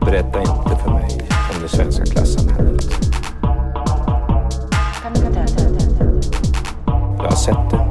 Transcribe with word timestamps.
Berätta 0.00 0.40
inte 0.40 0.76
för 0.84 0.90
mig 0.90 1.28
om 1.54 1.62
det 1.62 1.68
svenska 1.68 2.04
klassamhället. 2.04 2.84
Jag 7.18 7.24
har 7.24 7.36
sett 7.36 7.70
det. 7.70 7.83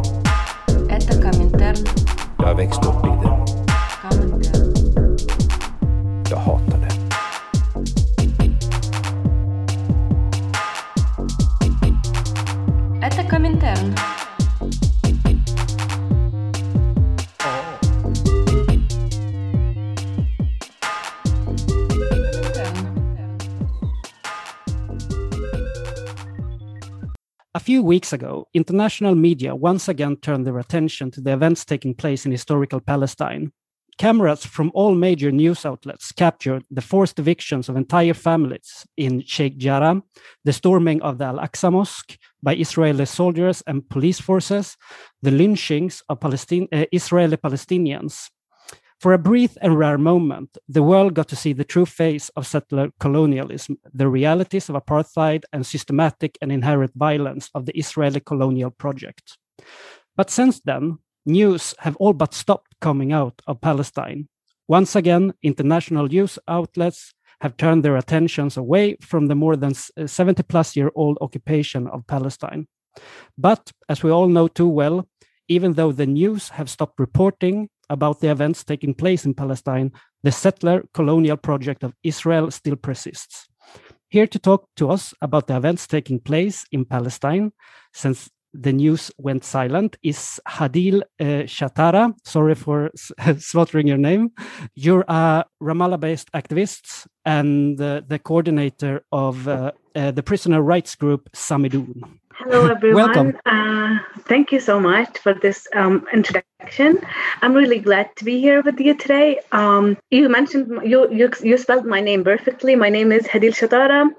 Few 27.83 27.89
weeks 27.89 28.13
ago, 28.13 28.47
international 28.53 29.13
media 29.13 29.53
once 29.53 29.89
again 29.89 30.15
turned 30.15 30.47
their 30.47 30.57
attention 30.57 31.11
to 31.11 31.19
the 31.19 31.33
events 31.33 31.65
taking 31.65 31.93
place 31.93 32.25
in 32.25 32.31
historical 32.31 32.79
Palestine. 32.79 33.51
Cameras 33.97 34.45
from 34.45 34.71
all 34.73 34.95
major 34.95 35.33
news 35.33 35.65
outlets 35.65 36.13
captured 36.13 36.63
the 36.71 36.79
forced 36.79 37.19
evictions 37.19 37.67
of 37.67 37.75
entire 37.75 38.13
families 38.13 38.87
in 38.95 39.21
Sheikh 39.25 39.57
Jarrah, 39.57 40.01
the 40.45 40.53
storming 40.53 41.01
of 41.01 41.17
the 41.17 41.25
Al 41.25 41.39
Aqsa 41.39 41.73
Mosque 41.73 42.17
by 42.41 42.55
Israeli 42.55 43.05
soldiers 43.05 43.61
and 43.67 43.89
police 43.89 44.21
forces, 44.21 44.77
the 45.21 45.31
lynchings 45.31 46.01
of 46.07 46.21
Palestine, 46.21 46.69
uh, 46.71 46.85
Israeli 46.93 47.35
Palestinians. 47.35 48.29
For 49.03 49.11
a 49.11 49.17
brief 49.17 49.57
and 49.61 49.77
rare 49.77 49.97
moment, 49.97 50.57
the 50.69 50.81
world 50.81 51.13
got 51.13 51.27
to 51.27 51.35
see 51.35 51.51
the 51.51 51.65
true 51.65 51.85
face 51.85 52.29
of 52.37 52.47
settler 52.47 52.89
colonialism, 53.01 53.77
the 53.93 54.07
realities 54.07 54.69
of 54.69 54.77
apartheid, 54.77 55.43
and 55.51 55.65
systematic 55.65 56.37
and 56.41 56.53
inherent 56.53 56.93
violence 56.95 57.49
of 57.53 57.65
the 57.65 57.77
Israeli 57.77 58.21
colonial 58.21 58.71
project. 58.71 59.37
But 60.15 60.29
since 60.29 60.61
then, 60.61 60.99
news 61.25 61.75
have 61.79 61.97
all 61.97 62.13
but 62.13 62.33
stopped 62.33 62.75
coming 62.79 63.11
out 63.11 63.41
of 63.45 63.59
Palestine. 63.59 64.29
Once 64.69 64.95
again, 64.95 65.33
international 65.43 66.07
news 66.07 66.39
outlets 66.47 67.13
have 67.41 67.57
turned 67.57 67.83
their 67.83 67.97
attentions 67.97 68.55
away 68.55 68.95
from 69.01 69.27
the 69.27 69.35
more 69.35 69.57
than 69.57 69.73
uh, 69.97 70.07
70 70.07 70.43
plus 70.43 70.77
year 70.77 70.93
old 70.95 71.17
occupation 71.19 71.87
of 71.87 72.07
Palestine. 72.07 72.69
But 73.37 73.69
as 73.89 74.01
we 74.01 74.11
all 74.11 74.29
know 74.29 74.47
too 74.47 74.69
well, 74.69 75.09
even 75.49 75.73
though 75.73 75.91
the 75.91 76.05
news 76.05 76.47
have 76.49 76.69
stopped 76.69 77.01
reporting 77.01 77.67
about 77.89 78.19
the 78.19 78.31
events 78.31 78.63
taking 78.63 78.93
place 78.93 79.25
in 79.25 79.33
Palestine, 79.33 79.91
the 80.23 80.31
settler 80.31 80.83
colonial 80.93 81.37
project 81.37 81.83
of 81.83 81.93
Israel 82.03 82.51
still 82.51 82.75
persists. 82.75 83.47
Here 84.09 84.27
to 84.27 84.39
talk 84.39 84.67
to 84.75 84.89
us 84.89 85.13
about 85.21 85.47
the 85.47 85.57
events 85.57 85.87
taking 85.87 86.19
place 86.19 86.65
in 86.71 86.85
Palestine 86.85 87.51
since 87.93 88.29
the 88.53 88.71
news 88.71 89.11
went 89.17 89.43
silent 89.43 89.97
is 90.03 90.39
Hadil 90.47 91.01
uh, 91.19 91.45
Shatara. 91.47 92.13
Sorry 92.23 92.55
for 92.55 92.91
slaughtering 93.39 93.87
your 93.87 93.97
name. 93.97 94.31
You're 94.75 95.05
a 95.07 95.45
Ramallah 95.61 95.99
based 95.99 96.31
activist 96.33 97.07
and 97.25 97.81
uh, 97.81 98.01
the 98.07 98.19
coordinator 98.19 99.03
of 99.11 99.47
uh, 99.47 99.71
uh 99.95 100.11
the 100.11 100.23
prisoner 100.23 100.61
rights 100.61 100.95
group 100.95 101.29
Samidoun. 101.33 102.19
Hello, 102.35 102.65
everyone. 102.65 103.03
Welcome. 103.03 103.37
Uh, 103.45 103.99
thank 104.21 104.51
you 104.51 104.59
so 104.59 104.79
much 104.79 105.19
for 105.19 105.35
this 105.35 105.67
um, 105.75 106.07
introduction. 106.11 106.99
I'm 107.43 107.53
really 107.53 107.77
glad 107.77 108.09
to 108.15 108.25
be 108.25 108.41
here 108.41 108.63
with 108.63 108.79
you 108.79 108.95
today. 108.97 109.39
Um, 109.51 109.97
you 110.09 110.27
mentioned 110.29 110.81
you, 110.83 111.11
you 111.11 111.29
you 111.43 111.57
spelled 111.59 111.85
my 111.85 112.01
name 112.01 112.23
perfectly. 112.23 112.75
My 112.75 112.89
name 112.89 113.11
is 113.11 113.27
Hadil 113.27 113.53
Shatara. 113.53 114.09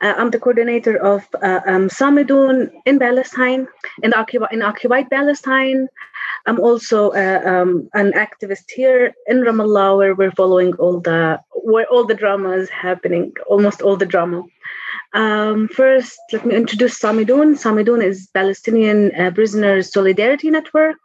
Uh, 0.00 0.14
I'm 0.16 0.30
the 0.30 0.38
coordinator 0.38 0.96
of 0.96 1.26
uh, 1.42 1.60
um, 1.66 1.88
Samidoun 1.88 2.70
in 2.86 3.00
Palestine, 3.00 3.66
in 4.04 4.14
occupied 4.14 4.52
in 4.52 4.62
occupied 4.62 5.10
Palestine. 5.10 5.88
I'm 6.46 6.60
also 6.60 7.10
uh, 7.10 7.42
um, 7.44 7.88
an 7.94 8.12
activist 8.12 8.70
here 8.70 9.12
in 9.26 9.38
Ramallah, 9.38 9.96
where 9.96 10.14
we're 10.14 10.38
following 10.42 10.74
all 10.74 11.00
the 11.00 11.40
where 11.50 11.86
all 11.86 12.04
the 12.04 12.14
drama 12.14 12.50
is 12.50 12.68
happening, 12.68 13.32
almost 13.48 13.82
all 13.82 13.96
the 13.96 14.06
drama. 14.06 14.44
Um, 15.14 15.68
first, 15.68 16.18
let 16.32 16.44
me 16.44 16.56
introduce 16.56 16.98
Samidoun. 16.98 17.54
Samidoun 17.54 18.04
is 18.04 18.28
Palestinian 18.34 19.14
uh, 19.14 19.30
Prisoners 19.30 19.92
Solidarity 19.92 20.50
Network. 20.50 20.98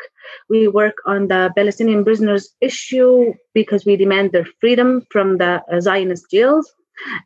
We 0.50 0.68
work 0.68 0.96
on 1.06 1.28
the 1.28 1.52
Palestinian 1.56 2.04
prisoners 2.04 2.50
issue 2.60 3.34
because 3.54 3.86
we 3.86 3.96
demand 3.98 4.32
their 4.32 4.48
freedom 4.60 5.06
from 5.12 5.38
the 5.38 5.62
uh, 5.72 5.80
Zionist 5.80 6.26
jails. 6.32 6.74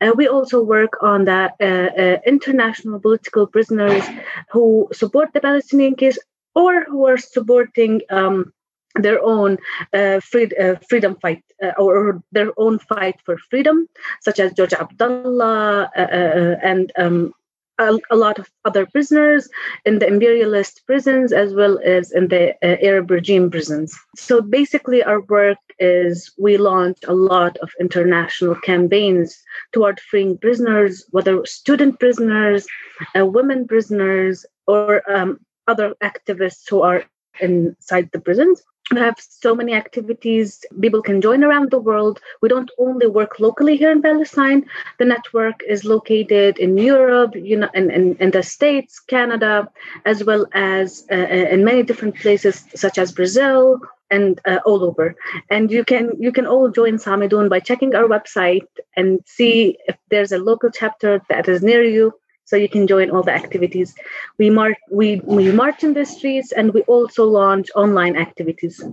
Uh, 0.01 0.11
we 0.17 0.27
also 0.27 0.61
work 0.61 1.01
on 1.01 1.23
the 1.23 1.49
uh, 1.61 2.01
uh, 2.01 2.17
international 2.27 2.99
political 2.99 3.47
prisoners 3.47 4.03
who 4.51 4.89
support 4.91 5.29
the 5.33 5.39
Palestinian 5.39 5.95
case 5.95 6.19
or 6.53 6.83
who 6.83 7.07
are 7.07 7.17
supporting 7.17 8.01
um, 8.09 8.51
their 8.95 9.23
own 9.23 9.57
uh, 9.93 10.19
free, 10.19 10.49
uh, 10.59 10.75
freedom 10.89 11.15
fight 11.21 11.43
uh, 11.63 11.71
or 11.77 12.21
their 12.31 12.51
own 12.57 12.79
fight 12.79 13.19
for 13.25 13.37
freedom, 13.49 13.87
such 14.21 14.39
as 14.39 14.53
George 14.53 14.73
Abdullah 14.73 15.89
uh, 15.95 15.99
uh, 15.99 16.03
uh, 16.03 16.55
and 16.61 16.91
um, 16.97 17.33
a, 17.79 17.97
a, 18.11 18.15
lot 18.15 18.37
of 18.37 18.47
other 18.65 18.85
prisoners 18.85 19.49
in 19.83 19.97
the 19.97 20.07
imperialist 20.07 20.83
prisons 20.85 21.33
as 21.33 21.55
well 21.55 21.79
as 21.83 22.11
in 22.11 22.27
the 22.27 22.53
Arab 22.63 23.09
regime 23.09 23.49
prisons. 23.49 23.97
So 24.15 24.41
basically, 24.41 25.03
our 25.03 25.21
work 25.21 25.57
is 25.79 26.31
we 26.37 26.57
launch 26.57 26.99
a 27.07 27.15
lot 27.15 27.57
of 27.57 27.71
international 27.79 28.55
campaigns 28.55 29.35
toward 29.71 29.99
freeing 29.99 30.37
prisoners, 30.37 31.03
whether 31.09 31.43
student 31.47 31.99
prisoners, 31.99 32.67
women 33.15 33.67
prisoners, 33.67 34.45
or 34.67 35.01
um, 35.11 35.39
other 35.67 35.95
activists 36.03 36.69
who 36.69 36.83
are 36.83 37.03
inside 37.39 38.07
the 38.13 38.21
prisons 38.21 38.61
we 38.91 38.99
have 38.99 39.15
so 39.17 39.55
many 39.55 39.73
activities. 39.73 40.65
People 40.81 41.01
can 41.01 41.21
join 41.21 41.43
around 41.43 41.71
the 41.71 41.79
world. 41.79 42.19
We 42.41 42.49
don't 42.49 42.69
only 42.77 43.07
work 43.07 43.39
locally 43.39 43.77
here 43.77 43.91
in 43.91 44.01
palestine. 44.01 44.65
The 44.99 45.05
network 45.05 45.61
is 45.67 45.85
located 45.85 46.57
in 46.57 46.77
europe 46.77 47.35
you 47.35 47.57
know 47.57 47.69
in, 47.73 47.89
in, 47.91 48.15
in 48.15 48.31
the 48.31 48.43
states 48.43 48.99
canada 48.99 49.69
as 50.05 50.23
well 50.23 50.45
as 50.53 51.05
uh, 51.11 51.15
in 51.15 51.63
many 51.63 51.83
different 51.83 52.15
places 52.15 52.65
such 52.75 52.97
as 52.97 53.11
brazil 53.11 53.79
and 54.11 54.39
uh, 54.45 54.59
all 54.65 54.83
over. 54.83 55.15
And 55.49 55.71
you 55.71 55.83
can 55.83 56.11
you 56.19 56.31
can 56.31 56.45
all 56.45 56.69
join 56.69 56.97
samidoun 56.97 57.49
by 57.49 57.59
checking 57.59 57.95
our 57.95 58.07
website 58.15 58.67
and 58.95 59.19
see 59.25 59.77
if 59.87 59.97
there's 60.09 60.31
a 60.31 60.37
local 60.37 60.69
chapter 60.69 61.21
that 61.29 61.47
is 61.47 61.63
near 61.63 61.83
you 61.83 62.13
so 62.45 62.55
you 62.55 62.69
can 62.69 62.87
join 62.87 63.09
all 63.09 63.23
the 63.23 63.33
activities. 63.33 63.95
We 64.37 64.49
march 64.49 64.77
we, 64.91 65.21
we 65.25 65.51
march 65.51 65.83
in 65.83 65.93
the 65.93 66.05
streets 66.05 66.51
and 66.51 66.73
we 66.73 66.81
also 66.81 67.25
launch 67.25 67.67
online 67.75 68.15
activities. 68.15 68.83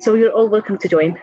So 0.00 0.14
you're 0.14 0.32
all 0.32 0.48
welcome 0.48 0.78
to 0.78 0.88
join. 0.88 1.18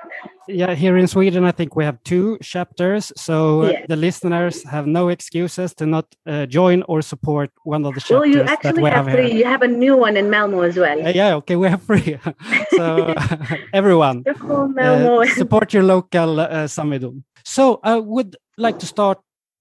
Yeah 0.47 0.73
here 0.73 0.97
in 0.97 1.07
sweden 1.07 1.45
i 1.45 1.51
think 1.51 1.75
we 1.75 1.83
have 1.85 1.97
two 2.03 2.37
chapters. 2.41 3.11
So 3.15 3.35
Yeah. 3.65 3.85
the 3.87 3.95
listeners 3.95 4.63
have 4.63 4.85
no 4.87 5.09
excuses 5.09 5.73
to 5.75 5.85
not 5.85 6.05
uh, 6.25 6.45
join 6.45 6.83
or 6.91 7.01
support 7.01 7.49
one 7.63 7.85
of 7.85 7.93
the 7.95 8.01
chapters 8.01 8.19
well 8.19 8.25
you 8.25 8.41
actually 8.41 8.81
we 8.83 8.89
have 8.89 9.05
have 9.05 9.13
three. 9.15 9.29
Here 9.29 9.37
you 9.39 9.45
have 9.45 9.61
a 9.61 9.67
new 9.67 9.95
one 9.95 10.17
in 10.17 10.29
malmo 10.29 10.61
as 10.61 10.75
well. 10.77 10.97
Uh, 11.07 11.13
yeah 11.19 11.35
okay 11.39 11.55
we 11.55 11.67
have 11.73 11.83
three. 11.83 12.17
So 12.79 13.13
everyone 13.73 14.17
uh, 14.27 15.25
support 15.41 15.73
your 15.73 15.83
local 15.83 16.39
uh, 16.39 16.67
Samidoun. 16.75 17.23
So 17.43 17.79
I 17.83 17.95
would 17.97 18.35
like 18.57 18.77
to 18.79 18.85
start 18.85 19.19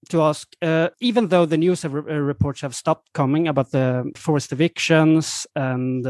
to 0.09 0.21
ask, 0.21 0.47
uh, 0.61 0.89
even 0.99 1.27
though 1.27 1.45
the 1.45 1.57
news 1.57 1.83
have, 1.83 1.93
uh, 1.93 1.99
reports 1.99 2.61
have 2.61 2.75
stopped 2.75 3.13
coming 3.13 3.47
about 3.47 3.71
the 3.71 4.11
forced 4.15 4.51
evictions 4.51 5.45
and 5.55 6.05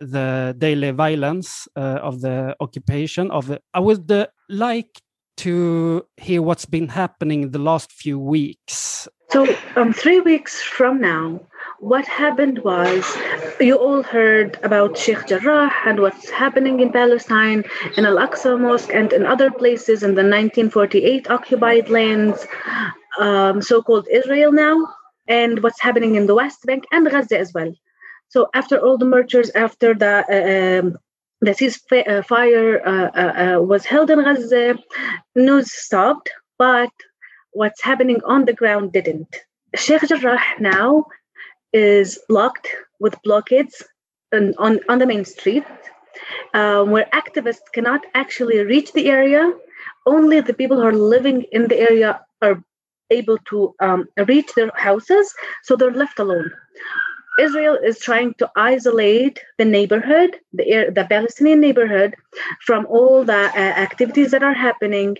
the 0.00 0.54
daily 0.58 0.90
violence 0.90 1.68
uh, 1.76 2.00
of 2.02 2.20
the 2.20 2.56
occupation 2.60 3.30
of 3.30 3.46
the, 3.46 3.60
I 3.72 3.80
would 3.80 4.10
uh, 4.10 4.26
like 4.48 5.00
to 5.38 6.04
hear 6.16 6.42
what's 6.42 6.64
been 6.64 6.88
happening 6.88 7.50
the 7.50 7.58
last 7.58 7.92
few 7.92 8.18
weeks. 8.18 9.06
So, 9.28 9.46
um, 9.74 9.92
three 9.92 10.20
weeks 10.20 10.62
from 10.62 11.00
now, 11.00 11.40
what 11.80 12.06
happened 12.06 12.60
was 12.60 13.04
you 13.60 13.76
all 13.76 14.02
heard 14.02 14.58
about 14.62 14.96
Sheikh 14.96 15.26
Jarrah 15.26 15.70
and 15.84 16.00
what's 16.00 16.30
happening 16.30 16.80
in 16.80 16.90
Palestine, 16.92 17.64
in 17.96 18.06
Al 18.06 18.16
Aqsa 18.16 18.58
Mosque, 18.58 18.94
and 18.94 19.12
in 19.12 19.26
other 19.26 19.50
places 19.50 20.02
in 20.02 20.14
the 20.14 20.22
1948 20.22 21.28
occupied 21.28 21.90
lands, 21.90 22.46
um, 23.18 23.62
so 23.62 23.82
called 23.82 24.08
Israel 24.10 24.52
now, 24.52 24.76
and 25.28 25.62
what's 25.62 25.80
happening 25.80 26.14
in 26.14 26.26
the 26.26 26.34
West 26.34 26.60
Bank 26.64 26.84
and 26.92 27.08
Gaza 27.10 27.38
as 27.38 27.52
well. 27.52 27.72
So, 28.28 28.48
after 28.54 28.78
all 28.78 28.98
the 28.98 29.04
murders, 29.04 29.50
after 29.50 29.94
the 29.94 30.24
uh, 30.28 30.80
um, 30.80 30.98
the 31.40 31.52
ceasefire 31.52 32.80
uh, 32.84 33.10
uh, 33.14 33.56
uh, 33.56 33.62
was 33.62 33.84
held 33.84 34.10
in 34.10 34.22
Gaza, 34.22 34.78
news 35.34 35.72
stopped, 35.72 36.30
but 36.58 36.90
what's 37.52 37.82
happening 37.82 38.20
on 38.24 38.44
the 38.44 38.52
ground 38.52 38.92
didn't. 38.92 39.36
Sheikh 39.74 40.02
Jarrah 40.08 40.40
now 40.60 41.06
is 41.72 42.18
locked 42.28 42.68
with 43.00 43.20
blockades 43.22 43.82
on, 44.32 44.54
on, 44.58 44.80
on 44.88 44.98
the 44.98 45.06
main 45.06 45.24
street 45.24 45.64
um, 46.54 46.90
where 46.90 47.06
activists 47.12 47.72
cannot 47.72 48.04
actually 48.14 48.58
reach 48.64 48.92
the 48.92 49.06
area. 49.06 49.52
Only 50.06 50.40
the 50.40 50.54
people 50.54 50.76
who 50.78 50.86
are 50.86 50.92
living 50.92 51.44
in 51.52 51.68
the 51.68 51.78
area 51.78 52.20
are 52.40 52.62
able 53.10 53.38
to 53.50 53.74
um, 53.80 54.08
reach 54.26 54.52
their 54.54 54.70
houses, 54.74 55.32
so 55.62 55.76
they're 55.76 55.92
left 55.92 56.18
alone. 56.18 56.50
Israel 57.38 57.78
is 57.82 57.98
trying 57.98 58.32
to 58.34 58.50
isolate 58.56 59.40
the 59.58 59.64
neighborhood, 59.64 60.36
the, 60.52 60.90
the 60.94 61.04
Palestinian 61.04 61.60
neighborhood, 61.60 62.14
from 62.64 62.86
all 62.86 63.24
the 63.24 63.32
uh, 63.32 63.58
activities 63.58 64.30
that 64.30 64.42
are 64.42 64.54
happening 64.54 65.16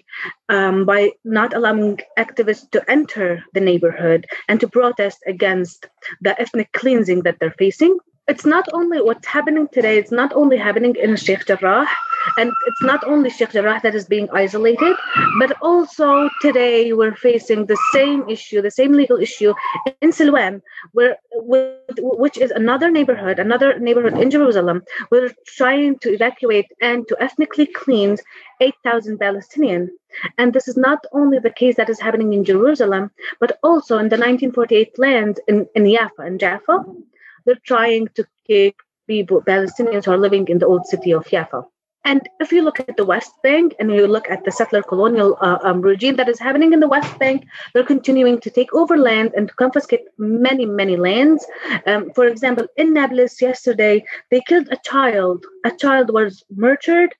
um, 0.48 0.86
by 0.86 1.10
not 1.24 1.54
allowing 1.54 1.98
activists 2.18 2.70
to 2.70 2.90
enter 2.90 3.44
the 3.52 3.60
neighborhood 3.60 4.26
and 4.48 4.60
to 4.60 4.68
protest 4.68 5.18
against 5.26 5.86
the 6.22 6.40
ethnic 6.40 6.72
cleansing 6.72 7.22
that 7.22 7.38
they're 7.38 7.54
facing 7.58 7.98
it's 8.28 8.44
not 8.44 8.66
only 8.72 9.00
what's 9.00 9.26
happening 9.26 9.68
today, 9.72 9.98
it's 9.98 10.10
not 10.10 10.32
only 10.32 10.56
happening 10.56 10.96
in 10.96 11.16
Sheikh 11.16 11.46
Jarrah, 11.46 11.86
and 12.36 12.50
it's 12.66 12.82
not 12.82 13.04
only 13.04 13.30
Sheikh 13.30 13.52
Jarrah 13.52 13.80
that 13.84 13.94
is 13.94 14.04
being 14.06 14.28
isolated, 14.32 14.96
but 15.38 15.56
also 15.62 16.28
today 16.40 16.92
we're 16.92 17.14
facing 17.14 17.66
the 17.66 17.78
same 17.92 18.28
issue, 18.28 18.60
the 18.60 18.70
same 18.70 18.92
legal 18.92 19.18
issue 19.18 19.54
in 20.00 20.10
Silwan, 20.10 20.60
where 20.92 21.18
which 21.98 22.36
is 22.36 22.50
another 22.50 22.90
neighborhood, 22.90 23.38
another 23.38 23.78
neighborhood 23.78 24.18
in 24.18 24.30
Jerusalem. 24.30 24.82
We're 25.10 25.32
trying 25.46 26.00
to 26.00 26.12
evacuate 26.12 26.66
and 26.80 27.06
to 27.06 27.16
ethnically 27.20 27.66
cleanse 27.66 28.22
8,000 28.60 29.20
Palestinians. 29.20 29.90
And 30.36 30.52
this 30.52 30.66
is 30.66 30.76
not 30.76 31.04
only 31.12 31.38
the 31.38 31.50
case 31.50 31.76
that 31.76 31.90
is 31.90 32.00
happening 32.00 32.32
in 32.32 32.44
Jerusalem, 32.44 33.10
but 33.38 33.58
also 33.62 33.98
in 33.98 34.08
the 34.08 34.16
1948 34.16 34.98
land 34.98 35.38
in, 35.46 35.68
in 35.76 35.88
Jaffa, 35.88 36.22
in 36.26 36.38
Jaffa 36.38 36.84
they're 37.46 37.62
trying 37.64 38.08
to 38.16 38.26
kick 38.46 38.76
people, 39.06 39.40
Palestinians 39.40 40.04
who 40.04 40.12
are 40.12 40.18
living 40.18 40.48
in 40.48 40.58
the 40.58 40.66
old 40.66 40.86
city 40.86 41.12
of 41.12 41.26
Jaffa. 41.26 41.64
And 42.04 42.20
if 42.38 42.52
you 42.52 42.62
look 42.62 42.78
at 42.78 42.96
the 42.96 43.04
West 43.04 43.32
Bank 43.42 43.74
and 43.80 43.90
you 43.90 44.06
look 44.06 44.30
at 44.30 44.44
the 44.44 44.52
settler 44.52 44.80
colonial 44.80 45.36
uh, 45.40 45.58
um, 45.64 45.80
regime 45.80 46.14
that 46.16 46.28
is 46.28 46.38
happening 46.38 46.72
in 46.72 46.78
the 46.78 46.86
West 46.86 47.18
Bank, 47.18 47.44
they're 47.74 47.82
continuing 47.82 48.40
to 48.42 48.50
take 48.50 48.72
over 48.72 48.96
land 48.96 49.32
and 49.36 49.48
to 49.48 49.54
confiscate 49.54 50.02
many, 50.16 50.66
many 50.66 50.96
lands. 50.96 51.44
Um, 51.84 52.12
for 52.14 52.26
example, 52.26 52.68
in 52.76 52.94
Nablus 52.94 53.42
yesterday, 53.42 54.04
they 54.30 54.40
killed 54.46 54.68
a 54.70 54.78
child. 54.84 55.44
A 55.64 55.72
child 55.72 56.12
was 56.12 56.44
murdered. 56.54 57.12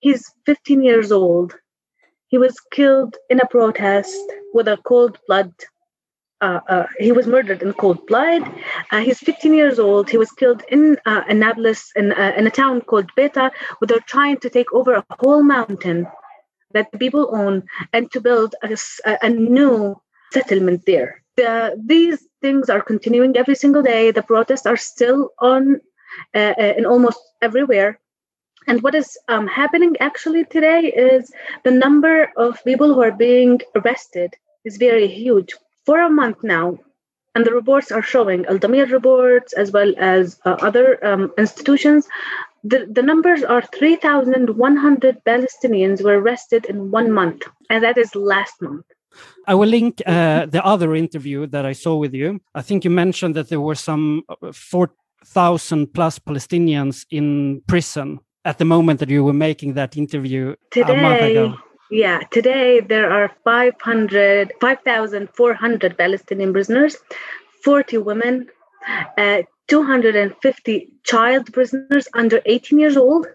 He's 0.00 0.28
15 0.46 0.82
years 0.82 1.12
old. 1.12 1.54
He 2.26 2.36
was 2.36 2.58
killed 2.72 3.14
in 3.30 3.38
a 3.38 3.46
protest 3.46 4.20
with 4.52 4.66
a 4.66 4.78
cold 4.78 5.16
blood 5.28 5.52
uh, 6.40 6.60
uh, 6.68 6.86
he 6.98 7.12
was 7.12 7.26
murdered 7.26 7.62
in 7.62 7.72
cold 7.72 8.06
blood. 8.06 8.42
Uh, 8.90 9.00
he's 9.00 9.18
15 9.18 9.54
years 9.54 9.78
old. 9.78 10.10
He 10.10 10.18
was 10.18 10.30
killed 10.32 10.62
in 10.68 10.98
uh, 11.06 11.22
Nablus, 11.32 11.90
in, 11.96 12.12
in 12.12 12.46
a 12.46 12.50
town 12.50 12.80
called 12.82 13.10
Beita, 13.16 13.50
where 13.78 13.86
they're 13.86 14.00
trying 14.06 14.38
to 14.38 14.50
take 14.50 14.72
over 14.72 14.94
a 14.94 15.04
whole 15.20 15.42
mountain 15.42 16.06
that 16.72 16.90
the 16.92 16.98
people 16.98 17.30
own 17.32 17.62
and 17.92 18.10
to 18.12 18.20
build 18.20 18.54
a, 18.62 18.76
a 19.22 19.28
new 19.30 19.96
settlement 20.32 20.82
there. 20.86 21.22
The, 21.36 21.80
these 21.84 22.26
things 22.42 22.68
are 22.68 22.82
continuing 22.82 23.36
every 23.36 23.54
single 23.54 23.82
day. 23.82 24.10
The 24.10 24.22
protests 24.22 24.66
are 24.66 24.76
still 24.76 25.30
on 25.38 25.80
in 26.34 26.84
almost 26.84 27.18
everywhere. 27.42 27.98
And 28.66 28.82
what 28.82 28.94
is 28.94 29.16
um, 29.28 29.46
happening 29.46 29.96
actually 30.00 30.44
today 30.44 30.80
is 30.86 31.30
the 31.64 31.70
number 31.70 32.30
of 32.36 32.62
people 32.64 32.92
who 32.94 33.02
are 33.02 33.12
being 33.12 33.60
arrested 33.76 34.34
is 34.64 34.78
very 34.78 35.06
huge 35.06 35.54
for 35.86 36.00
a 36.00 36.10
month 36.10 36.38
now, 36.42 36.78
and 37.34 37.44
the 37.44 37.52
reports 37.52 37.90
are 37.90 38.02
showing 38.02 38.44
Addameer 38.44 38.90
reports 38.90 39.52
as 39.54 39.72
well 39.72 39.92
as 39.98 40.40
uh, 40.44 40.56
other 40.60 41.04
um, 41.04 41.32
institutions. 41.36 42.08
The, 42.62 42.86
the 42.90 43.02
numbers 43.02 43.42
are 43.42 43.62
3,100 43.62 45.24
Palestinians 45.24 46.02
were 46.02 46.18
arrested 46.18 46.64
in 46.66 46.90
one 46.90 47.10
month, 47.12 47.42
and 47.68 47.82
that 47.84 47.98
is 47.98 48.14
last 48.14 48.62
month. 48.62 48.86
I 49.46 49.54
will 49.54 49.68
link 49.68 50.02
uh, 50.06 50.46
the 50.46 50.64
other 50.64 50.94
interview 50.94 51.46
that 51.48 51.66
I 51.66 51.72
saw 51.72 51.96
with 51.96 52.14
you. 52.14 52.40
I 52.54 52.62
think 52.62 52.84
you 52.84 52.90
mentioned 52.90 53.36
that 53.36 53.48
there 53.48 53.60
were 53.60 53.74
some 53.74 54.22
uh, 54.28 54.52
4,000 54.52 55.92
plus 55.92 56.18
Palestinians 56.18 57.04
in 57.10 57.62
prison 57.66 58.20
at 58.44 58.58
the 58.58 58.64
moment 58.64 59.00
that 59.00 59.10
you 59.10 59.24
were 59.24 59.32
making 59.32 59.74
that 59.74 59.96
interview 59.96 60.54
Today, 60.70 60.98
a 60.98 61.02
month 61.02 61.22
ago. 61.22 61.54
Yeah, 61.94 62.22
today 62.32 62.80
there 62.80 63.08
are 63.08 63.30
500, 63.44 64.54
5,400 64.60 65.96
Palestinian 65.96 66.52
prisoners, 66.52 66.96
40 67.62 67.98
women, 67.98 68.48
uh, 69.16 69.42
250 69.68 70.88
child 71.04 71.52
prisoners 71.52 72.08
under 72.12 72.40
18 72.46 72.80
years 72.80 72.96
old. 72.96 73.28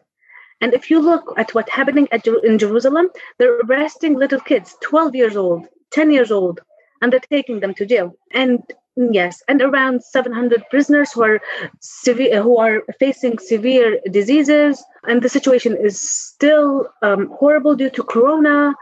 And 0.59 0.73
if 0.73 0.91
you 0.91 0.99
look 0.99 1.33
at 1.37 1.55
what's 1.55 1.71
happening 1.71 2.09
at, 2.11 2.27
in 2.27 2.57
Jerusalem, 2.57 3.07
they're 3.37 3.61
arresting 3.61 4.15
little 4.15 4.41
kids, 4.41 4.75
12 4.81 5.15
years 5.15 5.37
old, 5.37 5.65
10 5.91 6.11
years 6.11 6.29
old, 6.29 6.59
and 7.01 7.11
they're 7.11 7.19
taking 7.19 7.59
them 7.59 7.73
to 7.75 7.85
jail. 7.85 8.15
And 8.31 8.63
Yes, 9.11 9.41
and 9.47 9.61
around 9.61 10.03
700 10.03 10.69
prisoners 10.69 11.13
who 11.13 11.23
are 11.23 11.39
severe, 11.79 12.43
who 12.43 12.57
are 12.57 12.83
facing 12.99 13.39
severe 13.39 13.97
diseases, 14.11 14.83
and 15.07 15.21
the 15.21 15.29
situation 15.29 15.77
is 15.77 16.01
still 16.01 16.89
um, 17.01 17.27
horrible 17.27 17.75
due 17.75 17.89
to 17.91 18.03
Corona, 18.03 18.75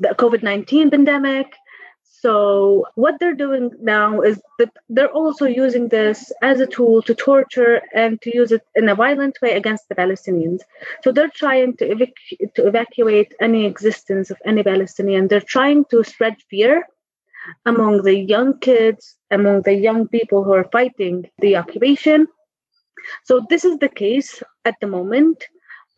the 0.00 0.08
COVID 0.08 0.42
19 0.42 0.90
pandemic. 0.90 1.54
So 2.02 2.86
what 2.96 3.20
they're 3.20 3.34
doing 3.34 3.70
now 3.80 4.20
is 4.22 4.42
that 4.58 4.72
they're 4.88 5.12
also 5.12 5.46
using 5.46 5.88
this 5.88 6.32
as 6.42 6.58
a 6.58 6.66
tool 6.66 7.00
to 7.02 7.14
torture 7.14 7.80
and 7.94 8.20
to 8.22 8.34
use 8.34 8.50
it 8.50 8.62
in 8.74 8.88
a 8.88 8.94
violent 8.96 9.38
way 9.40 9.52
against 9.52 9.88
the 9.88 9.94
Palestinians. 9.94 10.60
So 11.02 11.12
they're 11.12 11.30
trying 11.34 11.76
to, 11.76 11.88
evac- 11.88 12.54
to 12.56 12.66
evacuate 12.66 13.34
any 13.40 13.64
existence 13.64 14.30
of 14.30 14.38
any 14.44 14.64
Palestinian. 14.64 15.28
They're 15.28 15.40
trying 15.40 15.84
to 15.86 16.02
spread 16.02 16.36
fear 16.50 16.84
among 17.66 18.02
the 18.02 18.16
young 18.16 18.58
kids, 18.58 19.16
among 19.30 19.62
the 19.62 19.74
young 19.74 20.08
people 20.08 20.44
who 20.44 20.52
are 20.52 20.68
fighting 20.72 21.30
the 21.38 21.56
occupation. 21.56 22.26
So 23.24 23.44
this 23.48 23.64
is 23.64 23.78
the 23.78 23.88
case 23.88 24.42
at 24.64 24.74
the 24.80 24.86
moment. 24.86 25.44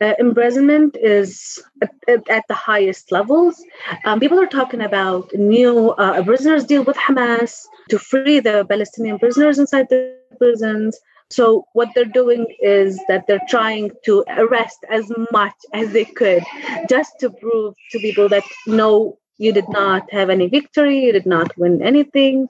Uh, 0.01 0.13
imprisonment 0.19 0.97
is 0.99 1.63
at, 1.81 1.91
at, 2.07 2.27
at, 2.29 2.43
the 2.49 2.53
highest 2.53 3.11
levels. 3.11 3.63
Um, 4.03 4.19
people 4.19 4.39
are 4.39 4.47
talking 4.47 4.81
about 4.81 5.31
new 5.33 5.91
uh, 5.91 6.21
prisoners 6.23 6.65
deal 6.65 6.83
with 6.83 6.97
Hamas 6.97 7.61
to 7.89 7.99
free 7.99 8.39
the 8.39 8.65
Palestinian 8.67 9.19
prisoners 9.19 9.59
inside 9.59 9.87
the 9.89 10.17
prisons. 10.37 10.99
So 11.29 11.65
what 11.73 11.89
they're 11.95 12.05
doing 12.05 12.45
is 12.59 12.99
that 13.07 13.27
they're 13.27 13.47
trying 13.47 13.91
to 14.05 14.25
arrest 14.29 14.79
as 14.89 15.11
much 15.31 15.55
as 15.73 15.91
they 15.93 16.05
could, 16.05 16.43
just 16.89 17.11
to 17.19 17.29
prove 17.29 17.75
to 17.91 17.99
people 17.99 18.27
that 18.29 18.43
no 18.67 19.17
you 19.43 19.51
did 19.51 19.69
not 19.69 20.11
have 20.17 20.29
any 20.29 20.47
victory 20.47 20.97
you 21.05 21.11
did 21.11 21.25
not 21.25 21.55
win 21.57 21.81
anything. 21.91 22.47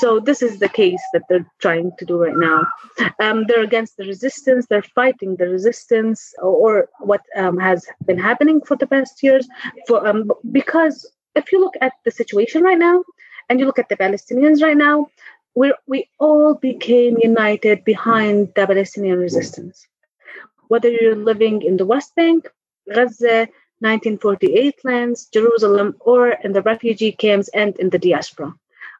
So 0.00 0.20
this 0.28 0.40
is 0.42 0.58
the 0.58 0.68
case 0.68 1.02
that 1.12 1.24
they're 1.28 1.50
trying 1.58 1.92
to 1.98 2.04
do 2.10 2.16
right 2.24 2.40
now. 2.50 2.60
Um, 3.24 3.44
they're 3.46 3.68
against 3.70 3.96
the 3.96 4.06
resistance 4.06 4.66
they're 4.66 4.94
fighting 5.00 5.36
the 5.36 5.48
resistance 5.48 6.34
or, 6.42 6.88
what 7.10 7.22
um, 7.36 7.58
has 7.58 7.86
been 8.06 8.18
happening 8.18 8.60
for 8.60 8.76
the 8.76 8.86
past 8.86 9.22
years. 9.22 9.46
For 9.86 10.06
um, 10.06 10.30
because 10.50 10.96
if 11.34 11.52
you 11.52 11.60
look 11.60 11.76
at 11.80 11.92
the 12.04 12.10
situation 12.10 12.62
right 12.62 12.78
now 12.78 13.04
and 13.48 13.60
you 13.60 13.66
look 13.66 13.78
at 13.78 13.88
the 13.88 13.96
palestinians 13.96 14.62
right 14.62 14.76
now 14.76 14.96
we 15.54 15.72
we 15.92 16.08
all 16.18 16.54
became 16.54 17.18
united 17.30 17.84
behind 17.84 18.36
the 18.56 18.66
palestinian 18.66 19.18
resistance. 19.18 19.86
Whether 20.68 20.90
you're 20.90 21.22
living 21.30 21.62
in 21.62 21.76
the 21.76 21.88
west 21.92 22.14
bank 22.16 22.48
gaza 22.94 23.48
1948 23.80 24.84
lands, 24.84 25.26
Jerusalem, 25.26 25.96
or 26.00 26.30
in 26.44 26.52
the 26.52 26.62
refugee 26.62 27.12
camps 27.12 27.48
and 27.54 27.76
in 27.78 27.90
the 27.90 27.98
diaspora. 27.98 28.54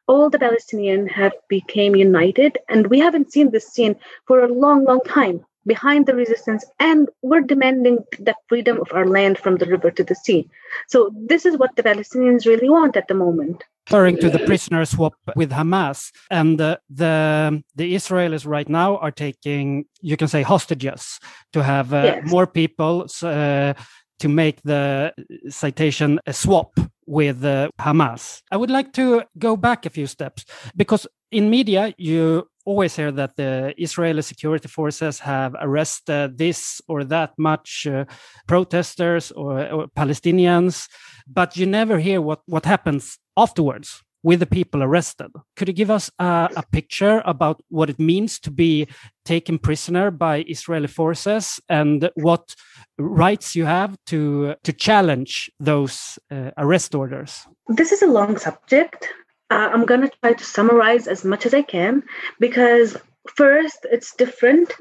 All 0.07 0.29
the 0.29 0.39
Palestinians 0.39 1.11
have 1.11 1.33
become 1.47 1.95
united, 1.95 2.57
and 2.67 2.87
we 2.87 2.99
haven't 2.99 3.31
seen 3.31 3.51
this 3.51 3.67
scene 3.67 3.95
for 4.27 4.43
a 4.43 4.51
long, 4.51 4.83
long 4.83 5.01
time 5.01 5.45
behind 5.65 6.07
the 6.07 6.15
resistance, 6.15 6.65
and 6.79 7.09
we're 7.21 7.41
demanding 7.41 7.99
the 8.19 8.35
freedom 8.47 8.79
of 8.81 8.87
our 8.93 9.07
land 9.07 9.37
from 9.37 9.57
the 9.57 9.65
river 9.65 9.91
to 9.91 10.03
the 10.03 10.15
sea. 10.15 10.49
So 10.87 11.11
this 11.15 11.45
is 11.45 11.57
what 11.57 11.75
the 11.75 11.83
Palestinians 11.83 12.45
really 12.45 12.69
want 12.69 12.95
at 12.97 13.07
the 13.07 13.13
moment. 13.13 13.63
Referring 13.87 14.17
to 14.17 14.29
the 14.29 14.39
prisoner 14.39 14.85
swap 14.85 15.13
with 15.35 15.51
Hamas, 15.51 16.11
and 16.29 16.59
the 16.59 16.79
the, 16.89 17.63
the 17.75 17.93
Israelis 17.95 18.45
right 18.45 18.69
now 18.69 18.97
are 18.97 19.11
taking, 19.11 19.85
you 20.01 20.17
can 20.17 20.27
say, 20.27 20.43
hostages 20.43 21.19
to 21.53 21.63
have 21.63 21.93
uh, 21.93 22.03
yes. 22.03 22.31
more 22.31 22.47
people. 22.47 23.07
Uh, 23.21 23.73
to 24.21 24.29
make 24.29 24.61
the 24.63 25.13
citation 25.49 26.19
a 26.25 26.33
swap 26.33 26.79
with 27.07 27.43
uh, 27.43 27.69
Hamas. 27.79 28.41
I 28.51 28.57
would 28.57 28.69
like 28.69 28.93
to 28.93 29.23
go 29.37 29.57
back 29.57 29.85
a 29.85 29.89
few 29.89 30.07
steps 30.07 30.45
because 30.75 31.07
in 31.31 31.49
media 31.49 31.93
you 31.97 32.47
always 32.65 32.95
hear 32.95 33.11
that 33.11 33.35
the 33.35 33.73
Israeli 33.77 34.21
security 34.21 34.67
forces 34.67 35.19
have 35.19 35.55
arrested 35.59 36.37
this 36.37 36.81
or 36.87 37.03
that 37.05 37.31
much 37.37 37.87
uh, 37.87 38.05
protesters 38.47 39.31
or, 39.31 39.67
or, 39.67 39.87
Palestinians, 39.87 40.87
but 41.27 41.57
you 41.57 41.65
never 41.65 41.97
hear 41.97 42.21
what, 42.21 42.41
what 42.45 42.65
happens 42.65 43.17
afterwards. 43.35 44.03
With 44.23 44.39
the 44.39 44.45
people 44.45 44.83
arrested. 44.83 45.31
Could 45.55 45.67
you 45.67 45.73
give 45.73 45.89
us 45.89 46.11
a, 46.19 46.49
a, 46.55 46.63
picture 46.71 47.21
about 47.25 47.61
what 47.69 47.89
it 47.89 47.99
means 47.99 48.39
to 48.41 48.51
be 48.51 48.87
taken 49.25 49.57
prisoner 49.57 50.11
by 50.11 50.43
Israeli 50.47 50.87
forces 50.87 51.59
and 51.69 52.09
what 52.15 52.55
rights 52.97 53.55
you 53.55 53.65
have 53.65 53.97
to 54.07 54.55
to 54.63 54.73
challenge 54.73 55.51
those 55.59 56.19
uh, 56.29 56.51
arrest 56.57 56.93
orders? 56.95 57.47
This 57.67 57.91
is 57.91 58.01
a 58.01 58.07
long 58.07 58.37
subject. 58.37 59.09
Uh, 59.49 59.69
I'm 59.73 59.85
going 59.85 60.01
to 60.01 60.11
try 60.21 60.33
to 60.33 60.45
summarize 60.45 61.07
as 61.07 61.25
much 61.25 61.45
as 61.45 61.53
I 61.53 61.61
can 61.61 62.03
because 62.39 62.97
first, 63.35 63.85
it's 63.91 64.15
different. 64.15 64.73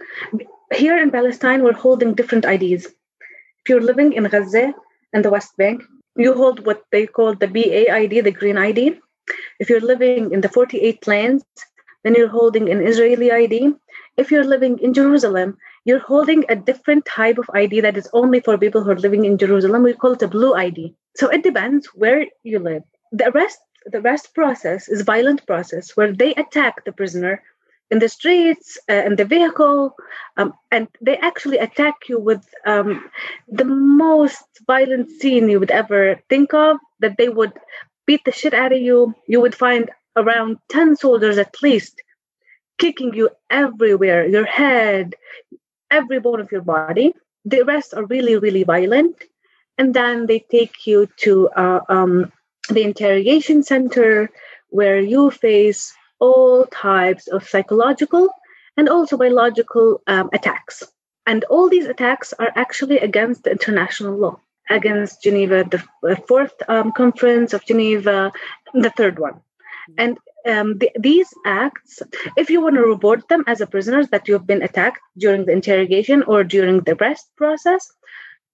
Here 0.75 0.97
in 0.99 1.11
Palestine, 1.11 1.63
we're 1.63 1.73
holding 1.73 2.15
different 2.15 2.45
IDs. 2.45 2.87
If 2.87 3.69
you're 3.69 3.81
living 3.81 4.13
in 4.13 4.25
Gaza 4.25 4.75
and 5.13 5.25
the 5.25 5.31
West 5.31 5.57
Bank, 5.57 5.83
you 6.17 6.35
hold 6.35 6.65
what 6.67 6.85
they 6.93 7.07
call 7.07 7.35
the 7.35 7.49
BA 7.49 7.93
ID, 7.93 8.21
the 8.21 8.31
green 8.31 8.57
ID. 8.57 9.01
If 9.59 9.69
you're 9.69 9.81
living 9.81 10.33
in 10.33 10.41
the 10.41 10.49
48 10.49 11.07
lands, 11.07 11.45
then 12.05 12.15
you're 12.15 12.29
holding 12.29 12.71
an 12.71 12.87
Israeli 12.87 13.31
ID. 13.31 13.75
If 14.17 14.31
you're 14.31 14.45
living 14.45 14.79
in 14.79 14.95
Jerusalem, 14.95 15.59
you're 15.85 15.99
holding 15.99 16.45
a 16.49 16.57
different 16.57 17.05
type 17.05 17.39
of 17.39 17.51
ID 17.55 17.81
that 17.81 17.97
is 17.97 18.09
only 18.13 18.41
for 18.41 18.59
people 18.59 18.83
who 18.83 18.91
are 18.91 18.99
living 18.99 19.25
in 19.25 19.39
Jerusalem. 19.39 19.83
We 19.83 19.95
call 19.95 20.13
it 20.13 20.23
a 20.23 20.29
blue 20.29 20.55
ID. 20.55 20.95
So 21.17 21.29
it 21.29 21.43
depends 21.43 21.87
where 21.95 22.27
you 22.43 22.59
live. 22.59 22.83
The 23.13 23.29
arrest, 23.29 23.59
the 23.87 23.99
arrest 23.99 24.35
process 24.35 24.89
is 24.89 25.03
violent 25.03 25.47
process 25.47 25.97
where 25.97 26.13
they 26.13 26.35
attack 26.35 26.85
the 26.85 26.93
prisoner 26.93 27.43
in 27.91 27.99
the 27.99 28.09
streets, 28.09 28.79
uh, 28.89 29.03
in 29.05 29.17
the 29.17 29.25
vehicle, 29.25 29.97
um, 30.37 30.53
and 30.71 30.87
they 31.01 31.17
actually 31.17 31.59
attack 31.59 31.95
you 32.09 32.21
with 32.21 32.47
um, 32.65 33.11
the 33.49 33.65
most 33.65 34.45
violent 34.67 35.11
scene 35.11 35.49
you 35.49 35.59
would 35.59 35.73
ever 35.73 36.21
think 36.29 36.55
of. 36.55 36.77
That 37.01 37.17
they 37.17 37.29
would 37.29 37.53
beat 38.11 38.25
the 38.25 38.33
shit 38.33 38.55
out 38.55 38.73
of 38.73 38.83
you. 38.83 39.15
You 39.29 39.41
would 39.41 39.55
find 39.55 39.89
around 40.17 40.59
10 40.71 40.97
soldiers 40.97 41.39
at 41.39 41.55
least 41.63 42.03
kicking 42.77 43.15
you 43.15 43.31
everywhere 43.49 44.27
your 44.27 44.47
head, 44.47 45.15
every 45.93 46.19
bone 46.19 46.41
of 46.41 46.51
your 46.51 46.63
body. 46.63 47.15
The 47.45 47.63
rest 47.63 47.95
are 47.95 48.05
really, 48.05 48.37
really 48.37 48.65
violent. 48.65 49.15
And 49.79 49.95
then 49.95 50.27
they 50.27 50.41
take 50.41 50.89
you 50.89 51.07
to 51.19 51.51
uh, 51.51 51.81
um, 51.89 52.33
the 52.69 52.83
interrogation 52.83 53.63
center 53.63 54.29
where 54.71 54.99
you 54.99 55.31
face 55.31 55.95
all 56.19 56.67
types 56.67 57.29
of 57.29 57.49
psychological 57.49 58.29
and 58.77 58.89
also 58.89 59.17
biological 59.17 60.03
um, 60.09 60.31
attacks. 60.33 60.83
And 61.27 61.45
all 61.45 61.69
these 61.69 61.87
attacks 61.87 62.33
are 62.41 62.51
actually 62.57 62.99
against 62.99 63.45
the 63.45 63.53
international 63.53 64.17
law, 64.17 64.41
against 64.71 65.23
Geneva, 65.23 65.65
the 65.69 66.17
fourth 66.29 66.55
um, 66.69 66.93
conference 66.93 67.53
of 67.53 67.65
Geneva, 67.67 68.33
the 68.73 68.91
third 68.91 69.19
one. 69.19 69.41
And 69.99 70.19
um, 70.47 70.79
the, 70.79 70.91
these 70.99 71.29
acts, 71.45 72.01
if 72.37 72.49
you 72.49 72.61
want 72.63 72.77
to 72.77 72.83
report 72.83 73.29
them 73.29 73.45
as 73.47 73.61
a 73.61 73.67
prisoners 73.67 74.09
that 74.09 74.29
you 74.29 74.35
have 74.35 74.47
been 74.47 74.63
attacked 74.63 75.01
during 75.19 75.45
the 75.45 75.53
interrogation 75.53 76.23
or 76.23 76.45
during 76.45 76.81
the 76.81 76.97
arrest 76.97 77.29
process, 77.37 77.93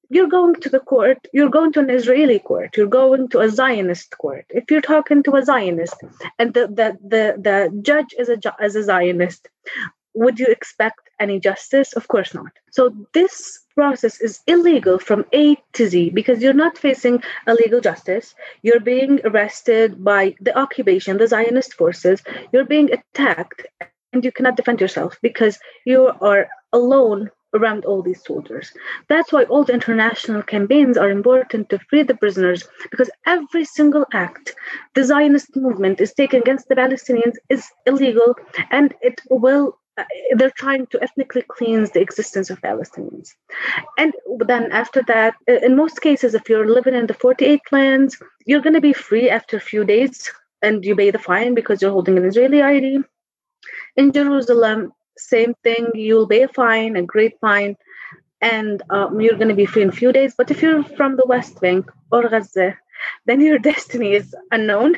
you're 0.09 0.29
going 0.29 0.55
to 0.55 0.69
the 0.69 0.81
court, 0.81 1.27
you're 1.33 1.51
going 1.51 1.73
to 1.73 1.81
an 1.81 1.91
Israeli 1.91 2.39
court, 2.39 2.77
you're 2.77 2.87
going 2.87 3.29
to 3.29 3.41
a 3.41 3.51
Zionist 3.51 4.17
court. 4.19 4.47
If 4.51 4.71
you're 4.71 4.81
talking 4.81 5.23
to 5.25 5.35
a 5.35 5.45
Zionist 5.45 5.97
and 6.39 6.55
the, 6.55 6.69
the, 6.69 6.97
the, 7.03 7.35
the 7.41 7.83
judge 7.83 8.15
is 8.19 8.29
a, 8.29 8.39
is 8.63 8.77
a 8.77 8.85
Zionist, 8.85 9.49
would 10.15 10.39
you 10.39 10.47
expect 10.47 11.06
any 11.21 11.41
justice? 11.41 11.93
Of 11.93 12.09
course 12.09 12.35
not. 12.35 12.53
So 12.71 12.95
this 13.13 13.61
process 13.75 14.21
is 14.21 14.41
illegal 14.47 14.99
from 14.99 15.25
A 15.33 15.57
to 15.75 15.89
Z 15.89 16.11
because 16.11 16.43
you're 16.43 16.63
not 16.65 16.79
facing 16.79 17.23
a 17.47 17.55
legal 17.55 17.81
justice. 17.81 18.35
You're 18.63 18.81
being 18.81 19.21
arrested 19.25 20.03
by 20.03 20.35
the 20.41 20.57
occupation, 20.59 21.19
the 21.19 21.29
Zionist 21.29 21.75
forces. 21.75 22.23
You're 22.53 22.65
being 22.65 22.91
attacked 22.93 23.67
and 24.13 24.25
you 24.25 24.33
cannot 24.33 24.57
defend 24.57 24.81
yourself 24.81 25.19
because 25.23 25.59
you 25.85 26.13
are 26.21 26.49
alone 26.73 27.31
around 27.55 27.85
all 27.85 28.03
these 28.03 28.25
soldiers. 28.25 28.73
That's 29.09 29.33
why 29.33 29.45
all 29.45 29.65
the 29.65 29.73
international 29.73 30.43
campaigns 30.43 30.97
are 30.97 31.11
important 31.11 31.69
to 31.71 31.79
free 31.91 32.03
the 32.03 32.15
prisoners 32.15 32.65
because 32.91 33.11
every 33.27 33.65
single 33.65 34.07
act 34.13 34.55
the 34.95 35.05
Zionist 35.05 35.57
movement 35.57 36.01
is 36.01 36.13
taking 36.13 36.41
against 36.41 36.69
the 36.69 36.75
Palestinians 36.75 37.37
is 37.49 37.69
illegal 37.87 38.35
and 38.71 38.95
it 39.01 39.21
will. 39.31 39.79
Uh, 39.99 40.05
they're 40.37 40.51
trying 40.51 40.87
to 40.89 41.03
ethnically 41.03 41.43
cleanse 41.49 41.91
the 41.91 42.01
existence 42.01 42.51
of 42.51 42.61
Palestinians. 42.61 43.31
And 43.97 44.13
then, 44.41 44.71
after 44.71 45.03
that, 45.05 45.35
uh, 45.49 45.55
in 45.65 45.75
most 45.75 46.03
cases, 46.03 46.35
if 46.35 46.49
you're 46.49 46.69
living 46.71 46.95
in 46.95 47.07
the 47.07 47.15
48 47.15 47.61
lands, 47.73 48.21
you're 48.45 48.61
going 48.61 48.75
to 48.75 48.81
be 48.81 48.93
free 48.93 49.31
after 49.31 49.57
a 49.57 49.61
few 49.61 49.85
days 49.85 50.31
and 50.63 50.85
you 50.85 50.95
pay 50.97 51.11
the 51.11 51.19
fine 51.19 51.55
because 51.55 51.81
you're 51.81 51.93
holding 51.93 52.19
an 52.19 52.25
Israeli 52.25 52.63
ID. 52.63 52.99
In 53.97 54.13
Jerusalem, 54.13 54.93
same 55.17 55.55
thing. 55.63 55.91
You'll 55.95 56.29
pay 56.29 56.43
a 56.43 56.49
fine, 56.49 56.97
a 56.97 57.03
great 57.03 57.39
fine, 57.41 57.77
and 58.41 58.83
um, 58.91 59.21
you're 59.21 59.37
going 59.37 59.49
to 59.49 59.55
be 59.55 59.67
free 59.67 59.83
in 59.83 59.89
a 59.89 60.01
few 60.03 60.13
days. 60.13 60.35
But 60.37 60.51
if 60.51 60.63
you're 60.63 60.85
from 60.85 61.17
the 61.17 61.27
West 61.27 61.61
Bank 61.61 61.91
or 62.13 62.29
Gaza, 62.29 62.77
then 63.25 63.41
your 63.41 63.59
destiny 63.71 64.13
is 64.13 64.35
unknown 64.51 64.97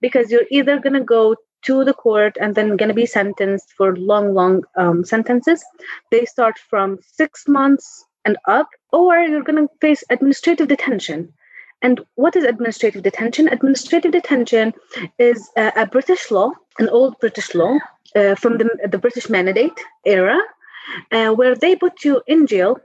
because 0.00 0.30
you're 0.30 0.46
either 0.50 0.78
going 0.78 0.94
to 0.94 1.04
go 1.04 1.36
to 1.68 1.84
the 1.84 1.92
court 1.92 2.36
and 2.40 2.54
then 2.54 2.76
going 2.76 2.88
to 2.88 3.02
be 3.02 3.06
sentenced 3.06 3.72
for 3.76 3.94
long, 3.96 4.32
long 4.32 4.62
um, 4.76 5.04
sentences. 5.04 5.62
They 6.10 6.24
start 6.24 6.58
from 6.70 6.98
six 7.02 7.46
months 7.46 8.04
and 8.24 8.38
up, 8.46 8.68
or 8.90 9.18
you're 9.18 9.42
going 9.42 9.68
to 9.68 9.74
face 9.82 10.02
administrative 10.10 10.68
detention. 10.68 11.32
And 11.82 12.00
what 12.14 12.36
is 12.36 12.44
administrative 12.44 13.02
detention? 13.02 13.48
Administrative 13.48 14.12
detention 14.12 14.72
is 15.18 15.48
a, 15.56 15.72
a 15.76 15.86
British 15.86 16.30
law, 16.30 16.50
an 16.78 16.88
old 16.88 17.20
British 17.20 17.54
law 17.54 17.78
uh, 18.16 18.34
from 18.34 18.58
the, 18.58 18.66
the 18.90 18.98
British 18.98 19.28
Mandate 19.28 19.78
era, 20.06 20.38
uh, 21.12 21.30
where 21.32 21.54
they 21.54 21.76
put 21.76 22.04
you 22.04 22.22
in 22.26 22.46
jail 22.46 22.78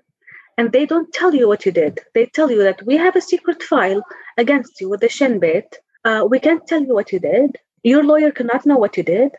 and 0.58 0.72
they 0.72 0.86
don't 0.86 1.12
tell 1.13 1.34
you 1.34 1.48
what 1.48 1.66
you 1.66 1.72
did. 1.72 2.02
They 2.13 2.25
tell 2.25 2.52
you 2.52 2.62
that 2.63 2.86
we 2.86 2.98
have 2.98 3.16
a 3.16 3.22
secret 3.22 3.63
file 3.63 4.04
against 4.38 4.82
you 4.82 4.90
with 4.90 5.00
the 5.00 5.10
Shin 5.10 5.40
Bet. 5.40 5.78
Uh, 6.06 6.28
we 6.30 6.40
can't 6.40 6.68
tell 6.68 6.84
you 6.84 6.94
what 6.94 7.13
you 7.13 7.20
did. 7.20 7.58
Your 7.84 8.04
lawyer 8.04 8.32
cannot 8.32 8.66
know 8.66 8.78
what 8.78 8.98
you 8.98 9.04
did, 9.04 9.32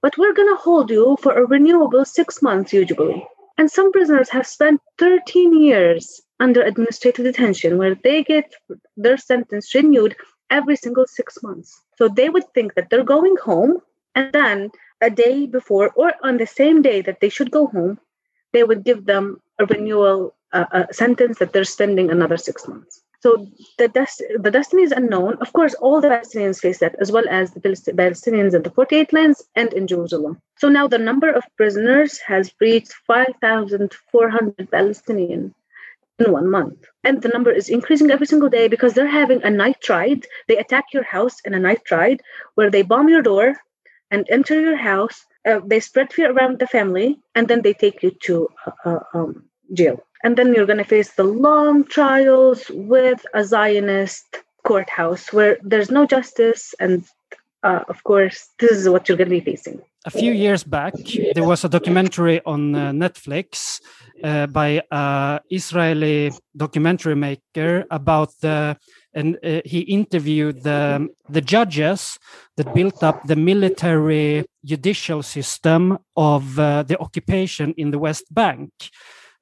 but 0.00 0.16
we're 0.16 0.32
going 0.32 0.48
to 0.48 0.62
hold 0.62 0.90
you 0.90 1.16
for 1.20 1.32
a 1.32 1.46
renewable 1.46 2.04
six 2.04 2.42
months 2.42 2.72
usually. 2.72 3.26
And 3.58 3.70
some 3.70 3.92
prisoners 3.92 4.30
have 4.30 4.46
spent 4.46 4.80
13 4.98 5.60
years 5.60 6.20
under 6.40 6.62
administrative 6.62 7.24
detention 7.24 7.78
where 7.78 7.94
they 7.94 8.24
get 8.24 8.54
their 8.96 9.16
sentence 9.16 9.74
renewed 9.74 10.16
every 10.50 10.76
single 10.76 11.06
six 11.06 11.42
months. 11.42 11.80
So 11.96 12.08
they 12.08 12.28
would 12.28 12.52
think 12.54 12.74
that 12.74 12.90
they're 12.90 13.04
going 13.04 13.36
home 13.36 13.78
and 14.14 14.32
then 14.32 14.70
a 15.00 15.10
day 15.10 15.46
before 15.46 15.90
or 15.94 16.12
on 16.22 16.38
the 16.38 16.46
same 16.46 16.82
day 16.82 17.02
that 17.02 17.20
they 17.20 17.28
should 17.28 17.50
go 17.50 17.66
home, 17.66 17.98
they 18.52 18.64
would 18.64 18.84
give 18.84 19.04
them 19.04 19.40
a 19.58 19.66
renewal 19.66 20.34
uh, 20.52 20.86
a 20.88 20.94
sentence 20.94 21.38
that 21.38 21.52
they're 21.52 21.64
spending 21.64 22.10
another 22.10 22.36
six 22.36 22.66
months. 22.66 23.02
So 23.24 23.48
the, 23.78 23.88
des- 23.88 24.38
the 24.38 24.50
destiny 24.50 24.82
is 24.82 24.92
unknown. 24.92 25.38
Of 25.40 25.54
course, 25.54 25.72
all 25.72 25.98
the 25.98 26.08
Palestinians 26.08 26.60
face 26.60 26.80
that, 26.80 26.94
as 27.00 27.10
well 27.10 27.24
as 27.30 27.52
the 27.52 27.60
Palestinians 27.60 28.52
in 28.52 28.62
the 28.62 28.70
48 28.70 29.14
lands 29.14 29.42
and 29.56 29.72
in 29.72 29.86
Jerusalem. 29.86 30.42
So 30.58 30.68
now 30.68 30.88
the 30.88 30.98
number 30.98 31.30
of 31.32 31.42
prisoners 31.56 32.18
has 32.18 32.52
reached 32.60 32.92
5,400 33.06 34.70
Palestinian 34.70 35.54
in 36.18 36.32
one 36.32 36.50
month. 36.50 36.84
And 37.02 37.22
the 37.22 37.30
number 37.30 37.50
is 37.50 37.70
increasing 37.70 38.10
every 38.10 38.26
single 38.26 38.50
day 38.50 38.68
because 38.68 38.92
they're 38.92 39.20
having 39.22 39.42
a 39.42 39.48
night 39.48 39.88
ride. 39.88 40.26
They 40.46 40.58
attack 40.58 40.92
your 40.92 41.04
house 41.04 41.40
in 41.46 41.54
a 41.54 41.58
night 41.58 41.90
ride 41.90 42.20
where 42.56 42.70
they 42.70 42.82
bomb 42.82 43.08
your 43.08 43.22
door 43.22 43.54
and 44.10 44.26
enter 44.28 44.60
your 44.60 44.76
house. 44.76 45.24
Uh, 45.48 45.60
they 45.64 45.80
spread 45.80 46.12
fear 46.12 46.30
around 46.30 46.58
the 46.58 46.66
family, 46.66 47.18
and 47.34 47.48
then 47.48 47.62
they 47.62 47.72
take 47.72 48.02
you 48.02 48.10
to 48.26 48.48
uh, 48.66 48.72
uh 48.84 49.00
um, 49.14 49.44
jail. 49.72 50.04
And 50.24 50.36
then 50.36 50.54
you're 50.54 50.66
going 50.66 50.78
to 50.78 50.84
face 50.84 51.12
the 51.12 51.24
long 51.24 51.84
trials 51.84 52.70
with 52.70 53.24
a 53.34 53.44
Zionist 53.44 54.24
courthouse 54.64 55.32
where 55.32 55.58
there's 55.62 55.90
no 55.90 56.06
justice. 56.06 56.74
And 56.80 57.04
uh, 57.62 57.84
of 57.88 58.02
course, 58.04 58.48
this 58.58 58.72
is 58.72 58.88
what 58.88 59.06
you're 59.06 59.18
going 59.18 59.28
to 59.28 59.38
be 59.40 59.52
facing. 59.52 59.80
A 60.06 60.10
few 60.10 60.32
years 60.32 60.64
back, 60.64 60.94
there 61.34 61.44
was 61.44 61.64
a 61.64 61.68
documentary 61.68 62.40
on 62.44 62.74
uh, 62.74 62.92
Netflix 62.92 63.80
uh, 64.22 64.46
by 64.46 64.82
an 64.90 65.40
Israeli 65.50 66.32
documentary 66.56 67.16
maker 67.16 67.84
about 67.90 68.30
the 68.40 68.76
and 69.14 69.38
uh, 69.44 69.60
he 69.64 69.80
interviewed 69.80 70.62
the 70.62 71.08
the 71.28 71.40
judges 71.40 72.18
that 72.56 72.74
built 72.74 73.02
up 73.02 73.22
the 73.24 73.36
military 73.36 74.44
judicial 74.64 75.22
system 75.22 75.98
of 76.16 76.58
uh, 76.58 76.82
the 76.82 76.98
occupation 76.98 77.72
in 77.76 77.90
the 77.90 77.98
West 77.98 78.26
Bank. 78.34 78.70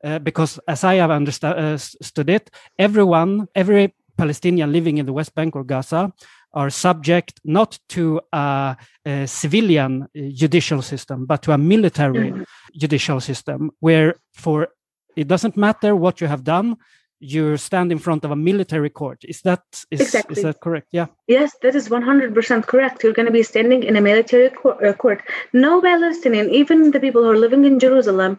Uh, 0.05 0.19
because, 0.19 0.59
as 0.67 0.83
I 0.85 0.95
have 0.95 1.11
understood 1.11 2.29
uh, 2.29 2.33
it, 2.33 2.51
everyone, 2.79 3.47
every 3.55 3.95
Palestinian 4.17 4.73
living 4.73 4.99
in 4.99 5.07
the 5.07 5.13
West 5.13 5.35
Bank 5.35 5.55
or 5.55 5.65
Gaza 5.65 6.13
are 6.55 6.71
subject 6.71 7.41
not 7.45 7.79
to 7.89 8.21
a, 8.33 8.77
a 9.07 9.27
civilian 9.27 10.03
uh, 10.03 10.07
judicial 10.35 10.83
system, 10.83 11.25
but 11.25 11.43
to 11.43 11.53
a 11.53 11.59
military 11.59 12.31
mm 12.31 12.35
-hmm. 12.35 12.45
judicial 12.75 13.21
system, 13.21 13.71
where 13.81 14.15
for 14.33 14.69
it 15.17 15.29
doesn't 15.29 15.57
matter 15.57 15.95
what 15.95 16.21
you 16.21 16.29
have 16.29 16.43
done, 16.43 16.77
you 17.23 17.57
stand 17.57 17.93
in 17.93 17.99
front 17.99 18.25
of 18.25 18.31
a 18.31 18.37
military 18.37 18.91
court. 18.91 19.25
Is 19.25 19.43
that 19.43 19.63
is, 19.91 20.01
Exactly. 20.01 20.37
is 20.37 20.43
that 20.43 20.59
correct? 20.61 20.89
Yeah. 20.91 21.07
Yes, 21.27 21.57
that 21.63 21.75
is 21.75 21.89
100% 21.89 22.67
correct. 22.67 23.03
You're 23.03 23.15
going 23.15 23.31
to 23.33 23.33
be 23.33 23.45
standing 23.45 23.83
in 23.85 23.97
a 23.97 24.01
military 24.01 24.51
uh, 24.65 24.93
court. 24.93 25.21
No 25.53 25.81
Palestinian, 25.81 26.51
even 26.51 26.91
the 26.91 27.01
people 27.01 27.23
who 27.23 27.31
are 27.31 27.39
living 27.39 27.65
in 27.65 27.79
Jerusalem 27.79 28.39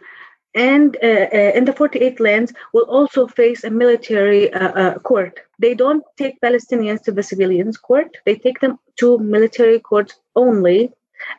and 0.54 0.96
uh, 1.02 1.26
uh, 1.32 1.52
in 1.54 1.64
the 1.64 1.72
48 1.72 2.20
lands, 2.20 2.52
will 2.72 2.84
also 2.84 3.26
face 3.26 3.64
a 3.64 3.70
military 3.70 4.52
uh, 4.52 4.68
uh, 4.68 4.98
court. 4.98 5.40
They 5.58 5.74
don't 5.74 6.04
take 6.16 6.40
Palestinians 6.40 7.02
to 7.04 7.12
the 7.12 7.22
civilians' 7.22 7.76
court, 7.76 8.16
they 8.24 8.36
take 8.36 8.60
them 8.60 8.78
to 8.96 9.18
military 9.18 9.80
courts 9.80 10.14
only. 10.36 10.92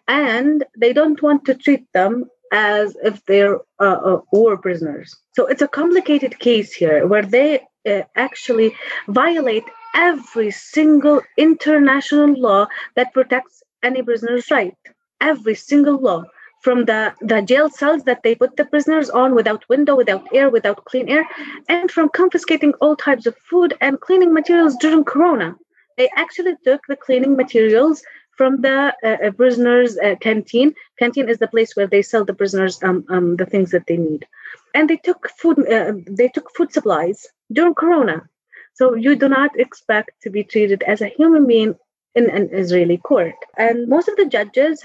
And 0.08 0.66
they 0.78 0.94
don't 0.94 1.22
want 1.22 1.46
to 1.46 1.54
treat 1.54 1.86
them 1.94 2.26
as 2.52 2.96
if 3.04 3.24
they're 3.26 3.60
uh, 3.80 4.00
uh, 4.10 4.22
war 4.32 4.58
prisoners. 4.58 5.16
So 5.34 5.46
it's 5.48 5.62
a 5.62 5.68
complicated 5.68 6.40
case 6.40 6.74
here 6.74 7.06
where 7.06 7.24
they 7.24 7.60
uh, 7.88 8.02
actually 8.16 8.76
violate 9.08 9.66
every 9.94 10.52
single 10.52 11.22
international 11.38 12.34
law 12.40 12.68
that 12.96 13.14
protects 13.14 13.64
any 13.84 14.02
prisoner's 14.02 14.50
right. 14.52 14.76
Every 15.22 15.56
single 15.56 15.98
law. 15.98 16.24
From 16.66 16.86
the, 16.86 17.14
the 17.22 17.44
jail 17.44 17.70
cells 17.70 18.06
that 18.06 18.24
they 18.24 18.34
put 18.34 18.58
the 18.58 18.66
prisoners 18.66 19.12
on 19.12 19.36
without 19.36 19.70
window, 19.70 19.96
without 19.96 20.26
air, 20.34 20.50
without 20.50 20.84
clean 20.86 21.08
air, 21.08 21.24
and 21.70 21.92
from 21.92 22.10
confiscating 22.10 22.74
all 22.82 22.96
types 22.96 23.28
of 23.28 23.38
food 23.38 23.76
and 23.82 24.02
cleaning 24.02 24.34
materials 24.34 24.76
during 24.82 25.04
Corona. 25.04 25.56
They 25.96 26.10
actually 26.16 26.56
took 26.64 26.82
the 26.88 26.96
cleaning 26.96 27.36
materials 27.36 28.02
from 28.36 28.62
the 28.62 28.96
uh, 29.04 29.28
uh, 29.28 29.32
prisoners' 29.40 29.96
uh, 30.00 30.16
canteen. 30.20 30.74
Canteen 30.98 31.30
is 31.30 31.38
the 31.38 31.48
place 31.48 31.76
where 31.76 31.86
they 31.86 32.02
sell 32.02 32.26
the 32.26 32.34
prisoners 32.34 32.82
um, 32.82 33.06
um, 33.10 33.36
the 33.36 33.46
things 33.46 33.70
that 33.70 33.86
they 33.86 33.98
need, 33.98 34.26
and 34.74 34.90
they 34.90 34.98
took 34.98 35.30
food. 35.38 35.60
Uh, 35.72 35.94
they 36.20 36.30
took 36.30 36.50
food 36.58 36.74
supplies 36.74 37.28
during 37.54 37.76
Corona. 37.76 38.28
So 38.74 38.96
you 38.96 39.16
do 39.16 39.30
not 39.30 39.52
expect 39.60 40.10
to 40.24 40.32
be 40.32 40.44
treated 40.44 40.82
as 40.82 41.02
a 41.02 41.14
human 41.18 41.46
being 41.46 41.76
in 42.16 42.30
an 42.30 42.50
Israeli 42.52 42.98
court. 42.98 43.36
And 43.58 43.88
most 43.88 44.08
of 44.08 44.16
the 44.16 44.26
judges 44.26 44.84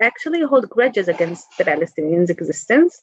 actually 0.00 0.42
hold 0.42 0.70
grudges 0.70 1.08
against 1.08 1.46
the 1.58 1.64
Palestinians' 1.64 2.30
existence. 2.30 3.00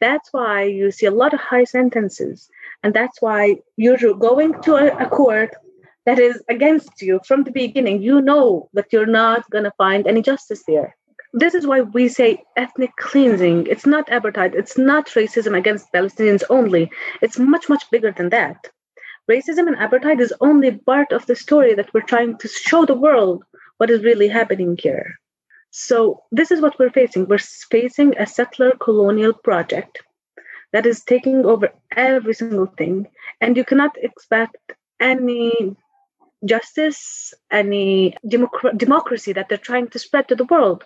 That's 0.00 0.32
why 0.32 0.64
you 0.64 0.90
see 0.90 1.06
a 1.06 1.10
lot 1.10 1.34
of 1.34 1.40
high 1.40 1.64
sentences, 1.64 2.48
and 2.82 2.94
that's 2.94 3.20
why 3.20 3.56
you're 3.76 4.14
going 4.14 4.60
to 4.62 4.76
a, 4.76 5.06
a 5.06 5.08
court 5.08 5.54
that 6.04 6.18
is 6.18 6.40
against 6.48 7.02
you 7.02 7.20
from 7.26 7.42
the 7.42 7.50
beginning. 7.50 8.00
You 8.00 8.20
know 8.20 8.68
that 8.74 8.92
you're 8.92 9.06
not 9.06 9.50
going 9.50 9.64
to 9.64 9.72
find 9.76 10.06
any 10.06 10.22
justice 10.22 10.62
there. 10.68 10.94
This 11.32 11.54
is 11.54 11.66
why 11.66 11.80
we 11.80 12.08
say 12.08 12.44
ethnic 12.56 12.92
cleansing. 12.96 13.66
It's 13.66 13.86
not 13.86 14.06
apartheid. 14.06 14.54
It's 14.54 14.78
not 14.78 15.08
racism 15.08 15.58
against 15.58 15.92
Palestinians 15.92 16.44
only. 16.48 16.90
It's 17.20 17.38
much, 17.38 17.68
much 17.68 17.90
bigger 17.90 18.12
than 18.12 18.28
that. 18.30 18.70
Racism 19.30 19.66
and 19.66 19.76
apartheid 19.76 20.20
is 20.20 20.32
only 20.40 20.70
part 20.72 21.12
of 21.12 21.26
the 21.26 21.34
story 21.34 21.74
that 21.74 21.92
we're 21.92 22.00
trying 22.12 22.38
to 22.38 22.48
show 22.48 22.84
the 22.84 22.94
world 22.94 23.44
what 23.78 23.90
is 23.90 24.04
really 24.04 24.28
happening 24.28 24.76
here. 24.80 25.18
So, 25.70 26.22
this 26.30 26.50
is 26.50 26.60
what 26.60 26.78
we're 26.78 26.90
facing. 26.90 27.26
We're 27.26 27.38
facing 27.38 28.16
a 28.16 28.26
settler 28.26 28.72
colonial 28.80 29.32
project 29.32 30.02
that 30.72 30.86
is 30.86 31.04
taking 31.04 31.44
over 31.44 31.72
every 31.94 32.34
single 32.34 32.66
thing. 32.66 33.08
And 33.40 33.56
you 33.56 33.64
cannot 33.64 33.96
expect 34.02 34.72
any 35.00 35.76
justice, 36.44 37.34
any 37.50 38.16
democ- 38.24 38.78
democracy 38.78 39.32
that 39.32 39.48
they're 39.48 39.58
trying 39.58 39.88
to 39.88 39.98
spread 39.98 40.28
to 40.28 40.36
the 40.36 40.44
world 40.44 40.84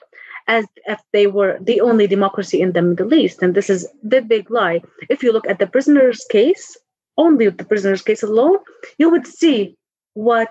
as 0.49 0.65
if 0.87 1.01
they 1.13 1.27
were 1.27 1.59
the 1.61 1.81
only 1.81 2.07
democracy 2.07 2.61
in 2.61 2.73
the 2.73 2.83
Middle 2.83 3.15
East. 3.15 3.43
And 3.43 3.55
this 3.55 3.71
is 3.71 3.87
the 4.03 4.23
big 4.23 4.51
lie. 4.51 4.81
If 5.09 5.23
you 5.23 5.33
look 5.33 5.47
at 5.47 5.59
the 5.59 5.67
prisoner's 5.67 6.25
case, 6.31 6.77
only 7.17 7.49
the 7.49 7.65
prisoner's 7.65 8.03
case 8.03 8.23
alone, 8.23 8.59
you 8.99 9.11
would 9.11 9.27
see 9.27 9.77
what 10.15 10.49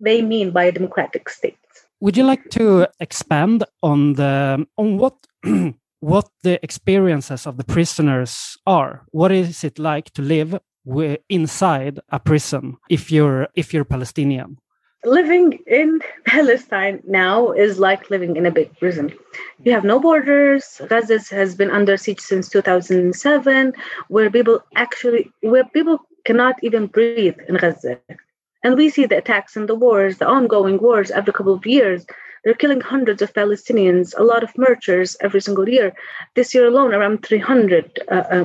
they 0.00 0.22
mean 0.22 0.50
by 0.50 0.64
a 0.64 0.72
democratic 0.72 1.28
state. 1.28 1.56
Would 2.00 2.16
you 2.16 2.24
like 2.24 2.50
to 2.50 2.88
expand 2.98 3.64
on 3.82 4.14
the 4.14 4.66
on 4.76 4.98
what 4.98 5.16
what 6.00 6.28
the 6.42 6.58
experiences 6.64 7.46
of 7.46 7.56
the 7.56 7.64
prisoners 7.64 8.56
are? 8.66 9.04
What 9.12 9.30
is 9.30 9.62
it 9.62 9.78
like 9.78 10.10
to 10.14 10.22
live 10.22 10.58
inside 11.28 12.00
a 12.08 12.18
prison 12.18 12.76
if 12.90 13.12
you're 13.12 13.48
if 13.54 13.72
you're 13.72 13.84
Palestinian? 13.84 14.58
Living 15.04 15.58
in 15.66 16.00
Palestine 16.26 17.02
now 17.06 17.52
is 17.52 17.78
like 17.78 18.10
living 18.10 18.36
in 18.36 18.46
a 18.46 18.50
big 18.50 18.76
prison. 18.78 19.12
You 19.64 19.72
have 19.72 19.84
no 19.84 19.98
borders. 20.00 20.80
Gaza 20.88 21.20
has 21.34 21.54
been 21.54 21.70
under 21.70 21.96
siege 21.96 22.20
since 22.20 22.48
2007, 22.48 23.72
where 24.08 24.30
people 24.30 24.62
actually, 24.76 25.30
where 25.40 25.64
people 25.64 25.98
cannot 26.24 26.56
even 26.62 26.86
breathe 26.86 27.38
in 27.48 27.56
Gaza. 27.56 27.98
And 28.64 28.76
we 28.76 28.90
see 28.90 29.06
the 29.06 29.18
attacks 29.18 29.56
and 29.56 29.68
the 29.68 29.74
wars, 29.74 30.18
the 30.18 30.26
ongoing 30.26 30.78
wars 30.78 31.10
every 31.10 31.32
couple 31.32 31.54
of 31.54 31.66
years. 31.66 32.06
They're 32.44 32.54
killing 32.54 32.80
hundreds 32.80 33.22
of 33.22 33.32
Palestinians, 33.34 34.14
a 34.16 34.24
lot 34.24 34.42
of 34.42 34.56
murders 34.58 35.16
every 35.20 35.40
single 35.40 35.68
year. 35.68 35.94
This 36.34 36.54
year 36.54 36.66
alone, 36.66 36.92
around 36.92 37.24
300 37.24 38.00
uh, 38.10 38.14
uh, 38.14 38.44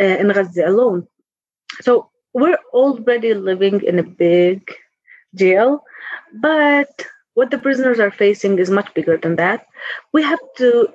uh, 0.00 0.04
in 0.04 0.28
Gaza 0.28 0.68
alone. 0.68 1.06
So 1.80 2.10
we're 2.34 2.58
already 2.72 3.34
living 3.34 3.82
in 3.82 3.98
a 3.98 4.02
big 4.02 4.62
jail. 5.34 5.84
But 6.34 7.06
what 7.34 7.50
the 7.50 7.58
prisoners 7.58 8.00
are 8.00 8.10
facing 8.10 8.58
is 8.58 8.70
much 8.70 8.92
bigger 8.94 9.16
than 9.16 9.36
that. 9.36 9.66
We 10.12 10.22
have 10.22 10.40
to 10.56 10.88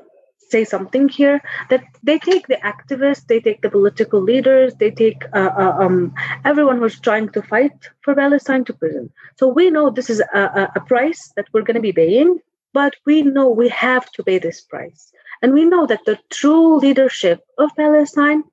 say 0.49 0.63
something 0.63 1.09
here 1.09 1.41
that 1.69 1.83
they 2.03 2.19
take 2.19 2.45
the 2.47 2.59
activists, 2.73 3.25
they 3.27 3.39
take 3.39 3.61
the 3.61 3.69
political 3.69 4.21
leaders, 4.21 4.75
they 4.75 4.91
take 4.91 5.23
uh, 5.33 5.53
uh, 5.63 5.75
um, 5.83 6.13
everyone 6.45 6.77
who's 6.77 6.99
trying 6.99 7.29
to 7.29 7.41
fight 7.41 7.77
for 8.01 8.13
Palestine 8.13 8.63
to 8.65 8.73
prison. 8.73 9.09
So 9.39 9.47
we 9.47 9.71
know 9.71 9.89
this 9.89 10.09
is 10.09 10.21
a, 10.41 10.43
a, 10.61 10.71
a 10.75 10.81
price 10.81 11.31
that 11.35 11.47
we're 11.51 11.67
going 11.67 11.81
to 11.81 11.89
be 11.89 11.99
paying, 12.03 12.39
but 12.73 12.93
we 13.05 13.23
know 13.23 13.47
we 13.49 13.69
have 13.69 14.11
to 14.11 14.23
pay 14.23 14.37
this 14.37 14.61
price. 14.61 15.11
And 15.41 15.53
we 15.53 15.65
know 15.65 15.85
that 15.87 16.05
the 16.05 16.19
true 16.29 16.77
leadership 16.77 17.39
of 17.57 17.75
Palestine 17.75 18.43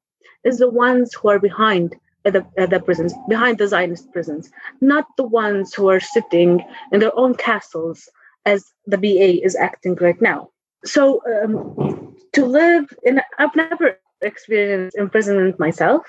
is 0.44 0.58
the 0.58 0.70
ones 0.70 1.14
who 1.14 1.28
are 1.28 1.38
behind 1.38 1.96
at 2.24 2.32
the, 2.32 2.46
at 2.56 2.70
the 2.70 2.80
prisons, 2.80 3.14
behind 3.28 3.58
the 3.58 3.68
Zionist 3.68 4.12
prisons, 4.12 4.50
not 4.80 5.06
the 5.16 5.26
ones 5.26 5.74
who 5.74 5.88
are 5.88 6.00
sitting 6.00 6.64
in 6.92 7.00
their 7.00 7.16
own 7.18 7.34
castles 7.34 8.08
as 8.46 8.64
the 8.86 8.98
BA 8.98 9.42
is 9.44 9.56
acting 9.56 9.94
right 10.00 10.20
now. 10.20 10.50
So 10.84 11.22
um, 11.26 12.16
to 12.32 12.44
live 12.44 12.92
in, 13.02 13.20
I've 13.38 13.54
never 13.54 13.98
experienced 14.20 14.96
imprisonment 14.96 15.58
myself, 15.58 16.02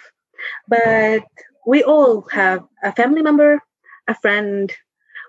but 0.67 1.23
we 1.65 1.83
all 1.83 2.27
have 2.31 2.63
a 2.83 2.91
family 2.93 3.21
member, 3.21 3.59
a 4.07 4.15
friend, 4.15 4.71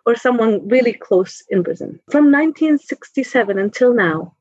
or 0.07 0.17
someone 0.17 0.69
really 0.69 0.93
close 0.93 1.43
in 1.49 1.63
prison. 1.63 2.01
From 2.11 2.33
1967 2.33 3.59
until 3.59 3.95
now, 3.95 4.35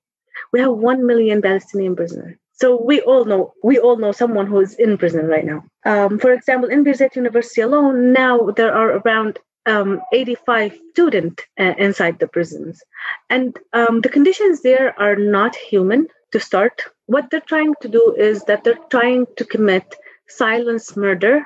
we 0.51 0.59
have 0.59 0.71
1 0.71 1.05
million 1.05 1.41
Palestinian 1.41 1.95
prisoners. 1.95 2.37
So 2.61 2.79
we 2.79 3.01
all 3.01 3.25
know 3.25 3.53
we 3.63 3.79
all 3.79 3.97
know 3.97 4.11
someone 4.11 4.45
who 4.45 4.59
is 4.59 4.75
in 4.75 4.95
prison 4.95 5.25
right 5.25 5.45
now. 5.45 5.63
Um, 5.83 6.19
for 6.19 6.31
example, 6.31 6.69
in 6.69 6.83
Birzeit 6.83 7.15
University 7.15 7.61
alone, 7.61 8.13
now 8.13 8.51
there 8.51 8.71
are 8.71 8.97
around 8.99 9.39
um, 9.65 9.99
85 10.13 10.77
students 10.91 11.43
uh, 11.59 11.73
inside 11.79 12.19
the 12.19 12.27
prisons, 12.27 12.79
and 13.31 13.57
um, 13.73 14.01
the 14.01 14.09
conditions 14.09 14.61
there 14.61 14.93
are 14.99 15.15
not 15.15 15.55
human. 15.55 16.07
To 16.33 16.39
start, 16.39 16.83
what 17.07 17.29
they're 17.29 17.49
trying 17.53 17.73
to 17.81 17.89
do 17.89 18.15
is 18.17 18.43
that 18.43 18.63
they're 18.63 18.87
trying 18.89 19.25
to 19.35 19.43
commit 19.43 19.95
silence 20.29 20.95
murder 20.95 21.45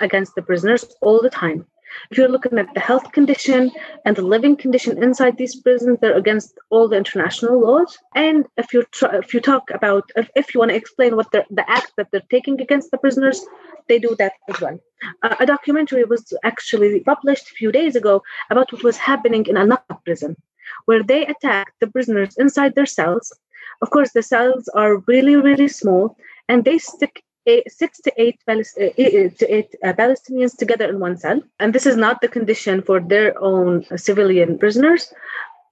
against 0.00 0.34
the 0.34 0.42
prisoners 0.42 0.84
all 1.00 1.20
the 1.20 1.30
time. 1.30 1.66
If 2.10 2.18
you're 2.18 2.28
looking 2.28 2.58
at 2.58 2.72
the 2.74 2.80
health 2.80 3.12
condition 3.12 3.70
and 4.04 4.16
the 4.16 4.22
living 4.22 4.56
condition 4.56 5.02
inside 5.02 5.36
these 5.36 5.56
prisons, 5.56 5.98
they're 6.00 6.16
against 6.16 6.58
all 6.70 6.88
the 6.88 6.96
international 6.96 7.60
laws. 7.60 7.98
And 8.14 8.46
if 8.56 8.72
you 8.72 8.84
if 9.22 9.34
you 9.34 9.40
talk 9.40 9.70
about 9.70 10.10
if, 10.16 10.30
if 10.34 10.54
you 10.54 10.60
want 10.60 10.70
to 10.70 10.76
explain 10.76 11.16
what 11.16 11.30
the 11.32 11.64
act 11.68 11.92
that 11.96 12.08
they're 12.10 12.30
taking 12.30 12.60
against 12.60 12.90
the 12.90 12.98
prisoners, 12.98 13.44
they 13.88 13.98
do 13.98 14.14
that 14.18 14.32
as 14.48 14.60
well. 14.60 14.78
Uh, 15.22 15.36
a 15.40 15.46
documentary 15.46 16.04
was 16.04 16.32
actually 16.44 17.00
published 17.00 17.50
a 17.50 17.54
few 17.54 17.72
days 17.72 17.96
ago 17.96 18.22
about 18.50 18.72
what 18.72 18.84
was 18.84 18.96
happening 18.96 19.46
in 19.46 19.56
Al-Naqab 19.56 20.04
prison, 20.04 20.36
where 20.84 21.02
they 21.02 21.26
attacked 21.26 21.74
the 21.80 21.86
prisoners 21.86 22.36
inside 22.38 22.74
their 22.74 22.86
cells. 22.86 23.32
Of 23.82 23.90
course, 23.90 24.12
the 24.12 24.22
cells 24.22 24.68
are 24.68 24.98
really, 25.06 25.36
really 25.36 25.68
small, 25.68 26.16
and 26.48 26.64
they 26.64 26.78
stick 26.78 27.24
six 27.68 28.00
to 28.00 28.12
eight, 28.16 28.38
Palest- 28.46 28.78
eight, 28.78 29.38
to 29.38 29.54
eight 29.54 29.74
uh, 29.84 29.92
Palestinians 29.92 30.56
together 30.56 30.88
in 30.88 31.00
one 31.00 31.16
cell. 31.16 31.40
And 31.58 31.74
this 31.74 31.86
is 31.86 31.96
not 31.96 32.20
the 32.20 32.28
condition 32.28 32.82
for 32.82 33.00
their 33.00 33.38
own 33.42 33.84
uh, 33.90 33.96
civilian 33.96 34.58
prisoners. 34.58 35.12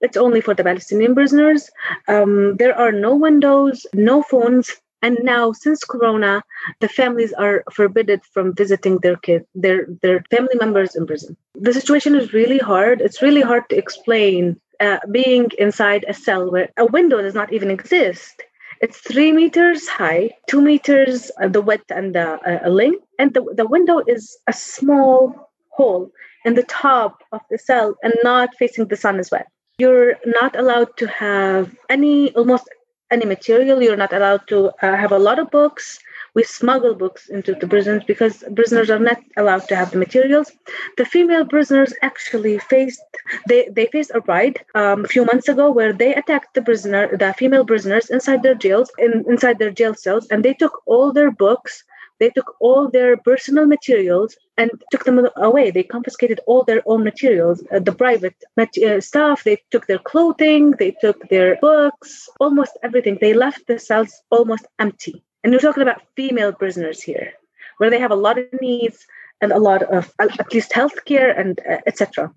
It's 0.01 0.17
only 0.17 0.41
for 0.41 0.53
the 0.53 0.63
Palestinian 0.63 1.13
prisoners. 1.13 1.69
Um, 2.07 2.55
there 2.57 2.77
are 2.77 2.91
no 2.91 3.15
windows, 3.15 3.85
no 3.93 4.23
phones. 4.23 4.75
And 5.01 5.17
now, 5.23 5.53
since 5.53 5.83
Corona, 5.83 6.43
the 6.81 6.89
families 6.89 7.31
are 7.33 7.63
forbidden 7.71 8.19
from 8.33 8.53
visiting 8.53 8.97
their 8.99 9.15
kids, 9.15 9.45
their 9.55 9.87
their 10.01 10.23
family 10.29 10.57
members 10.59 10.95
in 10.95 11.05
prison. 11.07 11.37
The 11.55 11.73
situation 11.73 12.15
is 12.15 12.33
really 12.33 12.57
hard. 12.57 12.99
It's 12.99 13.21
really 13.21 13.41
hard 13.41 13.63
to 13.69 13.77
explain 13.77 14.59
uh, 14.79 14.99
being 15.11 15.51
inside 15.57 16.03
a 16.07 16.13
cell 16.13 16.51
where 16.51 16.69
a 16.77 16.85
window 16.85 17.21
does 17.21 17.33
not 17.33 17.53
even 17.53 17.71
exist 17.71 18.43
it's 18.81 18.99
three 18.99 19.31
meters 19.31 19.87
high, 19.87 20.31
two 20.47 20.61
meters 20.61 21.31
uh, 21.41 21.47
the 21.47 21.61
width 21.61 21.91
and 21.91 22.15
the 22.15 22.39
uh, 22.65 22.69
length, 22.69 23.05
and 23.17 23.33
the, 23.33 23.43
the 23.55 23.67
window 23.67 23.99
is 24.07 24.37
a 24.47 24.53
small 24.53 25.49
hole 25.69 26.11
in 26.45 26.55
the 26.55 26.63
top 26.63 27.21
of 27.31 27.41
the 27.49 27.57
cell 27.57 27.95
and 28.03 28.13
not 28.23 28.49
facing 28.57 28.87
the 28.87 28.95
sun 28.95 29.19
as 29.19 29.29
well. 29.31 29.45
You're 29.77 30.15
not 30.25 30.57
allowed 30.57 30.95
to 30.97 31.07
have 31.07 31.75
any, 31.89 32.33
almost 32.35 32.69
any 33.11 33.25
material. 33.25 33.81
You're 33.81 33.97
not 33.97 34.13
allowed 34.13 34.47
to 34.47 34.67
uh, 34.81 34.95
have 34.95 35.11
a 35.11 35.19
lot 35.19 35.39
of 35.39 35.49
books. 35.51 35.99
We 36.35 36.43
smuggle 36.43 36.95
books 36.95 37.29
into 37.29 37.53
the 37.53 37.67
prisons 37.67 38.03
because 38.05 38.43
prisoners 38.55 38.89
are 38.89 38.99
not 38.99 39.19
allowed 39.37 39.67
to 39.69 39.75
have 39.75 39.91
the 39.91 39.97
materials. 39.97 40.51
The 40.97 41.05
female 41.05 41.45
prisoners 41.45 41.93
actually 42.01 42.59
faced 42.59 43.01
they, 43.47 43.69
they 43.71 43.87
faced 43.87 44.11
a 44.13 44.21
riot 44.21 44.57
um, 44.75 45.05
a 45.05 45.07
few 45.07 45.25
months 45.25 45.47
ago 45.47 45.71
where 45.71 45.93
they 45.93 46.13
attacked 46.15 46.53
the 46.53 46.61
prisoner 46.61 47.15
the 47.17 47.33
female 47.33 47.65
prisoners 47.65 48.09
inside 48.09 48.43
their 48.43 48.55
jails 48.55 48.91
in, 48.97 49.25
inside 49.27 49.59
their 49.59 49.71
jail 49.71 49.93
cells 49.93 50.27
and 50.31 50.43
they 50.43 50.53
took 50.53 50.81
all 50.85 51.11
their 51.13 51.31
books 51.31 51.83
they 52.19 52.29
took 52.29 52.55
all 52.59 52.89
their 52.89 53.15
personal 53.17 53.65
materials 53.65 54.37
and 54.57 54.69
took 54.91 55.05
them 55.05 55.25
away. 55.37 55.71
They 55.71 55.83
confiscated 55.83 56.41
all 56.45 56.63
their 56.63 56.83
own 56.85 57.03
materials, 57.03 57.63
uh, 57.71 57.79
the 57.79 57.93
private 57.93 58.35
uh, 58.57 58.99
stuff. 58.99 59.43
They 59.45 59.63
took 59.71 59.87
their 59.87 59.99
clothing, 59.99 60.71
they 60.71 60.91
took 60.99 61.29
their 61.29 61.55
books, 61.61 62.27
almost 62.39 62.77
everything. 62.83 63.17
They 63.21 63.33
left 63.33 63.67
the 63.67 63.79
cells 63.79 64.21
almost 64.29 64.65
empty. 64.79 65.23
And 65.43 65.53
you're 65.53 65.61
talking 65.61 65.83
about 65.83 66.01
female 66.15 66.53
prisoners 66.53 67.01
here, 67.01 67.33
where 67.77 67.89
they 67.89 67.99
have 67.99 68.11
a 68.11 68.15
lot 68.15 68.37
of 68.37 68.45
needs 68.61 69.05
and 69.41 69.51
a 69.51 69.59
lot 69.59 69.83
of 69.83 70.13
at 70.19 70.53
least 70.53 70.71
healthcare 70.71 71.37
and 71.39 71.59
uh, 71.69 71.77
etc. 71.87 72.31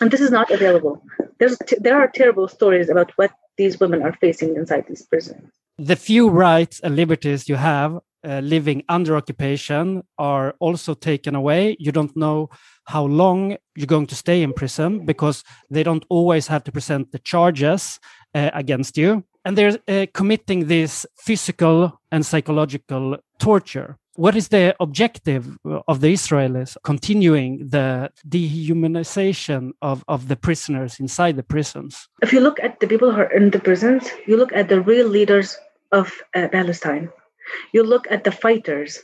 And 0.00 0.10
this 0.10 0.20
is 0.20 0.30
not 0.30 0.50
available. 0.50 1.02
There's 1.38 1.58
there 1.78 1.96
are 1.96 2.08
terrible 2.08 2.48
stories 2.48 2.88
about 2.88 3.12
what 3.16 3.32
these 3.56 3.80
women 3.80 4.02
are 4.02 4.12
facing 4.12 4.56
inside 4.56 4.84
these 4.88 5.02
prisons. 5.02 5.52
The 5.78 5.96
few 5.96 6.28
rights 6.30 6.80
and 6.80 6.96
liberties 6.96 7.48
you 7.48 7.56
have 7.56 7.98
uh, 8.26 8.40
living 8.40 8.82
under 8.88 9.16
occupation 9.16 10.02
are 10.18 10.54
also 10.58 10.94
taken 10.94 11.34
away. 11.34 11.76
You 11.78 11.92
don't 11.92 12.16
know 12.16 12.50
how 12.84 13.04
long 13.04 13.56
you're 13.76 13.86
going 13.86 14.06
to 14.08 14.14
stay 14.14 14.42
in 14.42 14.52
prison 14.52 15.04
because 15.04 15.44
they 15.70 15.82
don't 15.82 16.04
always 16.08 16.46
have 16.48 16.64
to 16.64 16.72
present 16.72 17.12
the 17.12 17.18
charges 17.18 18.00
uh, 18.34 18.50
against 18.54 18.96
you. 18.96 19.24
And 19.46 19.56
they're 19.56 19.78
uh, 19.88 20.06
committing 20.12 20.66
this 20.66 21.06
physical 21.16 21.78
and 22.10 22.26
psychological 22.26 23.16
torture. 23.38 23.96
What 24.16 24.34
is 24.34 24.48
the 24.48 24.74
objective 24.80 25.56
of 25.86 26.00
the 26.00 26.12
Israelis 26.12 26.76
continuing 26.82 27.50
the 27.76 28.10
dehumanization 28.28 29.72
of, 29.82 30.04
of 30.08 30.28
the 30.28 30.36
prisoners 30.36 30.98
inside 30.98 31.36
the 31.36 31.48
prisons? 31.54 32.08
If 32.22 32.32
you 32.32 32.40
look 32.40 32.58
at 32.60 32.80
the 32.80 32.88
people 32.88 33.12
who 33.12 33.20
are 33.20 33.32
in 33.32 33.50
the 33.50 33.60
prisons, 33.60 34.10
you 34.26 34.36
look 34.36 34.52
at 34.52 34.68
the 34.68 34.80
real 34.80 35.06
leaders 35.06 35.56
of 35.92 36.12
uh, 36.34 36.48
Palestine 36.48 37.08
you 37.72 37.82
look 37.82 38.06
at 38.10 38.24
the 38.24 38.32
fighters 38.32 39.00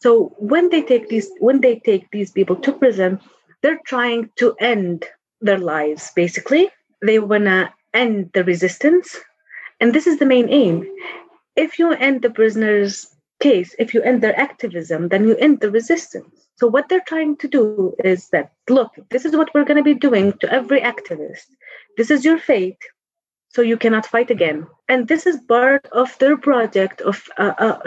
so 0.00 0.34
when 0.38 0.68
they 0.70 0.82
take 0.82 1.08
these 1.08 1.30
when 1.38 1.60
they 1.60 1.78
take 1.80 2.10
these 2.10 2.30
people 2.32 2.56
to 2.56 2.72
prison 2.72 3.20
they're 3.62 3.80
trying 3.86 4.30
to 4.36 4.54
end 4.60 5.04
their 5.40 5.58
lives 5.58 6.10
basically 6.16 6.68
they 7.02 7.18
want 7.18 7.44
to 7.44 7.72
end 7.94 8.30
the 8.34 8.44
resistance 8.44 9.16
and 9.80 9.94
this 9.94 10.06
is 10.06 10.18
the 10.18 10.26
main 10.26 10.48
aim 10.48 10.86
if 11.56 11.78
you 11.78 11.92
end 11.92 12.22
the 12.22 12.30
prisoners 12.30 13.06
case 13.40 13.74
if 13.78 13.92
you 13.92 14.02
end 14.02 14.22
their 14.22 14.38
activism 14.38 15.08
then 15.08 15.26
you 15.28 15.36
end 15.36 15.60
the 15.60 15.70
resistance 15.70 16.48
so 16.56 16.66
what 16.66 16.88
they're 16.88 17.06
trying 17.06 17.36
to 17.36 17.48
do 17.48 17.94
is 18.02 18.28
that 18.28 18.52
look 18.70 18.92
this 19.10 19.24
is 19.24 19.36
what 19.36 19.52
we're 19.52 19.64
going 19.64 19.76
to 19.76 19.90
be 19.92 19.94
doing 20.08 20.32
to 20.40 20.50
every 20.50 20.80
activist 20.80 21.48
this 21.98 22.10
is 22.10 22.24
your 22.24 22.38
fate 22.38 22.78
so 23.56 23.62
you 23.62 23.78
cannot 23.78 24.04
fight 24.04 24.30
again. 24.30 24.66
And 24.86 25.08
this 25.08 25.24
is 25.24 25.40
part 25.48 25.86
of 25.92 26.14
their 26.18 26.36
project 26.36 27.00
of 27.00 27.26
uh, 27.38 27.54
uh, 27.56 27.78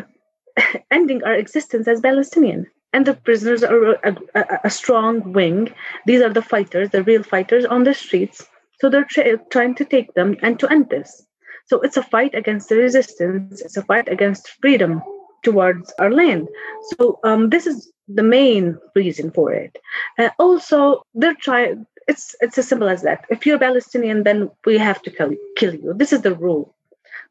ending 0.91 1.23
our 1.23 1.35
existence 1.35 1.87
as 1.87 2.01
Palestinian. 2.01 2.65
And 2.91 3.05
the 3.05 3.13
prisoners 3.13 3.63
are 3.63 3.93
a, 4.03 4.17
a, 4.33 4.59
a, 4.63 4.69
strong 4.71 5.31
wing. 5.31 5.71
These 6.07 6.23
are 6.23 6.33
the 6.33 6.41
fighters, 6.41 6.89
the 6.89 7.03
real 7.03 7.21
fighters 7.21 7.65
on 7.65 7.83
the 7.83 7.93
streets. 7.93 8.47
So 8.79 8.89
they're 8.89 9.03
tra- 9.03 9.37
trying 9.51 9.75
to 9.75 9.85
take 9.85 10.11
them 10.15 10.37
and 10.41 10.59
to 10.59 10.67
end 10.71 10.89
this. 10.89 11.23
So 11.69 11.79
it's 11.81 11.97
a 11.97 12.03
fight 12.03 12.33
against 12.33 12.69
the 12.69 12.77
resistance. 12.77 13.61
It's 13.61 13.77
a 13.77 13.83
fight 13.83 14.09
against 14.09 14.49
freedom 14.61 15.01
towards 15.43 15.93
our 15.99 16.11
land. 16.11 16.47
So 16.89 17.19
um, 17.23 17.49
this 17.49 17.67
is 17.67 17.91
the 18.07 18.23
main 18.23 18.77
reason 18.95 19.31
for 19.31 19.53
it. 19.53 19.77
Uh, 20.17 20.29
also, 20.39 21.03
they're 21.13 21.35
trying 21.35 21.85
it's 22.07 22.35
it's 22.41 22.57
as 22.57 22.67
simple 22.67 22.89
as 22.89 23.03
that. 23.03 23.25
If 23.29 23.45
you're 23.45 23.59
Palestinian, 23.59 24.23
then 24.23 24.49
we 24.65 24.77
have 24.79 25.01
to 25.03 25.11
kill, 25.11 25.35
kill 25.55 25.75
you. 25.75 25.93
This 25.95 26.11
is 26.11 26.21
the 26.21 26.33
rule. 26.33 26.75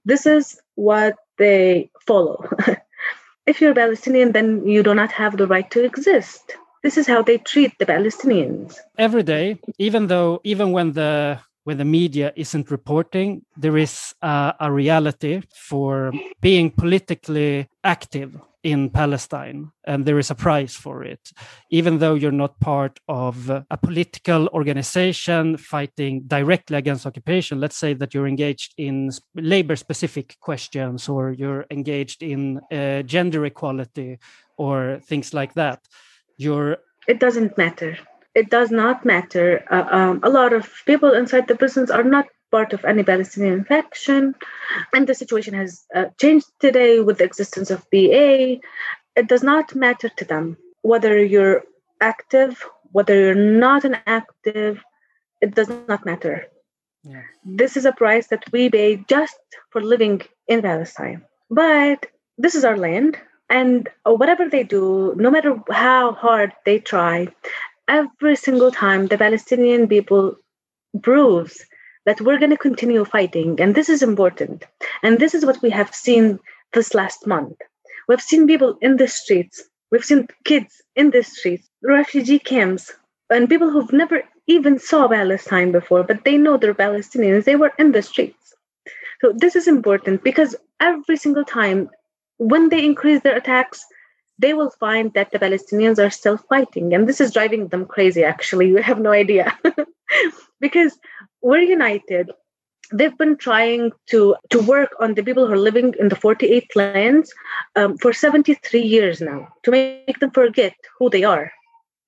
This 0.04 0.24
is 0.24 0.60
what 0.76 1.16
they 1.36 1.90
follow. 2.06 2.48
if 3.46 3.60
you're 3.60 3.74
Palestinian, 3.74 4.32
then 4.32 4.66
you 4.66 4.84
do 4.84 4.94
not 4.94 5.10
have 5.10 5.36
the 5.36 5.48
right 5.48 5.68
to 5.72 5.84
exist. 5.84 6.54
This 6.84 6.96
is 6.96 7.08
how 7.08 7.22
they 7.22 7.38
treat 7.38 7.76
the 7.78 7.86
Palestinians. 7.86 8.76
Every 8.96 9.24
day, 9.24 9.58
even 9.78 10.06
though 10.06 10.40
even 10.44 10.70
when 10.70 10.92
the 10.92 11.40
when 11.68 11.76
the 11.76 11.84
media 11.84 12.32
isn't 12.34 12.70
reporting, 12.70 13.42
there 13.54 13.76
is 13.76 14.14
uh, 14.22 14.52
a 14.58 14.72
reality 14.72 15.42
for 15.52 16.10
being 16.40 16.70
politically 16.70 17.68
active 17.84 18.40
in 18.62 18.88
Palestine, 18.88 19.70
and 19.84 20.06
there 20.06 20.18
is 20.18 20.30
a 20.30 20.34
price 20.34 20.74
for 20.74 21.04
it. 21.04 21.30
Even 21.70 21.98
though 21.98 22.14
you're 22.14 22.40
not 22.44 22.58
part 22.58 22.98
of 23.06 23.50
a 23.50 23.76
political 23.82 24.48
organization 24.54 25.58
fighting 25.58 26.22
directly 26.26 26.78
against 26.78 27.04
occupation, 27.04 27.60
let's 27.60 27.76
say 27.76 27.92
that 27.92 28.14
you're 28.14 28.26
engaged 28.26 28.72
in 28.78 29.10
labor 29.34 29.76
specific 29.76 30.38
questions 30.40 31.06
or 31.06 31.32
you're 31.32 31.66
engaged 31.70 32.22
in 32.22 32.62
uh, 32.72 33.02
gender 33.02 33.44
equality 33.44 34.18
or 34.56 35.00
things 35.04 35.34
like 35.34 35.52
that, 35.52 35.80
you're. 36.38 36.78
It 37.06 37.20
doesn't 37.20 37.58
matter. 37.58 37.98
It 38.34 38.50
does 38.50 38.70
not 38.70 39.04
matter. 39.04 39.64
Uh, 39.70 39.86
um, 39.90 40.20
a 40.22 40.30
lot 40.30 40.52
of 40.52 40.72
people 40.86 41.12
inside 41.12 41.48
the 41.48 41.56
prisons 41.56 41.90
are 41.90 42.04
not 42.04 42.26
part 42.50 42.72
of 42.72 42.84
any 42.84 43.02
Palestinian 43.02 43.64
faction. 43.64 44.34
And 44.92 45.06
the 45.06 45.14
situation 45.14 45.54
has 45.54 45.84
uh, 45.94 46.06
changed 46.20 46.46
today 46.60 47.00
with 47.00 47.18
the 47.18 47.24
existence 47.24 47.70
of 47.70 47.88
BA. 47.90 48.60
It 49.16 49.26
does 49.28 49.42
not 49.42 49.74
matter 49.74 50.08
to 50.08 50.24
them 50.24 50.56
whether 50.82 51.22
you're 51.22 51.64
active, 52.00 52.64
whether 52.92 53.14
you're 53.14 53.34
not 53.34 53.84
an 53.84 53.96
active, 54.06 54.82
it 55.40 55.54
does 55.54 55.68
not 55.68 56.04
matter. 56.04 56.46
Yeah. 57.04 57.22
This 57.44 57.76
is 57.76 57.84
a 57.84 57.92
price 57.92 58.28
that 58.28 58.44
we 58.52 58.70
pay 58.70 59.04
just 59.08 59.38
for 59.70 59.80
living 59.80 60.22
in 60.46 60.62
Palestine. 60.62 61.24
But 61.50 62.06
this 62.36 62.54
is 62.54 62.64
our 62.64 62.76
land, 62.76 63.18
and 63.48 63.88
whatever 64.04 64.48
they 64.48 64.62
do, 64.62 65.14
no 65.16 65.30
matter 65.30 65.60
how 65.70 66.12
hard 66.12 66.52
they 66.64 66.78
try, 66.78 67.28
every 67.88 68.36
single 68.36 68.70
time 68.70 69.06
the 69.06 69.18
Palestinian 69.18 69.88
people 69.88 70.36
proves 71.02 71.64
that 72.06 72.20
we're 72.20 72.38
going 72.38 72.50
to 72.50 72.56
continue 72.56 73.04
fighting. 73.04 73.60
And 73.60 73.74
this 73.74 73.88
is 73.88 74.02
important. 74.02 74.64
And 75.02 75.18
this 75.18 75.34
is 75.34 75.44
what 75.44 75.60
we 75.62 75.70
have 75.70 75.94
seen 75.94 76.38
this 76.72 76.94
last 76.94 77.26
month. 77.26 77.56
We've 78.08 78.20
seen 78.20 78.46
people 78.46 78.78
in 78.80 78.96
the 78.96 79.08
streets, 79.08 79.62
we've 79.90 80.04
seen 80.04 80.28
kids 80.44 80.80
in 80.96 81.10
the 81.10 81.22
streets, 81.22 81.68
refugee 81.82 82.38
camps, 82.38 82.92
and 83.30 83.48
people 83.48 83.70
who've 83.70 83.92
never 83.92 84.22
even 84.46 84.78
saw 84.78 85.06
Palestine 85.08 85.72
before, 85.72 86.02
but 86.02 86.24
they 86.24 86.38
know 86.38 86.56
they're 86.56 86.74
Palestinians. 86.74 87.44
They 87.44 87.56
were 87.56 87.72
in 87.78 87.92
the 87.92 88.00
streets. 88.00 88.54
So 89.20 89.32
this 89.36 89.54
is 89.56 89.68
important 89.68 90.24
because 90.24 90.56
every 90.80 91.16
single 91.16 91.44
time 91.44 91.90
when 92.38 92.70
they 92.70 92.82
increase 92.84 93.20
their 93.20 93.36
attacks, 93.36 93.84
they 94.38 94.54
will 94.54 94.70
find 94.70 95.12
that 95.14 95.30
the 95.32 95.38
Palestinians 95.38 95.98
are 95.98 96.10
still 96.10 96.36
fighting. 96.36 96.94
And 96.94 97.08
this 97.08 97.20
is 97.20 97.32
driving 97.32 97.68
them 97.68 97.86
crazy, 97.86 98.22
actually. 98.22 98.68
You 98.68 98.76
have 98.76 99.00
no 99.00 99.10
idea. 99.10 99.58
because 100.60 100.98
we're 101.42 101.58
united 101.58 102.30
they've 102.92 103.18
been 103.18 103.36
trying 103.36 103.92
to 104.06 104.34
to 104.50 104.60
work 104.60 104.90
on 105.00 105.14
the 105.14 105.22
people 105.22 105.46
who 105.46 105.52
are 105.52 105.58
living 105.58 105.94
in 105.98 106.08
the 106.08 106.16
48 106.16 106.74
lands 106.74 107.32
um, 107.76 107.98
for 107.98 108.12
73 108.12 108.80
years 108.80 109.20
now 109.20 109.48
to 109.62 109.70
make 109.70 110.18
them 110.20 110.30
forget 110.30 110.74
who 110.98 111.10
they 111.10 111.24
are 111.24 111.52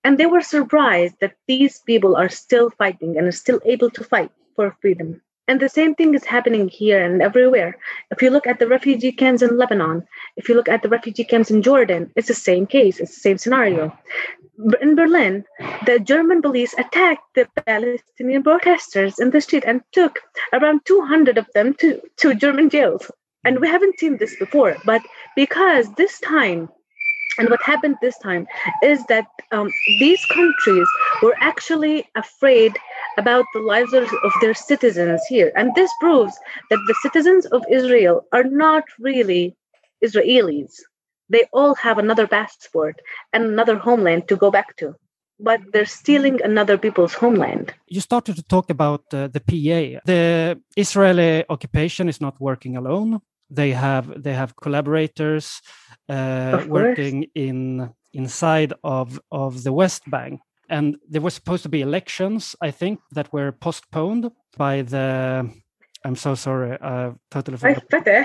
and 0.05 0.17
they 0.17 0.27
were 0.27 0.41
surprised 0.41 1.15
that 1.21 1.37
these 1.47 1.81
people 1.81 2.17
are 2.17 2.29
still 2.29 2.71
fighting 2.71 3.19
and 3.19 3.27
are 3.27 3.33
still 3.33 3.61
able 3.65 3.91
to 3.91 4.05
fight 4.05 4.31
for 4.57 4.77
freedom 4.81 5.21
and 5.51 5.59
the 5.59 5.69
same 5.69 5.97
thing 5.97 6.15
is 6.15 6.25
happening 6.25 6.69
here 6.69 7.05
and 7.05 7.21
everywhere. 7.21 7.77
If 8.13 8.23
you 8.23 8.31
look 8.31 8.47
at 8.47 8.61
the 8.61 8.69
refugee 8.69 9.11
camps 9.11 9.43
in 9.43 9.59
Lebanon, 9.59 10.07
if 10.37 10.49
you 10.49 10.55
look 10.55 10.69
at 10.69 10.83
the 10.83 10.89
refugee 10.89 11.25
camps 11.25 11.51
in 11.51 11.61
Jordan, 11.61 12.13
it's 12.15 12.29
the 12.29 12.35
same 12.35 12.69
case, 12.69 13.01
it's 13.01 13.17
the 13.17 13.21
same 13.21 13.37
scenario. 13.37 13.93
In 14.81 14.95
Berlin, 14.95 15.45
the 15.87 15.99
German 15.99 16.41
police 16.41 16.73
attacked 16.79 17.35
the 17.35 17.49
Palestinian 17.67 18.45
protesters 18.45 19.19
in 19.19 19.31
the 19.31 19.41
street 19.41 19.65
and 19.67 19.83
took 19.91 20.21
around 20.53 20.83
200 20.85 21.37
of 21.37 21.49
them 21.53 21.75
to, 21.81 22.01
to 22.19 22.33
German 22.33 22.71
jails. 22.71 23.11
And 23.43 23.59
we 23.59 23.67
haven't 23.67 23.99
seen 23.99 24.19
this 24.19 24.37
before, 24.37 24.77
but 24.85 25.03
because 25.35 25.93
this 25.95 26.21
time 26.21 26.69
and 27.41 27.49
what 27.49 27.63
happened 27.63 27.97
this 28.03 28.19
time 28.19 28.47
is 28.83 29.05
that 29.07 29.27
um, 29.51 29.71
these 29.99 30.23
countries 30.27 30.89
were 31.23 31.35
actually 31.41 32.07
afraid 32.15 32.77
about 33.17 33.47
the 33.55 33.61
lives 33.61 33.95
of, 33.95 34.05
of 34.05 34.33
their 34.43 34.53
citizens 34.53 35.23
here. 35.27 35.51
And 35.57 35.75
this 35.75 35.91
proves 36.01 36.39
that 36.69 36.79
the 36.87 36.95
citizens 37.03 37.47
of 37.47 37.65
Israel 37.71 38.27
are 38.33 38.45
not 38.45 38.85
really 38.99 39.57
Israelis. 40.05 40.73
they 41.35 41.45
all 41.53 41.75
have 41.87 41.99
another 41.99 42.27
passport 42.27 42.97
and 43.33 43.43
another 43.45 43.77
homeland 43.87 44.23
to 44.29 44.37
go 44.45 44.51
back 44.51 44.77
to 44.81 44.95
but 45.43 45.61
they're 45.73 45.87
stealing 45.87 46.37
another 46.43 46.77
people's 46.77 47.15
homeland. 47.15 47.73
You 47.89 48.01
started 48.01 48.37
to 48.37 48.43
talk 48.43 48.69
about 48.69 49.03
uh, 49.15 49.29
the 49.29 49.41
PA. 49.41 50.01
The 50.05 50.61
Israeli 50.77 51.45
occupation 51.49 52.09
is 52.09 52.21
not 52.21 52.39
working 52.41 52.77
alone. 52.77 53.21
They 53.51 53.73
have 53.73 54.23
they 54.23 54.35
have 54.35 54.55
collaborators 54.57 55.61
uh, 56.09 56.65
working 56.69 57.27
in 57.35 57.91
inside 58.13 58.73
of 58.83 59.21
of 59.31 59.63
the 59.63 59.73
West 59.73 60.03
Bank. 60.11 60.41
And 60.69 60.97
there 61.09 61.21
were 61.21 61.31
supposed 61.31 61.65
to 61.65 61.69
be 61.69 61.81
elections, 61.81 62.55
I 62.63 62.71
think, 62.71 63.01
that 63.13 63.33
were 63.33 63.53
postponed 63.53 64.31
by 64.57 64.83
the. 64.83 65.51
I'm 66.05 66.17
so 66.17 66.35
sorry. 66.35 66.79
Uh, 66.81 67.13
totally 67.31 67.57
by 67.59 67.75
Fatah. 67.75 68.25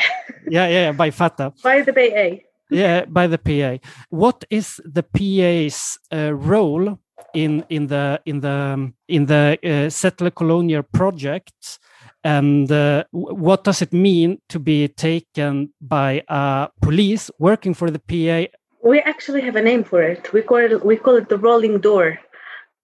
yeah, 0.49 0.67
yeah, 0.67 0.91
by 0.91 1.09
Fatah. 1.11 1.53
By 1.63 1.81
the 1.81 1.91
PA. 1.93 2.41
yeah, 2.69 3.05
by 3.05 3.27
the 3.27 3.38
PA. 3.38 3.85
What 4.09 4.45
is 4.49 4.79
the 4.85 5.03
PA's 5.03 5.97
uh, 6.13 6.33
role 6.33 6.99
in 7.33 7.65
in 7.69 7.88
the 7.88 8.21
in 8.25 8.39
the 8.41 8.93
in 9.07 9.25
the 9.25 9.57
uh, 9.63 9.89
settler 9.89 10.31
colonial 10.31 10.83
project 10.83 11.79
and 12.25 12.71
uh, 12.71 13.03
what 13.11 13.63
does 13.63 13.83
it 13.83 13.93
mean 13.93 14.41
to 14.49 14.59
be 14.59 14.88
taken 14.88 15.71
by 15.79 16.23
a 16.27 16.69
police 16.81 17.29
working 17.38 17.75
for 17.75 17.91
the 17.91 17.99
PA? 17.99 18.51
We 18.83 18.99
actually 18.99 19.41
have 19.41 19.55
a 19.55 19.61
name 19.61 19.83
for 19.83 20.01
it. 20.01 20.33
We 20.33 20.41
call 20.41 20.57
it 20.57 20.83
we 20.83 20.97
call 20.97 21.15
it 21.15 21.29
the 21.29 21.38
rolling 21.38 21.79
door 21.79 22.19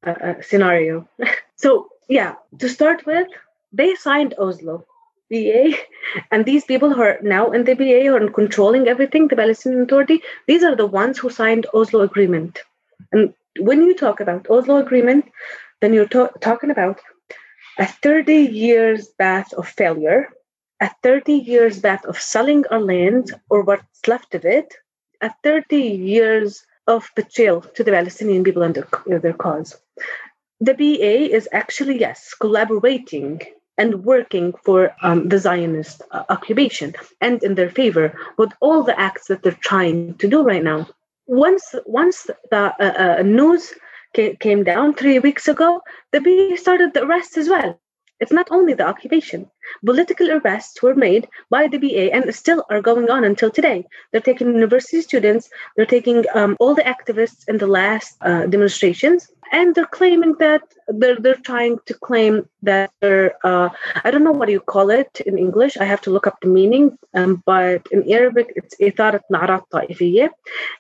uh, 0.06 0.16
uh 0.28 0.42
scenario. 0.42 1.08
so 1.56 1.90
yeah, 2.08 2.36
to 2.60 2.70
start 2.70 3.06
with, 3.06 3.28
they 3.74 3.96
signed 3.96 4.36
Oslo. 4.38 4.86
BA 5.32 5.72
and 6.32 6.46
these 6.46 6.66
people 6.66 6.94
who 6.94 7.02
are 7.02 7.18
now 7.22 7.52
in 7.52 7.64
the 7.64 7.74
BA 7.74 8.14
or 8.14 8.30
controlling 8.30 8.88
everything, 8.88 9.28
the 9.28 9.36
Palestinian 9.36 9.84
Authority, 9.84 10.22
these 10.46 10.62
are 10.62 10.76
the 10.76 10.86
ones 10.86 11.18
who 11.18 11.30
signed 11.30 11.66
Oslo 11.74 12.02
Agreement. 12.02 12.60
And 13.14 13.34
when 13.58 13.82
you 13.82 13.96
talk 13.96 14.20
about 14.20 14.50
Oslo 14.50 14.76
Agreement, 14.76 15.26
then 15.80 15.94
you're 15.94 16.10
to- 16.10 16.32
talking 16.42 16.70
about 16.70 17.00
a 17.78 17.86
30 17.86 18.34
years 18.34 19.08
bath 19.18 19.54
of 19.54 19.68
failure, 19.68 20.30
a 20.82 20.90
30 21.04 21.34
years 21.34 21.80
bath 21.80 22.06
of 22.06 22.18
selling 22.18 22.66
our 22.72 22.80
land 22.80 23.34
or 23.50 23.62
what's 23.64 24.08
left 24.08 24.36
of 24.36 24.46
it, 24.46 24.74
a 25.22 25.32
30 25.44 25.78
years 25.78 26.66
of 26.88 27.10
betrayal 27.16 27.62
to 27.62 27.84
the 27.84 27.92
Palestinian 27.92 28.44
people 28.44 28.64
and 28.64 28.76
their, 28.76 29.20
their 29.20 29.34
cause. 29.34 29.78
The 30.60 30.74
BA 30.74 31.34
is 31.36 31.48
actually, 31.52 32.00
yes, 32.00 32.34
collaborating 32.40 33.42
and 33.78 34.04
working 34.04 34.54
for 34.64 34.94
um, 35.02 35.30
the 35.30 35.40
Zionist 35.40 36.02
uh, 36.12 36.24
occupation 36.30 36.94
and 37.20 37.42
in 37.42 37.56
their 37.56 37.70
favor 37.70 38.14
with 38.38 38.52
all 38.60 38.84
the 38.84 39.00
acts 39.00 39.28
that 39.28 39.44
they're 39.44 39.54
trying 39.54 40.16
to 40.16 40.28
do 40.28 40.44
right 40.44 40.64
now 40.64 40.88
once 41.32 41.76
once 41.86 42.28
the 42.50 42.74
uh, 42.80 43.18
uh, 43.20 43.24
news 43.24 43.74
came 44.14 44.64
down 44.64 44.94
three 44.94 45.20
weeks 45.20 45.48
ago, 45.48 45.82
the 46.12 46.22
B. 46.22 46.54
A. 46.54 46.58
started 46.58 46.94
the 46.94 47.04
arrests 47.04 47.38
as 47.38 47.50
well. 47.50 47.80
It's 48.22 48.32
not 48.32 48.50
only 48.52 48.76
the 48.76 48.88
occupation. 48.88 49.50
Political 49.84 50.32
arrests 50.34 50.84
were 50.84 50.94
made 50.94 51.28
by 51.50 51.68
the 51.68 51.80
BA 51.80 52.14
and 52.14 52.34
still 52.36 52.64
are 52.70 52.82
going 52.82 53.10
on 53.10 53.24
until 53.24 53.50
today. 53.50 53.84
They're 54.12 54.22
taking 54.22 54.54
university 54.54 55.02
students, 55.02 55.50
they're 55.76 55.88
taking 55.88 56.26
um, 56.36 56.56
all 56.60 56.76
the 56.76 56.84
activists 56.84 57.50
in 57.50 57.58
the 57.58 57.66
last 57.66 58.18
uh, 58.22 58.46
demonstrations, 58.46 59.32
and 59.52 59.74
they're 59.74 59.86
claiming 60.00 60.36
that 60.38 60.62
they're, 60.88 61.20
they're 61.20 61.36
trying 61.36 61.80
to 61.88 61.96
claim 61.96 62.48
that 62.62 62.92
they're, 63.02 63.34
uh, 63.44 63.70
I 64.04 64.12
don't 64.12 64.24
know 64.24 64.32
what 64.32 64.50
you 64.50 64.60
call 64.60 64.92
it 64.92 65.20
in 65.26 65.40
English, 65.40 65.78
I 65.78 65.86
have 65.86 66.02
to 66.02 66.12
look 66.12 66.28
up 66.28 66.40
the 66.42 66.48
meaning, 66.48 66.98
um, 67.16 67.42
but 67.44 67.88
in 67.92 68.10
Arabic 68.10 68.54
it's 68.56 68.76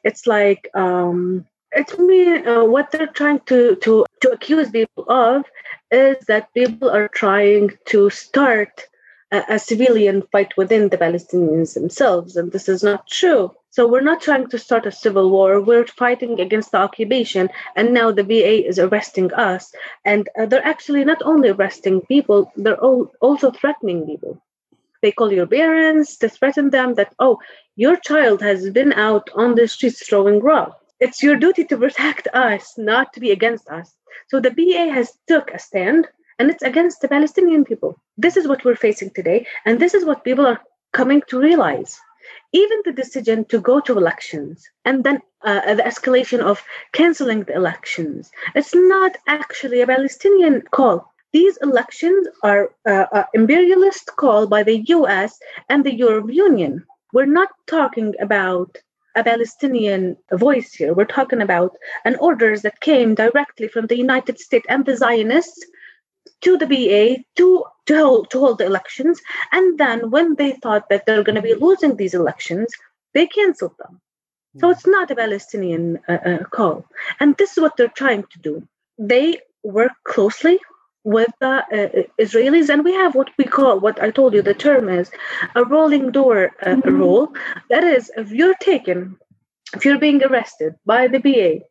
It's 0.04 0.28
like, 0.28 0.70
um, 0.76 1.48
it's 1.74 1.98
me 1.98 2.36
uh, 2.44 2.64
what 2.64 2.92
they're 2.92 3.08
trying 3.08 3.40
to, 3.46 3.76
to, 3.78 4.06
to 4.22 4.30
accuse 4.32 4.70
people 4.70 5.06
of 5.08 5.46
is 5.90 6.18
that 6.28 6.54
people 6.54 6.90
are 6.90 7.08
trying 7.08 7.72
to 7.86 8.10
start 8.10 8.88
a, 9.32 9.44
a, 9.50 9.60
civilian 9.60 10.22
fight 10.32 10.56
within 10.58 10.90
the 10.90 10.98
Palestinians 10.98 11.74
themselves, 11.74 12.36
and 12.36 12.52
this 12.52 12.68
is 12.68 12.84
not 12.84 13.08
true. 13.08 13.54
So 13.70 13.88
we're 13.88 14.02
not 14.02 14.22
trying 14.22 14.48
to 14.50 14.60
start 14.60 14.86
a 14.86 14.92
civil 14.92 15.32
war. 15.32 15.62
We're 15.62 15.88
fighting 15.88 16.42
against 16.42 16.72
the 16.72 16.80
occupation, 16.80 17.50
and 17.78 17.94
now 17.94 18.12
the 18.12 18.24
va 18.24 18.68
is 18.68 18.78
arresting 18.78 19.34
us. 19.34 19.74
And 20.04 20.28
uh, 20.38 20.46
they're 20.48 20.66
actually 20.66 21.06
not 21.06 21.22
only 21.24 21.50
arresting 21.50 22.02
people; 22.02 22.52
they're 22.58 22.82
all, 22.82 23.12
also 23.22 23.52
threatening 23.52 24.06
people. 24.06 24.42
They 25.02 25.14
call 25.14 25.32
your 25.32 25.48
parents 25.48 26.18
to 26.18 26.30
threaten 26.30 26.70
them 26.70 26.96
that, 26.96 27.14
oh, 27.18 27.40
your 27.76 27.96
child 27.96 28.42
has 28.42 28.70
been 28.70 28.94
out 28.94 29.30
on 29.34 29.56
the 29.56 29.68
streets 29.68 30.06
throwing 30.06 30.42
rocks. 30.42 30.81
It's 31.02 31.24
your 31.24 31.36
duty 31.36 31.64
to 31.66 31.78
protect 31.78 32.28
us, 32.32 32.78
not 32.78 33.12
to 33.14 33.20
be 33.20 33.32
against 33.32 33.68
us. 33.70 33.92
So 34.28 34.40
the 34.40 34.52
BA 34.52 34.94
has 34.94 35.12
took 35.28 35.50
a 35.50 35.58
stand 35.58 36.08
and 36.38 36.52
it's 36.52 36.62
against 36.62 37.02
the 37.02 37.08
Palestinian 37.08 37.66
people. 37.66 38.00
This 38.18 38.38
is 38.38 38.48
what 38.48 38.64
we're 38.64 38.76
facing 38.76 39.10
today, 39.10 39.48
and 39.66 39.80
this 39.80 39.96
is 39.96 40.06
what 40.06 40.24
people 40.24 40.46
are 40.46 40.62
coming 40.94 41.24
to 41.30 41.40
realize. 41.40 42.00
Even 42.54 42.84
the 42.86 42.92
decision 42.92 43.46
to 43.46 43.60
go 43.60 43.80
to 43.80 43.98
elections 43.98 44.70
and 44.86 45.04
then 45.04 45.22
uh, 45.44 45.74
the 45.74 45.82
escalation 45.82 46.40
of 46.40 46.64
canceling 46.94 47.46
the 47.46 47.56
elections, 47.56 48.30
it's 48.54 48.76
not 48.76 49.18
actually 49.28 49.82
a 49.82 49.88
Palestinian 49.88 50.62
call. 50.70 51.12
These 51.34 51.58
elections 51.64 52.28
are 52.44 52.70
uh, 52.86 53.06
an 53.12 53.26
imperialist 53.34 54.06
call 54.18 54.46
by 54.46 54.62
the 54.62 54.84
US 54.98 55.40
and 55.68 55.84
the 55.84 55.96
European 55.96 56.36
Union. 56.36 56.86
We're 57.12 57.34
not 57.40 57.50
talking 57.66 58.14
about 58.20 58.78
a 59.16 59.24
Palestinian 59.24 60.18
voice 60.32 60.74
here. 60.74 60.94
We're 60.94 61.06
talking 61.06 61.42
about 61.42 61.76
an 62.06 62.16
orders 62.16 62.62
that 62.62 62.80
came 62.80 63.16
directly 63.16 63.68
from 63.68 63.88
the 63.88 63.98
United 63.98 64.40
States 64.40 64.66
and 64.70 64.86
the 64.86 64.98
Zionists 64.98 65.66
to 66.42 66.58
the 66.58 66.68
BA 66.68 67.24
to 67.38 67.64
to 67.88 67.98
hold, 67.98 68.30
to 68.32 68.40
hold 68.40 68.58
the 68.60 68.66
elections. 68.66 69.22
And 69.52 69.78
then 69.78 70.12
when 70.12 70.36
they 70.36 70.52
thought 70.52 70.90
that 70.90 71.06
they're 71.06 71.24
going 71.24 71.36
to 71.36 71.42
be 71.42 71.56
losing 71.56 71.96
these 71.96 72.14
elections, 72.14 72.72
they 73.14 73.28
canceled 73.28 73.76
them. 73.78 74.00
So 74.60 74.70
it's 74.70 74.86
not 74.86 75.12
a 75.12 75.16
Palestinian 75.16 76.00
uh, 76.10 76.12
uh, 76.12 76.44
call. 76.44 76.86
And 77.20 77.38
this 77.38 77.52
is 77.54 77.62
what 77.62 77.78
they're 77.78 77.88
trying 77.88 78.24
to 78.24 78.40
do. 78.40 78.68
They 78.98 79.40
work 79.64 79.94
closely 80.04 80.60
with 81.04 81.32
the 81.40 81.48
uh, 81.48 82.04
Israelis, 82.20 82.70
and 82.70 82.84
we 82.84 82.94
have 82.94 83.16
what 83.16 83.32
we 83.38 83.46
call, 83.46 83.80
what 83.80 84.02
I 84.02 84.12
told 84.12 84.34
you, 84.34 84.42
the 84.42 84.54
term 84.54 84.90
is 84.90 85.12
a 85.56 85.64
rolling 85.66 86.12
door 86.12 86.52
uh, 86.62 86.76
mm-hmm. 86.76 86.90
rule. 86.90 87.34
That 87.70 87.84
is, 87.84 88.12
if 88.18 88.32
you're 88.32 88.56
taken, 88.56 89.18
if 89.74 89.86
you're 89.86 90.00
being 90.00 90.24
arrested 90.24 90.76
by 90.86 91.08
the 91.08 91.20
BA, 91.20 91.66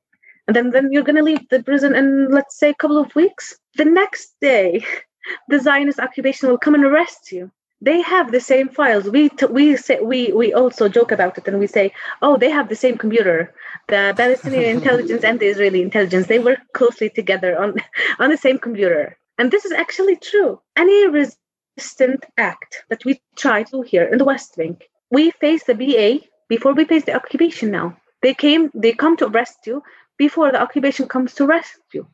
and 0.46 0.56
then, 0.56 0.70
then 0.70 0.90
you're 0.90 1.04
going 1.04 1.16
to 1.16 1.22
leave 1.22 1.48
the 1.48 1.62
prison 1.62 1.94
in, 1.94 2.30
let's 2.30 2.58
say, 2.58 2.70
a 2.70 2.74
couple 2.74 2.98
of 2.98 3.14
weeks, 3.14 3.56
the 3.76 3.84
next 3.84 4.34
day, 4.40 4.84
the 5.48 5.60
Zionist 5.60 6.00
occupation 6.00 6.48
will 6.48 6.58
come 6.58 6.74
and 6.74 6.84
arrest 6.84 7.30
you. 7.30 7.50
They 7.82 8.02
have 8.02 8.30
the 8.30 8.40
same 8.40 8.68
files. 8.68 9.08
We 9.08 9.30
t- 9.30 9.46
we 9.46 9.76
say 9.76 10.00
we 10.00 10.32
we 10.32 10.52
also 10.52 10.88
joke 10.88 11.12
about 11.12 11.38
it 11.38 11.48
and 11.48 11.58
we 11.58 11.66
say, 11.66 11.94
oh, 12.20 12.36
they 12.36 12.50
have 12.50 12.68
the 12.68 12.76
same 12.76 12.98
computer. 12.98 13.54
The 13.88 14.12
Palestinian 14.14 14.64
intelligence 14.76 15.24
and 15.24 15.40
the 15.40 15.46
Israeli 15.46 15.80
intelligence 15.80 16.26
they 16.26 16.40
work 16.40 16.58
closely 16.74 17.08
together 17.08 17.58
on 17.58 17.76
on 18.18 18.28
the 18.28 18.36
same 18.36 18.58
computer. 18.58 19.16
And 19.40 19.50
this 19.50 19.64
is 19.64 19.72
actually 19.72 20.16
true. 20.16 20.60
Any 20.76 21.08
resistant 21.08 22.26
act 22.36 22.84
that 22.90 23.06
we 23.06 23.22
try 23.36 23.62
to 23.62 23.80
here 23.80 24.04
in 24.04 24.18
the 24.18 24.26
West 24.26 24.54
Bank, 24.54 24.84
we 25.10 25.30
face 25.30 25.64
the 25.64 25.74
BA 25.74 26.26
before 26.50 26.74
we 26.74 26.84
face 26.84 27.06
the 27.06 27.14
occupation 27.14 27.70
now. 27.70 27.96
They 28.20 28.34
came, 28.34 28.70
they 28.74 28.92
come 28.92 29.16
to 29.16 29.28
arrest 29.28 29.60
you 29.64 29.82
before 30.18 30.52
the 30.52 30.60
occupation 30.60 31.08
comes 31.08 31.32
to 31.36 31.44
arrest 31.44 31.80
you. 31.94 32.06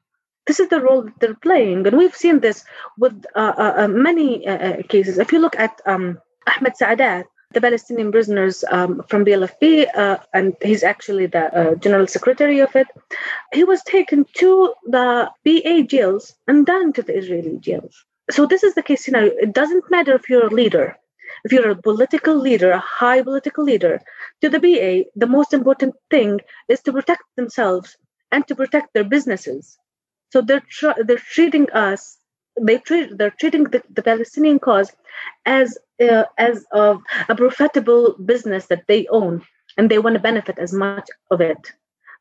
This 0.46 0.60
is 0.60 0.68
the 0.68 0.80
role 0.80 1.02
that 1.02 1.18
they're 1.18 1.34
playing. 1.34 1.84
And 1.84 1.98
we've 1.98 2.14
seen 2.14 2.38
this 2.38 2.64
with 2.96 3.26
uh, 3.34 3.54
uh, 3.58 3.74
uh 3.78 3.88
many 3.88 4.46
uh, 4.46 4.58
uh, 4.68 4.82
cases. 4.84 5.18
If 5.18 5.32
you 5.32 5.40
look 5.40 5.56
at 5.58 5.80
um, 5.84 6.20
Ahmed 6.46 6.74
Saadat, 6.80 7.24
the 7.56 7.60
Palestinian 7.62 8.12
prisoners 8.12 8.64
um, 8.70 9.02
from 9.08 9.24
BLFP, 9.24 9.86
uh, 9.96 10.18
and 10.34 10.54
he's 10.62 10.82
actually 10.82 11.24
the 11.24 11.44
uh, 11.60 11.74
general 11.76 12.06
secretary 12.06 12.58
of 12.60 12.76
it. 12.76 12.86
He 13.54 13.64
was 13.64 13.82
taken 13.82 14.26
to 14.40 14.74
the 14.84 15.30
BA 15.42 15.84
jails 15.84 16.34
and 16.46 16.66
then 16.66 16.92
to 16.92 17.02
the 17.02 17.16
Israeli 17.16 17.56
jails. 17.58 18.04
So 18.30 18.44
this 18.44 18.62
is 18.62 18.74
the 18.74 18.82
case 18.82 19.04
scenario. 19.04 19.32
It 19.46 19.54
doesn't 19.54 19.90
matter 19.90 20.14
if 20.14 20.28
you're 20.28 20.48
a 20.48 20.58
leader, 20.60 20.98
if 21.44 21.52
you're 21.52 21.70
a 21.70 21.82
political 21.88 22.36
leader, 22.36 22.72
a 22.72 22.86
high 23.00 23.22
political 23.22 23.64
leader. 23.64 24.02
To 24.42 24.50
the 24.50 24.60
BA, 24.60 24.92
the 25.14 25.32
most 25.38 25.54
important 25.54 25.94
thing 26.10 26.40
is 26.68 26.82
to 26.82 26.92
protect 26.92 27.24
themselves 27.36 27.96
and 28.32 28.46
to 28.48 28.54
protect 28.54 28.92
their 28.92 29.08
businesses. 29.16 29.78
So 30.30 30.42
they're 30.42 30.66
tr- 30.78 31.02
they're 31.06 31.26
treating 31.34 31.70
us 31.70 32.18
they 32.60 32.78
treat 32.78 33.16
they're 33.18 33.30
treating 33.38 33.64
the, 33.64 33.82
the 33.90 34.02
Palestinian 34.02 34.58
cause 34.58 34.92
as 35.44 35.78
uh, 36.00 36.24
as 36.38 36.64
of 36.72 37.02
a 37.28 37.34
profitable 37.34 38.14
business 38.24 38.66
that 38.66 38.86
they 38.86 39.06
own 39.08 39.42
and 39.76 39.90
they 39.90 39.98
want 39.98 40.14
to 40.14 40.20
benefit 40.20 40.58
as 40.58 40.72
much 40.72 41.08
of 41.30 41.40
it. 41.40 41.72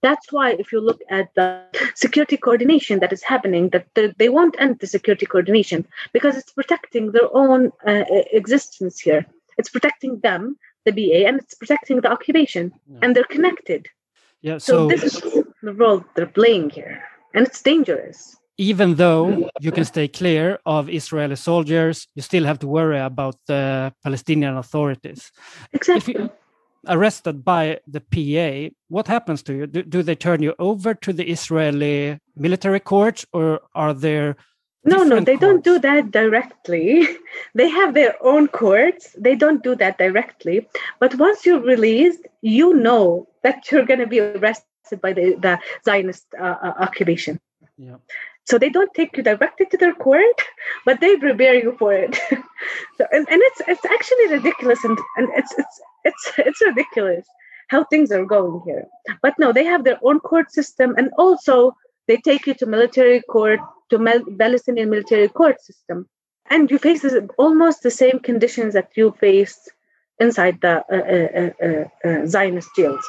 That's 0.02 0.32
why 0.32 0.52
if 0.52 0.71
you 0.71 0.82
look 0.82 1.02
at 1.10 1.34
the 1.36 1.63
security 1.95 2.38
coordination 2.38 3.00
that 3.00 3.13
is 3.13 3.24
happening, 3.24 3.69
that 3.69 3.88
they 4.17 4.30
won't 4.30 4.56
end 4.60 4.80
the 4.80 4.88
security 4.88 5.26
coordination 5.26 5.88
because 6.13 6.38
it's 6.38 6.52
protecting 6.52 7.12
their 7.12 7.34
own 7.34 7.71
uh, 7.88 8.04
existence 8.32 9.00
here. 9.00 9.26
It's 9.58 9.69
protecting 9.69 10.19
them 10.19 10.58
the 10.86 10.91
BA 10.91 11.26
and 11.28 11.39
it's 11.39 11.56
protecting 11.56 12.02
the 12.02 12.12
occupation, 12.12 12.71
Yeah. 12.88 13.00
and 13.02 13.15
they're 13.15 13.24
connected. 13.38 13.88
Yeah. 14.41 14.60
So, 14.60 14.74
So, 14.74 14.88
this 14.88 15.04
is 15.04 15.13
the 15.63 15.74
role 15.74 16.06
they're 16.15 16.28
playing 16.28 16.69
here, 16.69 17.04
and 17.34 17.48
it's 17.48 17.62
dangerous. 17.62 18.38
Even 18.58 18.96
though 18.96 19.50
you 19.60 19.72
can 19.72 19.86
stay 19.86 20.08
clear 20.08 20.60
of 20.65 20.89
Israeli 20.89 21.36
soldiers, 21.36 22.08
you 22.15 22.22
still 22.22 22.46
have 22.46 22.60
to 22.60 22.68
worry 22.68 23.00
about 23.00 23.36
the 23.48 23.94
Palestinian 24.04 24.58
authorities. 24.58 25.32
Exactly. 25.74 26.13
If 26.13 26.20
you're 26.20 26.30
arrested 26.88 27.44
by 27.44 27.80
the 27.88 28.02
PA, 28.02 28.74
what 28.88 29.08
happens 29.08 29.44
to 29.44 29.54
you? 29.54 29.68
Do, 29.68 29.84
do 29.84 30.04
they 30.04 30.15
turn 30.15 30.41
you 30.41 30.54
over 30.60 30.94
to 30.94 31.12
the 31.12 31.30
Israeli 31.30 32.20
military 32.36 32.80
courts, 32.80 33.26
or 33.34 33.62
are 33.74 33.94
there? 33.94 34.38
No, 34.86 35.04
no, 35.04 35.20
they 35.20 35.36
don't 35.36 35.63
do 35.63 35.80
that 35.80 36.12
directly. 36.12 37.08
they 37.56 37.70
have 37.70 37.94
their 37.94 38.15
own 38.22 38.48
courts. 38.48 39.15
They 39.18 39.36
don't 39.36 39.63
do 39.63 39.76
that 39.76 39.98
directly. 39.98 40.68
But 41.00 41.15
once 41.15 41.46
you're 41.46 41.60
released, 41.60 42.22
you 42.41 42.74
know 42.74 43.28
that 43.44 43.72
you're 43.72 43.86
going 43.86 44.00
to 44.00 44.08
be 44.08 44.20
arrested 44.20 45.02
by 45.02 45.13
the, 45.13 45.36
the 45.41 45.60
Zionist 45.84 46.28
uh, 46.39 46.44
uh, 46.62 46.74
occupation. 46.80 47.39
Yeah. 47.78 47.96
So 48.46 48.60
they 48.60 48.70
don't 48.70 48.94
take 48.94 49.18
you 49.18 49.24
directly 49.24 49.66
to 49.68 49.78
their 49.78 49.94
court, 49.94 50.42
but 50.86 51.00
they 51.00 51.18
prepare 51.18 51.56
you 51.56 51.76
for 51.80 51.94
it. 51.94 52.16
so, 52.98 53.06
and, 53.12 53.28
and 53.30 53.42
it's 53.42 53.62
it's 53.68 53.86
actually 53.86 54.38
ridiculous, 54.38 54.84
and, 54.84 54.98
and 55.18 55.30
it's 55.36 55.54
it's 55.58 55.82
it's 56.04 56.32
it's 56.38 56.62
ridiculous 56.62 57.26
how 57.70 57.84
things 57.86 58.12
are 58.12 58.26
going 58.26 58.62
here. 58.66 58.86
But 59.22 59.34
no, 59.40 59.52
they 59.52 59.66
have 59.66 59.84
their 59.84 60.00
own 60.04 60.20
court 60.20 60.52
system, 60.52 60.94
and 60.98 61.10
also 61.18 61.76
they 62.08 62.18
take 62.18 62.46
you 62.46 62.54
to 62.56 62.66
military 62.68 63.22
court 63.22 63.60
to 63.90 63.98
Palestinian 64.38 64.90
military 64.92 65.28
court 65.28 65.60
system, 65.62 66.08
and 66.50 66.70
you 66.70 66.78
face 66.78 67.04
almost 67.38 67.82
the 67.82 67.92
same 67.92 68.20
conditions 68.20 68.74
that 68.76 68.90
you 68.96 69.16
faced 69.20 69.72
inside 70.20 70.62
the 70.62 70.84
uh, 70.92 71.06
uh, 71.16 71.66
uh, 71.66 72.08
uh, 72.08 72.26
Zionist 72.26 72.70
jails. 72.76 73.06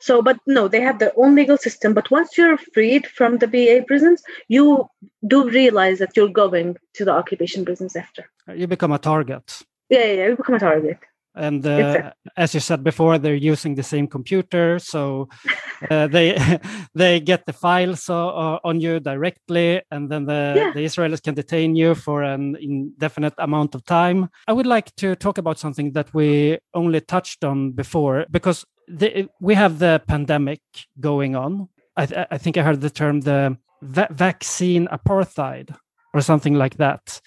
So, 0.00 0.22
but 0.22 0.38
no, 0.46 0.68
they 0.68 0.80
have 0.80 0.98
their 0.98 1.12
own 1.16 1.34
legal 1.34 1.58
system. 1.58 1.94
But 1.94 2.10
once 2.10 2.36
you're 2.38 2.58
freed 2.58 3.06
from 3.06 3.38
the 3.38 3.46
BA 3.46 3.84
prisons, 3.86 4.22
you 4.48 4.88
do 5.26 5.48
realize 5.48 5.98
that 5.98 6.16
you're 6.16 6.28
going 6.28 6.76
to 6.94 7.04
the 7.04 7.12
occupation 7.12 7.64
prisons 7.64 7.96
after. 7.96 8.24
You 8.54 8.66
become 8.66 8.92
a 8.92 8.98
target. 8.98 9.62
Yeah, 9.88 10.04
yeah, 10.04 10.26
you 10.28 10.36
become 10.36 10.56
a 10.56 10.60
target. 10.60 10.98
And 11.36 11.66
uh, 11.66 11.70
Exactly. 11.70 12.12
as 12.36 12.54
you 12.54 12.60
said 12.60 12.84
before, 12.84 13.18
they're 13.18 13.34
using 13.34 13.74
the 13.74 13.82
same 13.82 14.06
computer, 14.06 14.78
so 14.78 15.28
uh, 15.90 16.06
they 16.06 16.38
they 16.94 17.18
get 17.18 17.44
the 17.44 17.52
files 17.52 18.08
uh, 18.08 18.28
uh, 18.28 18.58
on 18.62 18.80
you 18.80 19.00
directly, 19.00 19.82
and 19.90 20.08
then 20.08 20.26
the, 20.26 20.54
Yeah. 20.56 20.70
the 20.72 20.84
Israelis 20.84 21.20
can 21.20 21.34
detain 21.34 21.74
you 21.74 21.96
for 21.96 22.22
an 22.22 22.56
indefinite 22.60 23.34
amount 23.38 23.74
of 23.74 23.84
time. 23.84 24.28
I 24.46 24.52
would 24.52 24.66
like 24.66 24.94
to 24.96 25.16
talk 25.16 25.38
about 25.38 25.58
something 25.58 25.92
that 25.94 26.14
we 26.14 26.58
only 26.72 27.00
touched 27.00 27.42
on 27.42 27.72
before, 27.72 28.26
because 28.30 28.64
the, 28.88 29.28
we 29.40 29.54
have 29.54 29.78
the 29.78 30.02
pandemic 30.06 30.60
going 31.00 31.36
on. 31.36 31.68
I, 31.96 32.06
th- 32.06 32.26
I 32.30 32.38
think 32.38 32.56
I 32.56 32.62
heard 32.62 32.80
the 32.80 32.90
term 32.90 33.20
the 33.20 33.56
va- 33.82 34.08
vaccine 34.10 34.88
apartheid 34.88 35.74
or 36.12 36.20
something 36.20 36.54
like 36.54 36.76
that. 36.78 37.20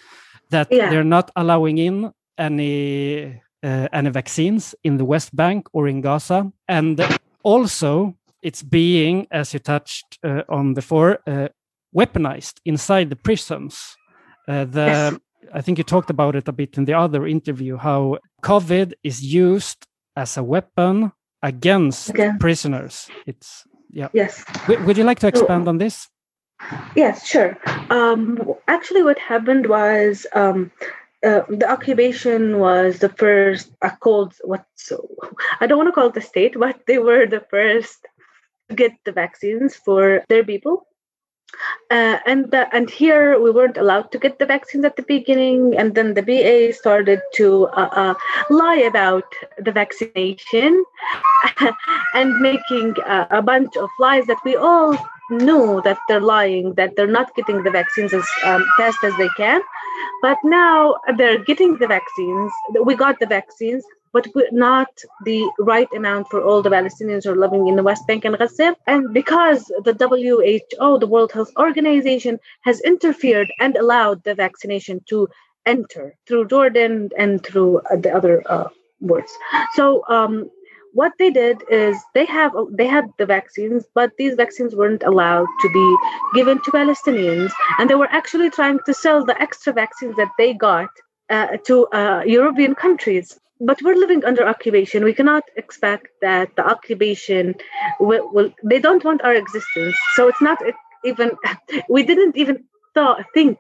That 0.50 0.68
Yeah. 0.72 0.90
they're 0.90 1.04
not 1.04 1.32
allowing 1.36 1.78
in 1.78 2.12
any 2.38 3.42
uh, 3.64 3.88
any 3.92 4.10
vaccines 4.12 4.76
in 4.84 4.98
the 4.98 5.06
West 5.06 5.36
Bank 5.36 5.68
or 5.74 5.88
in 5.88 6.02
Gaza, 6.02 6.52
and 6.68 7.02
also 7.44 8.16
it's 8.44 8.62
being, 8.64 9.28
as 9.32 9.54
you 9.54 9.60
touched 9.60 10.20
uh, 10.24 10.44
on 10.48 10.74
before, 10.74 11.20
uh, 11.28 11.48
weaponized 11.96 12.60
inside 12.66 13.10
the 13.10 13.16
prisons. 13.16 13.96
Uh, 14.48 14.66
the 14.66 14.86
Yes. 14.86 15.20
I 15.54 15.62
think 15.62 15.78
you 15.78 15.84
talked 15.86 16.10
about 16.10 16.36
it 16.36 16.48
a 16.48 16.52
bit 16.52 16.78
in 16.78 16.86
the 16.86 16.94
other 16.94 17.26
interview 17.26 17.78
how 17.78 18.18
COVID 18.44 18.94
is 19.04 19.22
used 19.24 19.86
as 20.16 20.38
a 20.38 20.44
weapon 20.44 21.12
against 21.44 22.10
Again. 22.10 22.38
prisoners. 22.40 23.10
It's 23.26 23.64
yeah. 23.92 24.10
Yes. 24.14 24.44
W- 24.68 24.86
would 24.86 24.98
you 24.98 25.04
like 25.04 25.20
to 25.20 25.28
expand 25.28 25.68
on 25.68 25.78
this? 25.78 26.10
Yes, 26.96 27.28
sure. 27.28 27.58
Um, 27.90 28.54
actually, 28.68 29.04
what 29.04 29.20
happened 29.20 29.68
was 29.68 30.26
um, 30.34 30.72
uh, 31.24 31.42
the 31.50 31.70
occupation 31.70 32.60
was 32.60 33.00
the 33.00 33.10
first. 33.10 33.72
I 33.82 33.90
called 33.90 34.34
what? 34.44 34.66
So 34.76 35.08
I 35.60 35.68
don't 35.68 35.78
want 35.78 35.88
to 35.88 35.94
call 35.94 36.08
it 36.08 36.14
the 36.14 36.22
state, 36.22 36.56
but 36.60 36.82
they 36.88 36.98
were 36.98 37.26
the 37.26 37.46
first 37.50 38.06
to 38.70 38.76
get 38.76 38.94
the 39.06 39.12
vaccines 39.12 39.76
for 39.76 40.24
their 40.30 40.44
people. 40.44 40.88
Uh, 41.90 42.20
and 42.26 42.52
the, 42.52 42.68
and 42.76 42.90
here 42.90 43.40
we 43.40 43.50
weren't 43.50 43.78
allowed 43.78 44.12
to 44.12 44.20
get 44.20 44.40
the 44.40 44.46
vaccines 44.46 44.84
at 44.84 44.96
the 44.96 45.04
beginning, 45.04 45.76
and 45.78 45.96
then 45.96 46.14
the 46.14 46.22
BA 46.22 46.74
started 46.74 47.22
to 47.34 47.68
uh, 47.68 47.90
uh, 47.92 48.14
lie 48.50 48.76
about 48.76 49.24
the 49.58 49.72
vaccination 49.72 50.84
and 52.14 52.40
making 52.42 52.96
uh, 53.06 53.28
a 53.32 53.42
bunch 53.42 53.76
of 53.78 53.90
lies 54.00 54.26
that 54.26 54.38
we 54.44 54.56
all 54.56 54.98
knew 55.30 55.82
that 55.84 55.98
they're 56.08 56.22
lying, 56.22 56.74
that 56.74 56.96
they're 56.96 57.08
not 57.08 57.34
getting 57.36 57.64
the 57.64 57.72
vaccines 57.72 58.14
as 58.14 58.26
um, 58.46 58.66
fast 58.78 58.98
as 59.04 59.16
they 59.18 59.30
can. 59.38 59.62
But 60.22 60.38
now 60.44 60.96
they're 61.18 61.44
getting 61.44 61.78
the 61.78 61.88
vaccines. 61.88 62.52
We 62.84 62.96
got 62.96 63.20
the 63.20 63.26
vaccines, 63.26 63.84
but 64.34 64.52
not 64.52 64.90
the 65.26 65.50
right 65.60 65.88
amount 65.96 66.28
for 66.30 66.42
all 66.42 66.62
the 66.62 66.70
Palestinians 66.70 67.24
who 67.24 67.32
are 67.32 67.36
living 67.36 67.68
in 67.68 67.76
the 67.76 67.84
West 67.84 68.08
Bank 68.08 68.26
and 68.26 68.38
Gaza. 68.38 68.76
And 68.88 69.14
because 69.14 69.66
the 69.84 69.94
WHO, 69.94 71.00
the 71.00 71.08
World 71.08 71.32
Health 71.32 71.52
Organization, 71.58 72.40
has 72.62 72.82
interfered 72.82 73.52
and 73.60 73.76
allowed 73.76 74.24
the 74.24 74.36
vaccination 74.36 75.02
to 75.10 75.28
enter 75.66 76.16
through 76.28 76.48
Jordan 76.48 77.10
and 77.18 77.44
through 77.46 77.82
uh, 77.92 77.98
the 77.98 78.12
other 78.12 78.44
uh, 78.50 78.70
words. 79.02 79.32
So 79.74 80.04
um, 80.08 80.50
what 80.94 81.14
they 81.20 81.30
did 81.30 81.62
is 81.70 81.98
they 82.14 82.26
have 82.26 82.54
they 82.72 82.88
had 82.88 83.06
the 83.18 83.26
vaccines, 83.26 83.86
but 83.94 84.12
these 84.18 84.36
vaccines 84.36 84.76
weren't 84.76 85.04
allowed 85.04 85.48
to 85.62 85.70
be 85.70 85.98
given 86.34 86.62
to 86.64 86.72
Palestinians, 86.72 87.52
and 87.78 87.90
they 87.90 87.96
were 87.96 88.10
actually 88.10 88.50
trying 88.50 88.80
to 88.86 88.94
sell 88.94 89.24
the 89.24 89.40
extra 89.42 89.74
vaccines 89.74 90.16
that 90.16 90.32
they 90.38 90.54
got 90.54 90.90
uh, 91.30 91.58
to 91.66 91.88
uh, 91.88 92.24
European 92.26 92.76
countries. 92.76 93.40
But 93.60 93.82
we're 93.82 93.96
living 93.96 94.24
under 94.24 94.48
occupation. 94.48 95.04
We 95.04 95.14
cannot 95.14 95.44
expect 95.56 96.08
that 96.22 96.56
the 96.56 96.66
occupation 96.66 97.56
will, 98.00 98.32
will 98.32 98.54
they 98.64 98.80
don't 98.80 99.04
want 99.04 99.24
our 99.24 99.34
existence. 99.34 99.98
So 100.16 100.28
it's 100.28 100.42
not 100.42 100.62
even 101.04 101.32
we 101.90 102.04
didn't 102.04 102.38
even 102.38 102.66
thought 102.94 103.26
think 103.34 103.58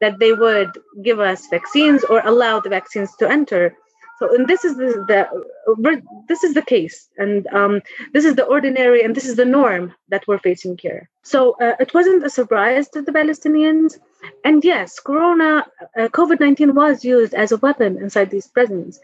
that 0.00 0.18
they 0.18 0.32
would 0.32 0.70
give 1.02 1.18
us 1.20 1.48
vaccines 1.48 2.04
or 2.04 2.20
allow 2.24 2.60
the 2.60 2.68
vaccines 2.68 3.14
to 3.16 3.28
enter. 3.28 3.74
So, 4.18 4.34
and 4.34 4.48
this 4.48 4.64
is 4.64 4.76
the, 4.76 5.04
the 5.06 6.02
this 6.26 6.42
is 6.42 6.54
the 6.54 6.62
case, 6.62 7.08
and 7.18 7.46
um, 7.48 7.82
this 8.14 8.24
is 8.24 8.34
the 8.34 8.44
ordinary, 8.44 9.02
and 9.02 9.14
this 9.14 9.26
is 9.26 9.36
the 9.36 9.44
norm 9.44 9.94
that 10.08 10.26
we're 10.26 10.38
facing 10.38 10.78
here. 10.78 11.10
So 11.22 11.56
uh, 11.60 11.74
it 11.78 11.92
wasn't 11.92 12.24
a 12.24 12.30
surprise 12.30 12.88
to 12.90 13.02
the 13.02 13.12
Palestinians, 13.12 13.98
and 14.42 14.64
yes, 14.64 14.98
Corona, 15.00 15.66
uh, 15.98 16.08
COVID 16.08 16.40
nineteen 16.40 16.74
was 16.74 17.04
used 17.04 17.34
as 17.34 17.52
a 17.52 17.58
weapon 17.58 17.98
inside 17.98 18.30
these 18.30 18.46
prisons, 18.46 19.00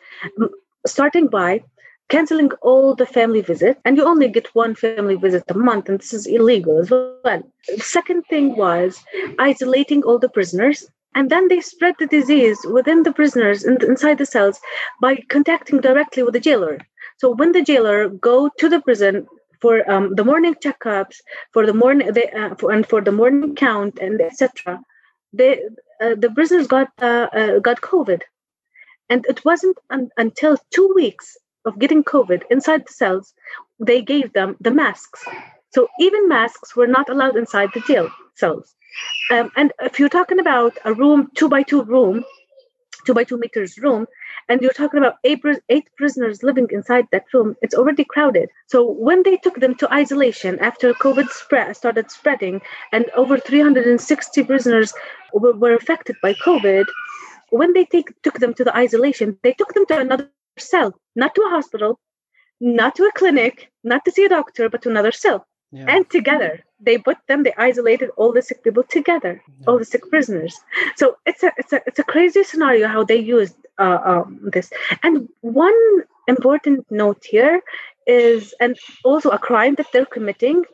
starting 0.87 1.27
by 1.27 1.63
canceling 2.09 2.51
all 2.63 2.95
the 2.95 3.07
family 3.07 3.43
visits, 3.43 3.81
and 3.85 3.97
you 3.97 4.05
only 4.05 4.29
get 4.29 4.55
one 4.55 4.75
family 4.75 5.17
visit 5.17 5.45
a 5.49 5.55
month, 5.55 5.89
and 5.89 6.01
this 6.01 6.15
is 6.15 6.27
illegal 6.27 6.79
as 6.79 6.91
well. 6.91 7.43
The 7.69 7.81
second 7.81 8.23
thing 8.31 8.57
was 8.57 9.05
isolating 9.39 10.03
all 10.05 10.19
the 10.19 10.29
prisoners 10.29 10.89
and 11.15 11.31
then 11.31 11.49
they 11.49 11.61
spread 11.61 11.95
the 11.99 12.07
disease 12.07 12.59
within 12.71 13.03
the 13.03 13.13
prisoners 13.13 13.65
in, 13.65 13.83
inside 13.83 14.19
the 14.19 14.27
cells 14.27 14.61
by 15.01 15.17
contacting 15.29 15.81
directly 15.81 16.23
with 16.23 16.35
the 16.35 16.41
jailer. 16.41 16.79
So 17.19 17.31
when 17.35 17.53
the 17.53 17.63
jailer 17.63 18.09
go 18.09 18.51
to 18.59 18.69
the 18.69 18.81
prison 18.81 19.27
for 19.61 19.89
um, 19.91 20.15
the 20.15 20.25
morning 20.25 20.55
checkups 20.55 21.17
for 21.53 21.67
the 21.67 21.75
morning 21.75 22.13
they, 22.13 22.31
uh, 22.31 22.55
for, 22.57 22.73
and 22.73 22.87
for 22.87 23.01
the 23.01 23.13
morning 23.13 23.55
count 23.55 23.99
and 24.01 24.21
etc 24.21 24.81
they 25.33 25.61
uh, 26.01 26.15
the 26.17 26.31
prisoners 26.31 26.67
got 26.67 26.89
uh, 27.01 27.29
uh, 27.33 27.59
got 27.61 27.81
covid. 27.81 28.23
And 29.09 29.25
it 29.27 29.45
wasn't 29.45 29.79
un- 29.91 30.11
until 30.17 30.57
two 30.71 30.93
weeks 30.95 31.37
of 31.65 31.79
getting 31.79 32.03
covid 32.03 32.43
inside 32.51 32.87
the 32.87 32.93
cells 32.93 33.33
they 33.79 34.03
gave 34.03 34.33
them 34.33 34.57
the 34.61 34.71
masks. 34.71 35.25
So 35.75 35.89
even 36.01 36.29
masks 36.29 36.77
were 36.77 36.87
not 36.87 37.09
allowed 37.09 37.37
inside 37.37 37.71
the 37.73 37.81
jail 37.81 38.11
cells 38.35 38.75
um, 39.31 39.51
and 39.57 39.73
if 39.81 39.99
you're 39.99 40.09
talking 40.09 40.39
about 40.39 40.79
a 40.85 40.93
room, 40.93 41.31
two 41.35 41.49
by 41.49 41.63
two 41.63 41.83
room, 41.83 42.25
two 43.07 43.15
by 43.15 43.25
two 43.25 43.39
meters 43.39 43.79
room, 43.79 44.07
and 44.49 44.61
you're 44.61 44.73
talking 44.73 44.99
about 44.99 45.17
eight, 45.25 45.41
eight 45.69 45.89
prisoners 45.97 46.43
living 46.43 46.69
inside 46.71 47.07
that 47.13 47.25
room, 47.33 47.57
it's 47.63 47.75
already 47.75 48.05
crowded. 48.05 48.49
So 48.67 48.85
when 48.85 49.23
they 49.23 49.37
took 49.37 49.61
them 49.61 49.75
to 49.77 49.93
isolation 49.93 50.59
after 50.61 50.93
COVID 50.95 51.29
spread, 51.31 51.77
started 51.77 52.11
spreading, 52.11 52.61
and 52.93 53.07
over 53.17 53.39
360 53.39 54.45
prisoners 54.45 54.93
were, 55.33 55.53
were 55.53 55.75
affected 55.75 56.17
by 56.23 56.35
COVID, 56.35 56.87
when 57.51 57.73
they 57.73 57.85
take, 57.85 58.11
took 58.23 58.39
them 58.39 58.55
to 58.55 58.65
the 58.65 58.77
isolation, 58.77 59.39
they 59.43 59.53
took 59.53 59.75
them 59.75 59.87
to 59.87 59.99
another 60.01 60.31
cell, 60.59 60.95
not 61.17 61.35
to 61.35 61.43
a 61.43 61.51
hospital, 61.51 61.99
not 62.61 62.95
to 62.97 63.05
a 63.05 63.13
clinic, 63.13 63.71
not 63.85 64.05
to 64.05 64.11
see 64.11 64.25
a 64.25 64.29
doctor, 64.29 64.69
but 64.69 64.83
to 64.83 64.91
another 64.91 65.13
cell, 65.13 65.47
Yeah. 65.73 65.87
and 65.89 66.09
together 66.09 66.65
they 66.85 66.99
put 66.99 67.19
them, 67.29 67.43
they 67.43 67.55
isolated 67.57 68.11
all 68.17 68.33
the 68.33 68.43
sick 68.43 68.63
people 68.65 68.83
together, 68.83 69.43
all 69.67 69.79
the 69.79 69.85
sick 69.85 70.03
prisoners. 70.11 70.55
So 70.97 71.17
it's 71.27 71.43
a 71.43 71.53
it's 71.57 71.73
a 71.73 71.81
it's 71.87 71.99
a 71.99 72.05
crazy 72.05 72.43
scenario 72.45 72.89
how 72.89 73.05
they 73.05 73.17
used 73.19 73.57
uh, 73.79 74.01
um, 74.05 74.51
this. 74.53 74.73
And 75.03 75.29
one 75.41 75.81
important 76.29 76.87
note 76.91 77.25
here 77.25 77.63
is, 78.07 78.55
and 78.61 78.77
also 79.05 79.31
a 79.31 79.39
crime 79.39 79.75
that 79.77 79.87
they're 79.93 80.07
committing, 80.07 80.65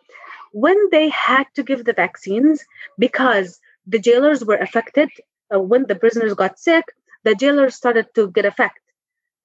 when 0.52 0.78
they 0.90 1.08
had 1.10 1.44
to 1.56 1.62
give 1.62 1.84
the 1.84 1.92
vaccines 1.92 2.64
because 2.98 3.60
the 3.86 3.98
jailers 3.98 4.44
were 4.44 4.56
affected 4.56 5.08
uh, 5.54 5.60
when 5.60 5.86
the 5.86 5.94
prisoners 5.94 6.34
got 6.34 6.58
sick, 6.58 6.84
the 7.24 7.34
jailers 7.34 7.74
started 7.74 8.06
to 8.14 8.30
get 8.30 8.44
affected 8.44 8.82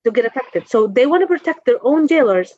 to 0.06 0.12
get 0.12 0.26
affected. 0.26 0.68
So 0.68 0.88
they 0.88 1.06
want 1.06 1.22
to 1.24 1.28
protect 1.28 1.66
their 1.66 1.80
own 1.82 2.08
jailers. 2.08 2.54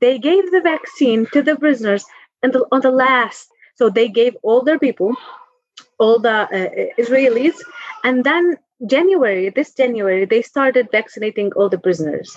They 0.00 0.18
gave 0.18 0.50
the 0.50 0.60
vaccine 0.60 1.26
to 1.32 1.42
the 1.42 1.56
prisoners 1.56 2.04
and 2.42 2.52
the, 2.52 2.66
on 2.72 2.80
the 2.80 2.90
last. 2.90 3.48
So 3.76 3.88
they 3.88 4.08
gave 4.08 4.36
all 4.42 4.62
their 4.62 4.78
people, 4.78 5.14
all 5.98 6.18
the 6.18 6.30
uh, 6.30 7.02
Israelis, 7.02 7.56
and 8.02 8.24
then 8.24 8.58
January, 8.86 9.50
this 9.50 9.72
January, 9.72 10.24
they 10.24 10.42
started 10.42 10.88
vaccinating 10.90 11.52
all 11.54 11.68
the 11.68 11.78
prisoners. 11.78 12.36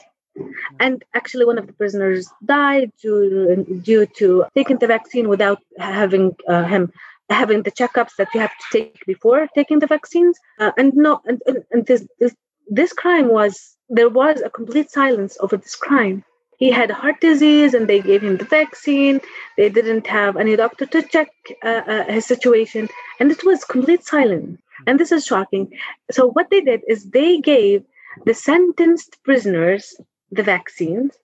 And 0.79 1.03
actually, 1.13 1.45
one 1.45 1.57
of 1.57 1.67
the 1.67 1.73
prisoners 1.73 2.29
died 2.45 2.91
due, 3.01 3.65
due 3.83 4.05
to 4.17 4.45
taking 4.55 4.77
the 4.77 4.87
vaccine 4.87 5.27
without 5.27 5.59
having 5.77 6.35
uh, 6.47 6.63
him 6.63 6.91
having 7.29 7.63
the 7.63 7.71
checkups 7.71 8.15
that 8.17 8.27
you 8.33 8.41
have 8.41 8.51
to 8.51 8.65
take 8.71 9.05
before 9.05 9.47
taking 9.55 9.79
the 9.79 9.87
vaccines. 9.87 10.37
Uh, 10.59 10.71
and 10.77 10.93
no, 10.93 11.21
and, 11.25 11.41
and, 11.45 11.63
and 11.71 11.85
this, 11.85 12.05
this 12.19 12.35
this 12.67 12.93
crime 12.93 13.27
was 13.27 13.77
there 13.89 14.09
was 14.09 14.41
a 14.41 14.49
complete 14.49 14.89
silence 14.89 15.37
over 15.41 15.57
this 15.57 15.75
crime. 15.75 16.23
He 16.61 16.69
had 16.69 16.91
heart 16.91 17.19
disease 17.21 17.73
and 17.73 17.87
they 17.87 18.01
gave 18.01 18.21
him 18.21 18.37
the 18.37 18.45
vaccine. 18.45 19.19
They 19.57 19.67
didn't 19.67 20.05
have 20.05 20.37
any 20.37 20.55
doctor 20.55 20.85
to 20.85 21.01
check 21.01 21.31
uh, 21.65 21.81
uh, 21.93 22.03
his 22.03 22.27
situation. 22.27 22.87
And 23.19 23.31
it 23.31 23.43
was 23.43 23.63
complete 23.63 24.05
silence. 24.05 24.61
And 24.85 24.99
this 24.99 25.11
is 25.11 25.25
shocking. 25.25 25.73
So, 26.11 26.27
what 26.27 26.51
they 26.51 26.61
did 26.61 26.81
is 26.87 27.09
they 27.09 27.39
gave 27.39 27.83
the 28.27 28.35
sentenced 28.35 29.17
prisoners 29.23 29.95
the 30.31 30.43
vaccines, 30.43 31.17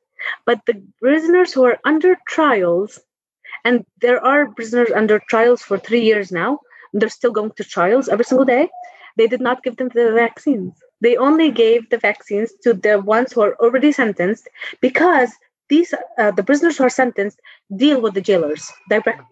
but 0.47 0.65
the 0.65 0.81
prisoners 0.99 1.53
who 1.53 1.65
are 1.65 1.77
under 1.85 2.17
trials, 2.27 2.99
and 3.63 3.85
there 4.01 4.23
are 4.25 4.51
prisoners 4.53 4.89
under 4.95 5.19
trials 5.19 5.61
for 5.61 5.77
three 5.77 6.01
years 6.01 6.31
now, 6.31 6.61
they're 6.93 7.09
still 7.09 7.31
going 7.31 7.51
to 7.57 7.63
trials 7.63 8.09
every 8.09 8.25
single 8.25 8.45
day, 8.45 8.69
they 9.17 9.27
did 9.27 9.41
not 9.41 9.61
give 9.61 9.77
them 9.77 9.89
the 9.93 10.13
vaccines 10.13 10.73
they 11.01 11.17
only 11.17 11.51
gave 11.51 11.89
the 11.89 11.97
vaccines 11.97 12.51
to 12.63 12.73
the 12.73 12.99
ones 12.99 13.33
who 13.33 13.41
are 13.41 13.55
already 13.55 13.91
sentenced 13.91 14.47
because 14.81 15.31
these 15.69 15.93
uh, 16.17 16.31
the 16.31 16.43
prisoners 16.43 16.77
who 16.77 16.85
are 16.85 16.89
sentenced 16.89 17.39
deal 17.75 18.01
with 18.01 18.13
the 18.13 18.21
jailers 18.21 18.71
directly. 18.89 19.25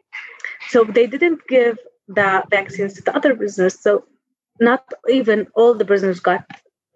So 0.70 0.84
they 0.84 1.08
didn't 1.08 1.42
give 1.48 1.78
the 2.08 2.44
vaccines 2.50 2.94
to 2.94 3.04
the 3.04 3.16
other 3.16 3.36
prisoners. 3.36 3.80
So 3.80 4.06
not 4.60 4.84
even 5.10 5.48
all 5.56 5.74
the 5.74 5.86
prisoners 5.86 6.20
got 6.20 6.46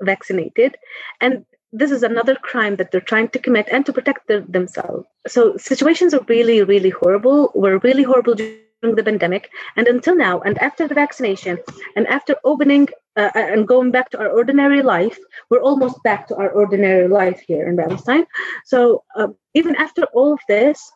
vaccinated, 0.02 0.78
and 1.20 1.46
this 1.72 1.92
is 1.92 2.04
another 2.04 2.36
crime 2.36 2.78
that 2.78 2.92
they're 2.92 3.02
trying 3.02 3.30
to 3.30 3.40
commit 3.40 3.68
and 3.72 3.86
to 3.86 3.94
protect 3.94 4.28
their, 4.28 4.42
themselves. 4.42 5.06
So 5.28 5.56
situations 5.58 6.14
are 6.14 6.26
really, 6.28 6.64
really 6.64 6.90
horrible. 6.90 7.52
Were 7.54 7.78
really 7.80 8.04
horrible 8.04 8.36
during 8.36 8.96
the 8.96 9.04
pandemic, 9.04 9.50
and 9.76 9.88
until 9.88 10.16
now, 10.16 10.40
and 10.42 10.58
after 10.60 10.88
the 10.88 10.96
vaccination, 10.96 11.60
and 11.96 12.08
after 12.08 12.36
opening 12.44 12.90
uh, 13.16 13.32
and 13.36 13.68
going 13.68 13.92
back 13.92 14.10
to 14.12 14.20
our 14.20 14.30
ordinary 14.30 14.82
life, 14.82 15.18
we're 15.50 15.62
almost 15.62 16.02
back 16.04 16.28
to 16.28 16.36
our 16.36 16.50
ordinary 16.50 17.08
life 17.08 17.42
here 17.48 17.68
in 17.68 17.78
Palestine. 17.78 18.26
So 18.66 19.04
um, 19.16 19.36
even 19.54 19.76
after 19.76 20.04
all 20.14 20.34
of 20.34 20.40
this, 20.48 20.92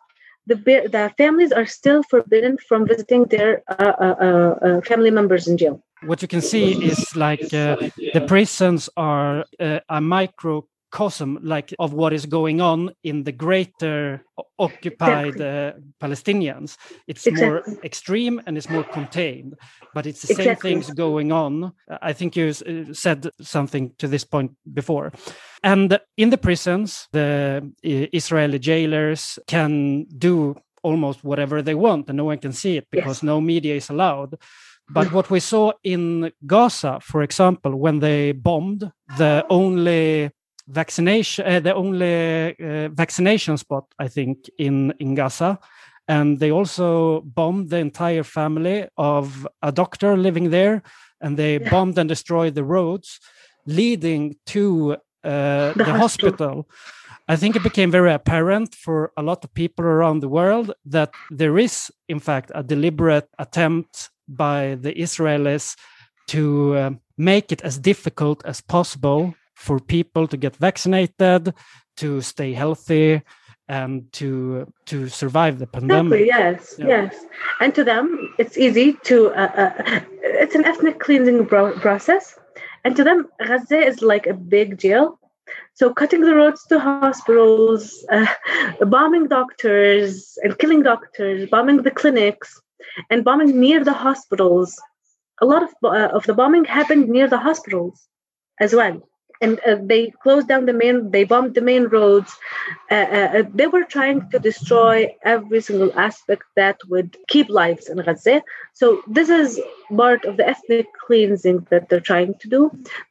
the 0.46 0.56
the 0.56 1.12
families 1.18 1.52
are 1.52 1.66
still 1.66 2.04
forbidden 2.04 2.58
from 2.68 2.86
visiting 2.86 3.26
their 3.26 3.64
uh, 3.68 3.94
uh, 4.00 4.16
uh, 4.28 4.66
uh 4.66 4.82
family 4.82 5.12
members 5.12 5.48
in 5.48 5.58
jail. 5.58 5.82
What 6.04 6.22
you 6.22 6.28
can 6.28 6.42
see 6.42 6.74
is 6.84 7.16
like 7.16 7.54
uh, 7.54 7.78
the 8.14 8.26
prisons 8.28 8.90
are 8.98 9.46
a 9.90 10.02
micro 10.02 10.66
microcosm 10.94 11.40
like 11.42 11.74
of 11.80 11.94
what 11.94 12.14
is 12.14 12.26
going 12.26 12.62
on 12.62 12.92
in 13.04 13.24
the 13.24 13.32
greater 13.32 14.24
occupied 14.60 15.36
exactly. 15.36 15.46
uh, 15.46 15.72
palestinians 16.00 16.78
it's 17.08 17.28
exactly. 17.28 17.48
more 17.48 17.84
extreme 17.84 18.42
and 18.46 18.58
it's 18.58 18.70
more 18.70 18.84
contained 18.84 19.56
but 19.94 20.06
it's 20.06 20.22
the 20.22 20.34
exactly. 20.34 20.72
same 20.72 20.82
things 20.82 20.96
going 20.96 21.32
on 21.32 21.74
i 22.02 22.14
think 22.14 22.36
you 22.36 22.50
uh, 22.50 22.94
said 22.94 23.30
something 23.42 23.92
to 23.98 24.08
this 24.08 24.24
point 24.24 24.52
before 24.74 25.12
and 25.64 26.00
in 26.18 26.30
the 26.30 26.38
prisons 26.38 27.08
the 27.12 27.62
uh, 27.86 28.08
israeli 28.14 28.60
jailers 28.60 29.40
can 29.48 30.06
do 30.18 30.56
almost 30.84 31.24
whatever 31.24 31.62
they 31.62 31.76
want 31.76 32.10
and 32.10 32.18
no 32.18 32.26
one 32.26 32.38
can 32.38 32.54
see 32.54 32.78
it 32.78 32.88
because 32.92 33.18
yes. 33.18 33.24
no 33.24 33.42
media 33.42 33.76
is 33.76 33.90
allowed 33.90 34.36
but 34.90 35.14
what 35.14 35.30
we 35.30 35.40
saw 35.40 35.72
in 35.84 36.34
Gaza, 36.46 37.00
for 37.02 37.24
example, 37.24 37.74
when 37.80 38.00
they 38.00 38.34
bombed 38.34 38.92
the 39.18 39.46
only 39.50 40.30
vaccination, 40.68 41.46
uh, 41.46 41.60
the 41.60 41.74
only 41.74 42.56
uh, 42.58 42.90
vaccination 42.90 43.58
spot, 43.58 43.86
I 44.00 44.08
think, 44.08 44.50
in, 44.58 44.94
in 45.00 45.16
Gaza. 45.16 45.60
And 46.08 46.40
they 46.40 46.52
also 46.52 47.22
bombed 47.22 47.70
the 47.70 47.78
entire 47.78 48.24
family 48.24 48.88
of 48.98 49.48
a 49.62 49.72
doctor 49.72 50.18
living 50.18 50.50
there, 50.50 50.84
and 51.22 51.38
they 51.38 51.60
yeah. 51.60 51.70
bombed 51.70 51.98
and 51.98 52.10
destroyed 52.10 52.56
the 52.56 52.64
roads 52.64 53.20
leading 53.66 54.36
to 54.48 54.98
uh, 55.24 55.74
the, 55.74 55.84
the 55.86 55.94
hospital. 55.94 56.48
hospital. 56.48 56.70
I 57.30 57.38
think 57.38 57.56
it 57.56 57.64
became 57.64 57.90
very 57.90 58.12
apparent 58.12 58.76
for 58.76 59.14
a 59.16 59.24
lot 59.24 59.46
of 59.46 59.54
people 59.54 59.86
around 59.86 60.20
the 60.20 60.28
world 60.28 60.74
that 60.86 61.14
there 61.32 61.58
is, 61.58 61.90
in 62.10 62.20
fact, 62.20 62.52
a 62.54 62.64
deliberate 62.64 63.30
attempt 63.40 64.10
by 64.28 64.76
the 64.82 64.94
Israelis 64.94 65.78
to 66.28 66.76
uh, 66.76 66.90
make 67.18 67.54
it 67.54 67.62
as 67.62 67.78
difficult 67.78 68.44
as 68.46 68.60
possible 68.60 69.34
for 69.64 69.80
people 69.80 70.28
to 70.28 70.38
get 70.38 70.56
vaccinated, 70.58 71.54
to 71.96 72.22
stay 72.22 72.52
healthy, 72.54 73.22
and 73.70 74.12
to 74.12 74.28
to 74.86 75.08
survive 75.08 75.58
the 75.60 75.68
pandemic. 75.68 76.20
Exactly, 76.20 76.28
yes, 76.28 76.76
yeah. 76.78 76.88
yes. 76.88 77.26
And 77.62 77.74
to 77.76 77.84
them, 77.84 78.06
it's 78.38 78.58
easy 78.58 78.88
to. 79.10 79.16
Uh, 79.42 79.52
uh, 79.64 80.02
it's 80.42 80.56
an 80.56 80.66
ethnic 80.66 81.00
cleansing 81.00 81.48
process, 81.48 82.38
and 82.84 82.96
to 82.98 83.04
them, 83.04 83.28
Gaza 83.48 83.80
is 83.92 84.02
like 84.02 84.28
a 84.28 84.34
big 84.34 84.78
jail. 84.80 85.18
So 85.76 85.94
cutting 85.94 86.22
the 86.22 86.36
roads 86.36 86.62
to 86.68 86.80
hospitals, 86.80 88.06
uh, 88.12 88.28
bombing 88.98 89.28
doctors 89.28 90.38
and 90.44 90.58
killing 90.60 90.84
doctors, 90.84 91.50
bombing 91.50 91.78
the 91.88 91.92
clinics, 91.92 92.62
and 93.10 93.24
bombing 93.24 93.60
near 93.60 93.84
the 93.84 93.94
hospitals. 93.94 94.70
A 95.42 95.46
lot 95.46 95.64
of 95.64 95.72
uh, 95.84 96.10
of 96.18 96.24
the 96.26 96.34
bombing 96.34 96.66
happened 96.66 97.08
near 97.08 97.28
the 97.28 97.42
hospitals 97.48 98.08
as 98.60 98.74
well 98.74 99.02
and 99.44 99.60
uh, 99.60 99.78
they 99.92 100.12
closed 100.24 100.48
down 100.48 100.66
the 100.66 100.74
main 100.74 101.12
they 101.12 101.24
bombed 101.26 101.54
the 101.54 101.62
main 101.62 101.86
roads. 101.96 102.32
Uh, 102.90 103.08
uh, 103.20 103.30
uh, 103.38 103.44
they 103.54 103.68
were 103.68 103.84
trying 103.84 104.20
to 104.32 104.40
destroy 104.40 104.96
every 105.24 105.62
single 105.62 105.92
aspect 106.00 106.44
that 106.56 106.78
would 106.90 107.18
keep 107.28 107.50
lives 107.50 107.90
in 107.90 107.98
gaza. 107.98 108.42
So 108.74 109.04
this 109.08 109.30
is 109.30 109.62
part 110.04 110.26
of 110.26 110.38
the 110.38 110.48
ethnic 110.48 110.88
cleansing 111.06 111.68
that 111.70 111.90
they're 111.90 112.08
trying 112.12 112.34
to 112.42 112.48
do. 112.50 112.62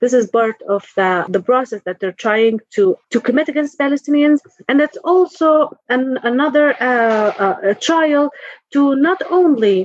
This 0.00 0.12
is 0.12 0.30
part 0.40 0.58
of 0.76 0.82
the, 0.96 1.10
the 1.28 1.42
process 1.50 1.82
that 1.86 2.00
they're 2.00 2.20
trying 2.26 2.60
to 2.76 2.96
to 3.10 3.20
commit 3.20 3.48
against 3.48 3.78
palestinians. 3.78 4.40
And 4.68 4.80
that's 4.80 5.00
also 5.12 5.50
an, 5.88 6.18
another 6.22 6.66
uh, 6.82 7.30
uh, 7.44 7.74
trial 7.88 8.30
to 8.72 8.96
not 8.96 9.20
only 9.30 9.76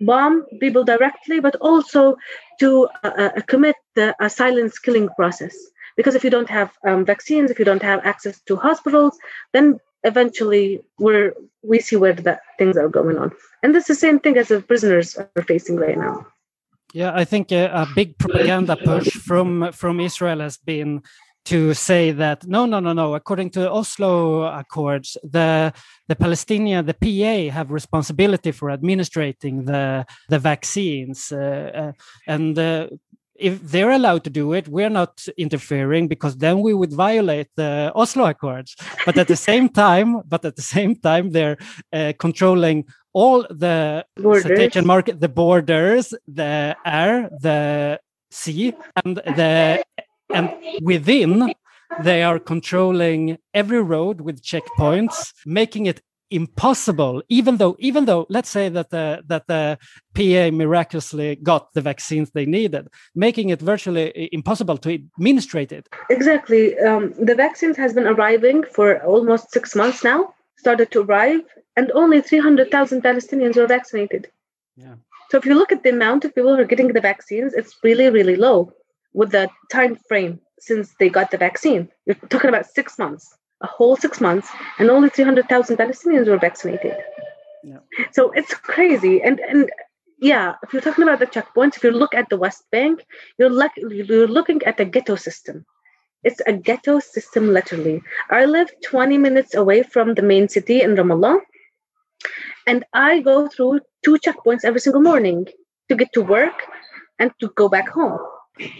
bomb 0.00 0.44
people 0.60 0.84
directly, 0.84 1.40
but 1.40 1.56
also 1.56 2.16
to 2.60 2.88
uh, 3.04 3.30
commit 3.46 3.76
the 3.94 4.14
uh, 4.20 4.28
silence 4.28 4.78
killing 4.78 5.08
process. 5.16 5.54
Because 5.96 6.14
if 6.14 6.24
you 6.24 6.30
don't 6.30 6.50
have 6.50 6.72
um, 6.86 7.04
vaccines, 7.04 7.50
if 7.50 7.58
you 7.58 7.64
don't 7.64 7.82
have 7.82 8.00
access 8.04 8.40
to 8.42 8.56
hospitals, 8.56 9.18
then 9.52 9.78
eventually 10.04 10.82
we're 10.98 11.34
we 11.62 11.78
see 11.78 11.96
where 11.96 12.12
the 12.12 12.40
things 12.58 12.76
are 12.76 12.88
going 12.88 13.18
on. 13.18 13.30
And 13.62 13.74
this 13.74 13.88
is 13.88 13.96
the 13.96 14.06
same 14.06 14.18
thing 14.18 14.36
as 14.36 14.48
the 14.48 14.60
prisoners 14.60 15.16
are 15.16 15.42
facing 15.42 15.76
right 15.76 15.96
now. 15.96 16.26
Yeah, 16.92 17.12
I 17.14 17.24
think 17.24 17.52
a, 17.52 17.66
a 17.66 17.86
big 17.94 18.18
propaganda 18.18 18.76
push 18.76 19.10
from 19.12 19.72
from 19.72 20.00
Israel 20.00 20.40
has 20.40 20.56
been 20.56 21.02
to 21.44 21.74
say 21.74 22.12
that 22.12 22.46
no 22.46 22.66
no 22.66 22.78
no 22.78 22.92
no 22.92 23.14
according 23.14 23.50
to 23.50 23.60
the 23.60 23.70
oslo 23.70 24.44
accords 24.44 25.16
the 25.24 25.72
the 26.06 26.14
palestinian 26.14 26.86
the 26.86 26.94
pa 26.94 27.52
have 27.52 27.72
responsibility 27.72 28.52
for 28.52 28.70
administrating 28.70 29.64
the 29.64 30.06
the 30.28 30.38
vaccines 30.38 31.32
uh, 31.32 31.70
uh, 31.74 31.92
and 32.28 32.58
uh, 32.58 32.86
if 33.42 33.60
they're 33.60 33.90
allowed 33.90 34.24
to 34.24 34.30
do 34.30 34.52
it, 34.52 34.68
we're 34.68 34.90
not 34.90 35.26
interfering 35.36 36.08
because 36.08 36.36
then 36.36 36.60
we 36.60 36.72
would 36.74 36.92
violate 36.92 37.48
the 37.56 37.92
Oslo 37.94 38.24
Accords. 38.26 38.76
But 39.04 39.18
at 39.18 39.28
the 39.28 39.36
same 39.50 39.68
time, 39.68 40.22
but 40.28 40.44
at 40.44 40.56
the 40.56 40.62
same 40.62 40.96
time, 40.96 41.30
they're 41.30 41.58
uh, 41.92 42.12
controlling 42.18 42.86
all 43.12 43.42
the 43.50 44.06
citation 44.40 44.86
market, 44.86 45.20
the 45.20 45.28
borders, 45.28 46.14
the 46.26 46.76
air, 46.86 47.28
the 47.40 48.00
sea, 48.30 48.74
and 49.04 49.16
the 49.16 49.84
and 50.30 50.50
within 50.80 51.52
they 52.00 52.22
are 52.22 52.38
controlling 52.38 53.38
every 53.52 53.82
road 53.82 54.22
with 54.22 54.42
checkpoints, 54.42 55.32
making 55.44 55.86
it 55.86 56.00
impossible 56.32 57.22
even 57.28 57.58
though 57.58 57.76
even 57.78 58.06
though 58.06 58.26
let's 58.28 58.48
say 58.48 58.68
that 58.68 58.90
the 58.90 59.22
that 59.26 59.46
the 59.46 59.78
pa 60.14 60.50
miraculously 60.50 61.36
got 61.36 61.72
the 61.74 61.80
vaccines 61.80 62.30
they 62.30 62.46
needed 62.46 62.88
making 63.14 63.50
it 63.50 63.60
virtually 63.60 64.28
impossible 64.32 64.78
to 64.78 64.94
administrate 64.94 65.72
it. 65.72 65.88
Exactly. 66.10 66.78
Um, 66.78 67.12
the 67.18 67.34
vaccines 67.34 67.76
has 67.76 67.92
been 67.92 68.06
arriving 68.06 68.64
for 68.64 69.02
almost 69.04 69.52
six 69.52 69.76
months 69.76 70.02
now 70.02 70.34
started 70.56 70.90
to 70.92 71.02
arrive 71.02 71.42
and 71.76 71.90
only 71.92 72.20
300000 72.20 73.02
palestinians 73.02 73.56
were 73.56 73.66
vaccinated. 73.66 74.28
Yeah. 74.76 74.94
So 75.30 75.38
if 75.38 75.46
you 75.46 75.54
look 75.54 75.72
at 75.72 75.82
the 75.82 75.90
amount 75.90 76.24
of 76.24 76.34
people 76.34 76.54
who 76.54 76.62
are 76.62 76.72
getting 76.72 76.88
the 76.88 77.00
vaccines 77.00 77.52
it's 77.52 77.76
really 77.82 78.08
really 78.08 78.36
low 78.36 78.72
with 79.12 79.32
the 79.32 79.50
time 79.70 79.96
frame 80.08 80.40
since 80.58 80.94
they 80.98 81.08
got 81.08 81.30
the 81.30 81.36
vaccine. 81.36 81.88
You're 82.06 82.16
talking 82.30 82.48
about 82.48 82.66
six 82.66 82.98
months 82.98 83.36
a 83.62 83.66
whole 83.66 83.96
six 83.96 84.20
months, 84.20 84.48
and 84.78 84.90
only 84.90 85.08
300,000 85.08 85.76
Palestinians 85.76 86.28
were 86.28 86.38
vaccinated. 86.38 86.96
Yeah. 87.64 87.78
So 88.12 88.30
it's 88.32 88.54
crazy. 88.54 89.22
And 89.22 89.40
and 89.40 89.70
yeah, 90.18 90.54
if 90.62 90.72
you're 90.72 90.82
talking 90.82 91.04
about 91.04 91.20
the 91.20 91.26
checkpoints, 91.26 91.76
if 91.76 91.84
you 91.84 91.90
look 91.90 92.14
at 92.14 92.28
the 92.28 92.36
West 92.36 92.64
Bank, 92.70 93.04
you're 93.38 93.50
like 93.50 93.72
you're 93.76 94.28
looking 94.28 94.62
at 94.64 94.80
a 94.80 94.84
ghetto 94.84 95.16
system. 95.16 95.64
It's 96.24 96.40
a 96.46 96.52
ghetto 96.52 97.00
system, 97.00 97.52
literally. 97.52 98.00
I 98.30 98.44
live 98.44 98.70
20 98.84 99.18
minutes 99.18 99.54
away 99.54 99.82
from 99.82 100.14
the 100.14 100.22
main 100.22 100.48
city 100.48 100.80
in 100.80 100.94
Ramallah, 100.94 101.40
and 102.66 102.84
I 102.92 103.20
go 103.20 103.48
through 103.48 103.80
two 104.04 104.18
checkpoints 104.18 104.64
every 104.64 104.80
single 104.80 105.02
morning 105.02 105.46
to 105.88 105.96
get 105.96 106.12
to 106.12 106.22
work 106.22 106.62
and 107.18 107.32
to 107.40 107.48
go 107.56 107.68
back 107.68 107.88
home. 107.88 108.20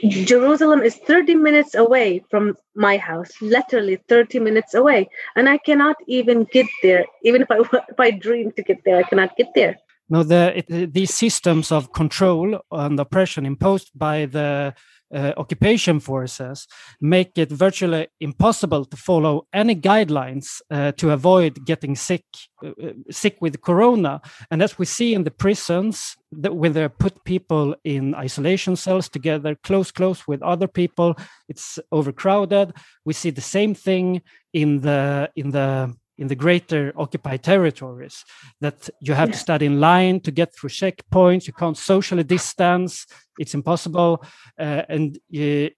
Jerusalem 0.02 0.82
is 0.82 0.96
30 0.96 1.34
minutes 1.36 1.74
away 1.74 2.22
from 2.30 2.56
my 2.74 2.96
house, 2.98 3.30
literally 3.40 3.96
30 4.08 4.38
minutes 4.38 4.74
away. 4.74 5.08
And 5.34 5.48
I 5.48 5.58
cannot 5.58 5.96
even 6.06 6.44
get 6.44 6.66
there. 6.82 7.04
Even 7.22 7.42
if 7.42 7.50
I, 7.50 7.58
if 7.88 7.98
I 7.98 8.10
dream 8.10 8.52
to 8.52 8.62
get 8.62 8.84
there, 8.84 8.98
I 8.98 9.02
cannot 9.02 9.36
get 9.36 9.48
there. 9.54 9.76
No, 10.08 10.22
the, 10.22 10.52
it, 10.58 10.92
these 10.92 11.14
systems 11.14 11.72
of 11.72 11.92
control 11.92 12.60
and 12.70 13.00
oppression 13.00 13.46
imposed 13.46 13.90
by 13.94 14.26
the 14.26 14.74
uh, 15.14 15.32
occupation 15.36 16.00
forces 16.00 16.66
make 17.00 17.36
it 17.36 17.50
virtually 17.50 18.08
impossible 18.20 18.84
to 18.84 18.96
follow 18.96 19.46
any 19.52 19.74
guidelines 19.74 20.60
uh, 20.70 20.92
to 20.92 21.10
avoid 21.10 21.64
getting 21.64 21.94
sick 21.96 22.24
uh, 22.64 22.68
uh 22.68 22.92
sick 23.10 23.36
with 23.40 23.60
corona. 23.60 24.20
And 24.50 24.62
as 24.62 24.78
we 24.78 24.86
see 24.86 25.14
in 25.14 25.24
the 25.24 25.30
prisons 25.30 26.16
that 26.32 26.56
when 26.56 26.72
they 26.72 26.88
put 26.88 27.24
people 27.24 27.74
in 27.84 28.14
isolation 28.14 28.76
cells 28.76 29.08
together 29.08 29.54
close 29.62 29.90
close 29.90 30.26
with 30.26 30.42
other 30.42 30.68
people 30.68 31.16
it's 31.48 31.78
overcrowded. 31.90 32.72
We 33.04 33.12
see 33.12 33.30
the 33.30 33.42
same 33.56 33.74
thing 33.74 34.22
in 34.52 34.80
the 34.80 35.30
in 35.36 35.50
the 35.50 35.94
in 36.18 36.28
the 36.28 36.34
greater 36.34 36.92
occupied 36.96 37.42
territories 37.42 38.24
that 38.60 38.90
you 39.00 39.14
have 39.14 39.28
yeah. 39.28 39.32
to 39.32 39.38
stand 39.38 39.62
in 39.62 39.80
line 39.80 40.20
to 40.20 40.30
get 40.30 40.54
through 40.54 40.70
checkpoints. 40.70 41.46
You 41.46 41.52
can't 41.52 41.76
socially 41.76 42.22
distance. 42.24 43.06
It's 43.38 43.54
impossible. 43.54 44.24
Uh, 44.58 44.82
and 44.88 45.18
you, 45.30 45.70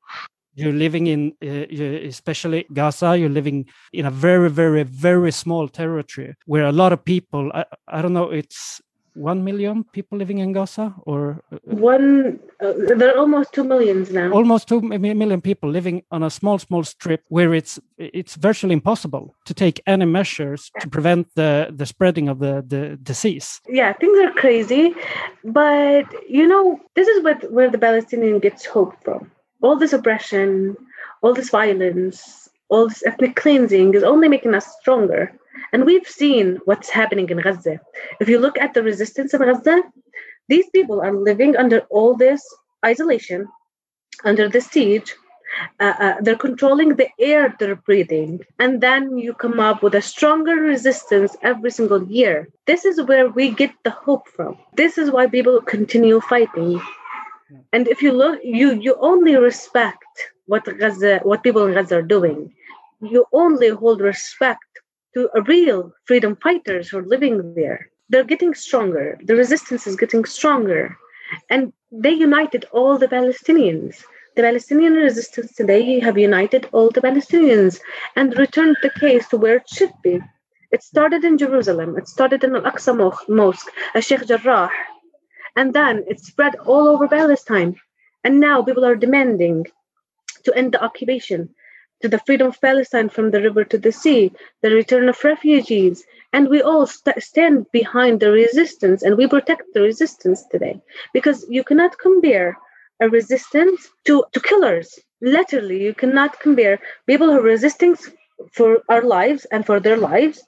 you're 0.54 0.72
living 0.72 1.06
in 1.06 1.32
uh, 1.42 2.06
especially 2.06 2.64
gaza 2.72 3.16
you're 3.18 3.28
living 3.28 3.66
in 3.92 4.06
a 4.06 4.10
very 4.10 4.48
very 4.48 4.84
very 4.84 5.32
small 5.32 5.68
territory 5.68 6.34
where 6.46 6.66
a 6.66 6.72
lot 6.72 6.92
of 6.92 7.04
people 7.04 7.50
i, 7.54 7.64
I 7.88 8.02
don't 8.02 8.12
know 8.12 8.30
it's 8.30 8.80
one 9.14 9.44
million 9.44 9.84
people 9.92 10.18
living 10.18 10.38
in 10.38 10.52
Gaza, 10.52 10.94
or 11.06 11.42
uh, 11.52 11.58
one? 11.64 12.38
Uh, 12.60 12.72
there 12.96 13.10
are 13.14 13.18
almost 13.18 13.52
two 13.52 13.64
millions 13.64 14.10
now. 14.10 14.32
Almost 14.32 14.68
two 14.68 14.80
million 14.80 15.40
people 15.40 15.70
living 15.70 16.02
on 16.10 16.22
a 16.22 16.30
small, 16.30 16.58
small 16.58 16.84
strip 16.84 17.22
where 17.28 17.54
it's 17.54 17.80
it's 17.98 18.34
virtually 18.34 18.74
impossible 18.74 19.34
to 19.44 19.54
take 19.54 19.80
any 19.86 20.04
measures 20.04 20.70
to 20.80 20.88
prevent 20.88 21.34
the 21.34 21.72
the 21.74 21.86
spreading 21.86 22.28
of 22.28 22.38
the 22.38 22.64
the 22.66 22.96
disease. 23.02 23.60
Yeah, 23.68 23.92
things 23.92 24.18
are 24.18 24.32
crazy, 24.32 24.94
but 25.44 26.06
you 26.28 26.46
know 26.46 26.80
this 26.94 27.08
is 27.08 27.22
what 27.22 27.50
where 27.50 27.70
the 27.70 27.78
Palestinian 27.78 28.38
gets 28.38 28.66
hope 28.66 28.94
from. 29.04 29.30
All 29.62 29.76
this 29.76 29.92
oppression, 29.92 30.76
all 31.22 31.34
this 31.34 31.50
violence, 31.50 32.48
all 32.68 32.88
this 32.88 33.04
ethnic 33.06 33.36
cleansing 33.36 33.94
is 33.94 34.02
only 34.02 34.28
making 34.28 34.54
us 34.54 34.66
stronger 34.80 35.32
and 35.74 35.84
we've 35.84 36.06
seen 36.06 36.60
what's 36.66 36.88
happening 36.88 37.28
in 37.30 37.40
Gaza. 37.40 37.80
If 38.20 38.28
you 38.28 38.38
look 38.38 38.56
at 38.58 38.74
the 38.74 38.82
resistance 38.84 39.34
in 39.34 39.40
Gaza, 39.40 39.82
these 40.48 40.70
people 40.70 41.00
are 41.00 41.12
living 41.12 41.56
under 41.56 41.80
all 41.90 42.14
this 42.16 42.40
isolation, 42.86 43.48
under 44.24 44.48
the 44.48 44.60
siege. 44.60 45.16
Uh, 45.80 45.94
uh, 45.98 46.14
they're 46.20 46.36
controlling 46.36 46.94
the 46.94 47.08
air 47.18 47.54
they're 47.58 47.74
breathing. 47.74 48.40
And 48.60 48.80
then 48.80 49.18
you 49.18 49.34
come 49.34 49.58
up 49.58 49.82
with 49.82 49.96
a 49.96 50.02
stronger 50.02 50.54
resistance 50.54 51.36
every 51.42 51.72
single 51.72 52.04
year. 52.04 52.48
This 52.66 52.84
is 52.84 53.02
where 53.02 53.28
we 53.28 53.50
get 53.50 53.72
the 53.82 53.90
hope 53.90 54.28
from. 54.28 54.56
This 54.74 54.96
is 54.96 55.10
why 55.10 55.26
people 55.26 55.60
continue 55.60 56.20
fighting. 56.20 56.80
And 57.72 57.88
if 57.88 58.00
you 58.00 58.12
look, 58.12 58.38
you 58.44 58.74
you 58.74 58.96
only 59.00 59.34
respect 59.36 60.12
what 60.46 60.64
Gaza, 60.78 61.18
what 61.24 61.42
people 61.42 61.66
in 61.66 61.74
Gaza 61.74 61.98
are 61.98 62.10
doing. 62.16 62.54
You 63.00 63.26
only 63.32 63.70
hold 63.70 64.00
respect 64.00 64.73
to 65.14 65.30
real 65.46 65.92
freedom 66.04 66.36
fighters 66.36 66.88
who 66.88 66.98
are 66.98 67.06
living 67.06 67.54
there. 67.54 67.88
They're 68.08 68.24
getting 68.24 68.54
stronger. 68.54 69.18
The 69.24 69.36
resistance 69.36 69.86
is 69.86 69.96
getting 69.96 70.24
stronger. 70.24 70.96
And 71.48 71.72
they 71.90 72.10
united 72.10 72.66
all 72.72 72.98
the 72.98 73.08
Palestinians. 73.08 74.04
The 74.36 74.42
Palestinian 74.42 74.94
resistance 74.94 75.54
today 75.54 76.00
have 76.00 76.18
united 76.18 76.68
all 76.72 76.90
the 76.90 77.00
Palestinians 77.00 77.80
and 78.16 78.36
returned 78.36 78.76
the 78.82 78.90
case 78.90 79.28
to 79.28 79.36
where 79.36 79.56
it 79.56 79.68
should 79.68 79.92
be. 80.02 80.20
It 80.72 80.82
started 80.82 81.24
in 81.24 81.38
Jerusalem. 81.38 81.96
It 81.96 82.08
started 82.08 82.42
in 82.42 82.56
Al-Aqsa 82.56 82.92
Mosque, 83.28 83.70
a 83.94 84.02
Sheikh 84.02 84.26
Jarrah. 84.26 84.70
And 85.56 85.72
then 85.72 86.04
it 86.08 86.18
spread 86.18 86.56
all 86.66 86.88
over 86.88 87.06
Palestine. 87.06 87.76
And 88.24 88.40
now 88.40 88.62
people 88.62 88.84
are 88.84 88.96
demanding 88.96 89.66
to 90.44 90.54
end 90.56 90.72
the 90.72 90.82
occupation, 90.82 91.54
to 92.04 92.08
the 92.10 92.18
freedom 92.26 92.48
of 92.48 92.60
Palestine 92.60 93.08
from 93.08 93.30
the 93.30 93.40
river 93.40 93.64
to 93.64 93.78
the 93.78 93.90
sea, 93.90 94.30
the 94.60 94.70
return 94.70 95.08
of 95.08 95.24
refugees. 95.24 96.04
And 96.34 96.50
we 96.50 96.60
all 96.60 96.86
st- 96.86 97.22
stand 97.22 97.64
behind 97.72 98.20
the 98.20 98.30
resistance 98.30 99.02
and 99.02 99.16
we 99.16 99.26
protect 99.26 99.72
the 99.72 99.80
resistance 99.80 100.44
today 100.52 100.82
because 101.14 101.46
you 101.48 101.64
cannot 101.64 101.96
compare 101.98 102.58
a 103.00 103.08
resistance 103.08 103.88
to, 104.04 104.22
to 104.32 104.40
killers. 104.40 104.98
Literally, 105.22 105.82
you 105.82 105.94
cannot 105.94 106.38
compare 106.40 106.78
people 107.06 107.28
who 107.28 107.38
are 107.38 107.50
resisting 107.54 107.96
for 108.52 108.82
our 108.90 109.00
lives 109.00 109.46
and 109.46 109.64
for 109.64 109.80
their 109.80 109.96
lives, 109.96 110.44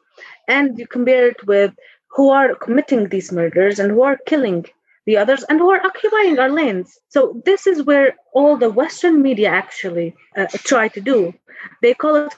and 0.48 0.78
you 0.78 0.86
compare 0.86 1.28
it 1.28 1.46
with 1.46 1.72
who 2.10 2.28
are 2.28 2.54
committing 2.54 3.08
these 3.08 3.32
murders 3.32 3.78
and 3.78 3.92
who 3.92 4.02
are 4.02 4.18
killing 4.26 4.66
the 5.06 5.16
others 5.16 5.44
and 5.44 5.58
who 5.58 5.70
are 5.70 5.84
occupying 5.84 6.38
our 6.38 6.50
lands. 6.50 6.98
So 7.08 7.40
this 7.44 7.66
is 7.66 7.82
where 7.82 8.16
all 8.32 8.56
the 8.56 8.70
Western 8.70 9.22
media 9.22 9.48
actually 9.48 10.14
uh, 10.36 10.46
try 10.64 10.88
to 10.88 11.00
do. 11.00 11.32
They 11.82 11.94
call 11.94 12.16
it 12.16 12.34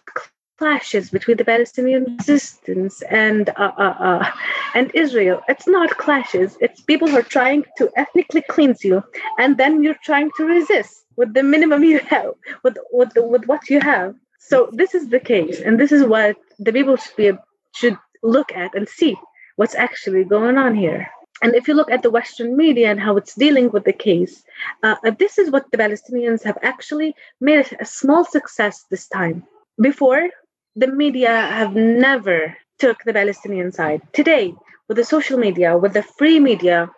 clashes 0.59 1.11
between 1.11 1.37
the 1.37 1.45
Palestinian 1.45 2.17
resistance 2.19 3.03
and 3.03 3.49
uh, 3.51 3.73
uh, 3.79 3.97
uh, 4.11 4.31
and 4.75 4.91
Israel. 4.95 5.41
It's 5.49 5.67
not 5.67 5.97
clashes. 5.97 6.59
It's 6.61 6.81
people 6.83 7.09
who 7.09 7.19
are 7.19 7.35
trying 7.39 7.65
to 7.79 7.91
ethnically 7.97 8.43
cleanse 8.49 8.85
you, 8.85 9.03
and 9.39 9.57
then 9.57 9.83
you're 9.83 10.03
trying 10.05 10.31
to 10.37 10.45
resist 10.45 11.05
with 11.17 11.33
the 11.35 11.43
minimum 11.43 11.85
you 11.85 12.01
have, 12.01 12.33
with 12.65 12.77
with 12.93 13.13
with 13.17 13.47
what 13.47 13.71
you 13.71 13.81
have. 13.81 14.15
So 14.41 14.69
this 14.73 14.95
is 14.95 15.09
the 15.09 15.21
case, 15.21 15.61
and 15.61 15.79
this 15.79 15.93
is 15.93 16.05
what 16.05 16.37
the 16.59 16.73
people 16.73 16.97
should 16.97 17.17
be 17.17 17.33
should 17.75 17.97
look 18.23 18.53
at 18.53 18.75
and 18.75 18.89
see 18.89 19.17
what's 19.57 19.75
actually 19.75 20.25
going 20.25 20.59
on 20.59 20.75
here. 20.75 21.09
And 21.43 21.55
if 21.55 21.69
you 21.69 21.75
look 21.75 21.91
at 21.91 22.03
the 22.03 22.11
Western 22.11 22.57
media 22.57 22.91
and 22.91 23.01
how 23.01 23.17
it's 23.17 23.35
dealing 23.35 23.71
with 23.71 23.85
the 23.85 23.93
case, 23.93 24.43
uh, 24.83 24.97
uh 25.05 25.13
this 25.19 25.39
is 25.39 25.51
what 25.51 25.71
the 25.71 25.79
Palestinians 25.79 26.43
have 26.43 26.59
actually 26.63 27.15
made 27.41 27.67
a, 27.81 27.85
small 27.85 28.25
success 28.25 28.85
this 28.91 29.07
time. 29.09 29.45
Before, 29.81 30.29
the 30.75 30.89
media 30.89 31.31
have 31.31 31.75
never 31.75 32.57
took 32.79 32.99
the 33.05 33.13
Palestinian 33.13 33.71
side. 33.73 34.01
Today, 34.13 34.55
with 34.89 34.97
the 34.97 35.05
social 35.05 35.39
media, 35.39 35.77
with 35.77 35.93
the 35.93 36.03
free 36.03 36.41
media, 36.41 36.91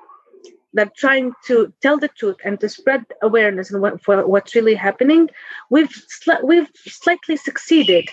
that 0.73 0.95
trying 0.95 1.33
to 1.47 1.73
tell 1.83 1.99
the 1.99 2.09
truth 2.09 2.37
and 2.45 2.61
to 2.61 2.69
spread 2.69 3.05
awareness 3.23 3.71
and 3.71 3.83
what, 3.83 4.03
for 4.03 4.27
what's 4.27 4.55
really 4.55 4.75
happening, 4.75 5.29
we've 5.69 5.91
sli- 5.91 6.45
we've 6.45 6.71
slightly 6.77 7.37
succeeded 7.37 8.09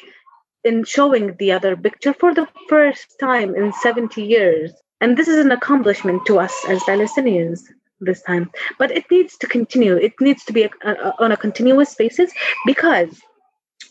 in 0.63 0.83
showing 0.83 1.35
the 1.37 1.51
other 1.51 1.75
picture 1.75 2.13
for 2.13 2.33
the 2.33 2.47
first 2.67 3.19
time 3.19 3.55
in 3.55 3.71
70 3.73 4.23
years. 4.23 4.71
And 5.01 5.17
this 5.17 5.27
is 5.27 5.37
an 5.37 5.51
accomplishment 5.51 6.25
to 6.25 6.39
us 6.39 6.53
as 6.67 6.81
Palestinians 6.83 7.61
this 7.99 8.21
time. 8.23 8.51
But 8.77 8.91
it 8.91 9.05
needs 9.11 9.37
to 9.37 9.47
continue. 9.47 9.95
It 9.95 10.13
needs 10.19 10.43
to 10.45 10.53
be 10.53 10.63
a, 10.63 10.69
a, 10.83 11.13
on 11.19 11.31
a 11.31 11.37
continuous 11.37 11.95
basis 11.95 12.31
because 12.65 13.21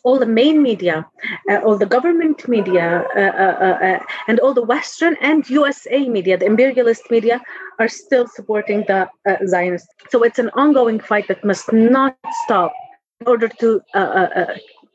all 0.02 0.18
the 0.18 0.26
main 0.26 0.62
media, 0.62 1.06
uh, 1.50 1.56
all 1.64 1.76
the 1.76 1.86
government 1.86 2.46
media, 2.48 3.04
uh, 3.16 3.20
uh, 3.20 3.56
uh, 3.66 3.78
uh 3.88 3.98
and 4.28 4.38
all 4.40 4.54
the 4.54 4.62
Western 4.62 5.16
and 5.20 5.48
USA 5.50 6.08
media, 6.08 6.36
the 6.36 6.46
imperialist 6.46 7.10
media, 7.10 7.40
are 7.78 7.88
still 7.88 8.26
supporting 8.26 8.84
the 8.86 9.08
uh, 9.28 9.36
Zionists. 9.46 9.88
So 10.10 10.22
it's 10.22 10.38
an 10.38 10.50
ongoing 10.54 11.00
fight 11.00 11.28
that 11.28 11.44
must 11.44 11.72
not 11.72 12.16
stop 12.44 12.72
in 13.20 13.26
order 13.26 13.48
to 13.48 13.82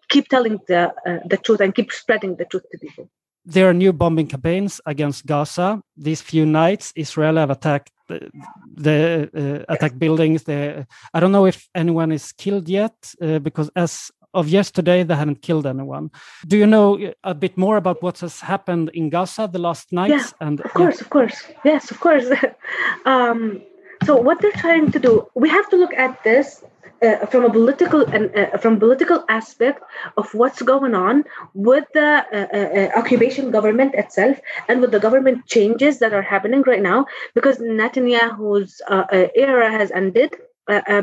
keep 0.09 0.27
telling 0.27 0.59
the, 0.67 0.93
the 1.25 1.37
truth 1.37 1.61
and 1.61 1.73
keep 1.73 1.91
spreading 1.91 2.35
the 2.35 2.45
truth 2.45 2.63
to 2.71 2.77
people. 2.77 3.09
There 3.45 3.69
are 3.69 3.73
new 3.73 3.93
bombing 3.93 4.27
campaigns 4.27 4.81
against 4.85 5.25
Gaza. 5.25 5.81
These 5.97 6.21
few 6.21 6.45
nights, 6.45 6.93
Israel 6.95 7.37
have 7.37 7.49
attacked 7.49 7.91
the, 8.07 8.29
the 8.75 9.65
uh, 9.67 9.73
attack 9.73 9.97
buildings. 9.97 10.43
The, 10.43 10.85
I 11.13 11.19
don't 11.19 11.31
know 11.31 11.45
if 11.45 11.67
anyone 11.73 12.11
is 12.11 12.31
killed 12.31 12.69
yet, 12.69 12.93
uh, 13.21 13.39
because 13.39 13.69
as 13.75 14.11
of 14.33 14.47
yesterday, 14.47 15.03
they 15.03 15.15
hadn't 15.15 15.41
killed 15.41 15.65
anyone. 15.65 16.09
Do 16.47 16.57
you 16.57 16.65
know 16.65 17.13
a 17.23 17.33
bit 17.33 17.57
more 17.57 17.77
about 17.77 18.01
what 18.01 18.19
has 18.19 18.39
happened 18.39 18.89
in 18.93 19.09
Gaza 19.09 19.49
the 19.51 19.59
last 19.59 19.91
nights? 19.91 20.33
Yeah, 20.39 20.47
and 20.47 20.61
of 20.61 20.73
course, 20.73 20.95
yeah. 20.95 21.01
of 21.01 21.09
course, 21.09 21.43
yes, 21.65 21.91
of 21.91 21.99
course. 21.99 22.25
um, 23.05 23.61
so 24.05 24.15
what 24.15 24.41
they're 24.41 24.51
trying 24.51 24.91
to 24.91 24.99
do, 24.99 25.27
we 25.35 25.49
have 25.49 25.69
to 25.69 25.77
look 25.77 25.93
at 25.93 26.23
this 26.23 26.63
uh, 27.01 27.25
from 27.27 27.45
a 27.45 27.49
political 27.49 28.01
and 28.01 28.35
uh, 28.35 28.57
from 28.57 28.79
political 28.79 29.23
aspect 29.27 29.81
of 30.17 30.33
what's 30.33 30.61
going 30.61 30.93
on 30.93 31.23
with 31.53 31.85
the 31.93 32.23
uh, 32.31 32.47
uh, 32.53 32.79
uh 32.79 32.99
occupation 32.99 33.49
government 33.51 33.95
itself 33.95 34.39
and 34.67 34.81
with 34.81 34.91
the 34.91 34.99
government 34.99 35.45
changes 35.47 35.99
that 35.99 36.13
are 36.13 36.21
happening 36.21 36.61
right 36.67 36.81
now 36.81 37.05
because 37.33 37.57
Netanyahu's 37.57 38.81
uh, 38.87 39.27
era 39.35 39.71
has 39.71 39.91
ended 39.91 40.35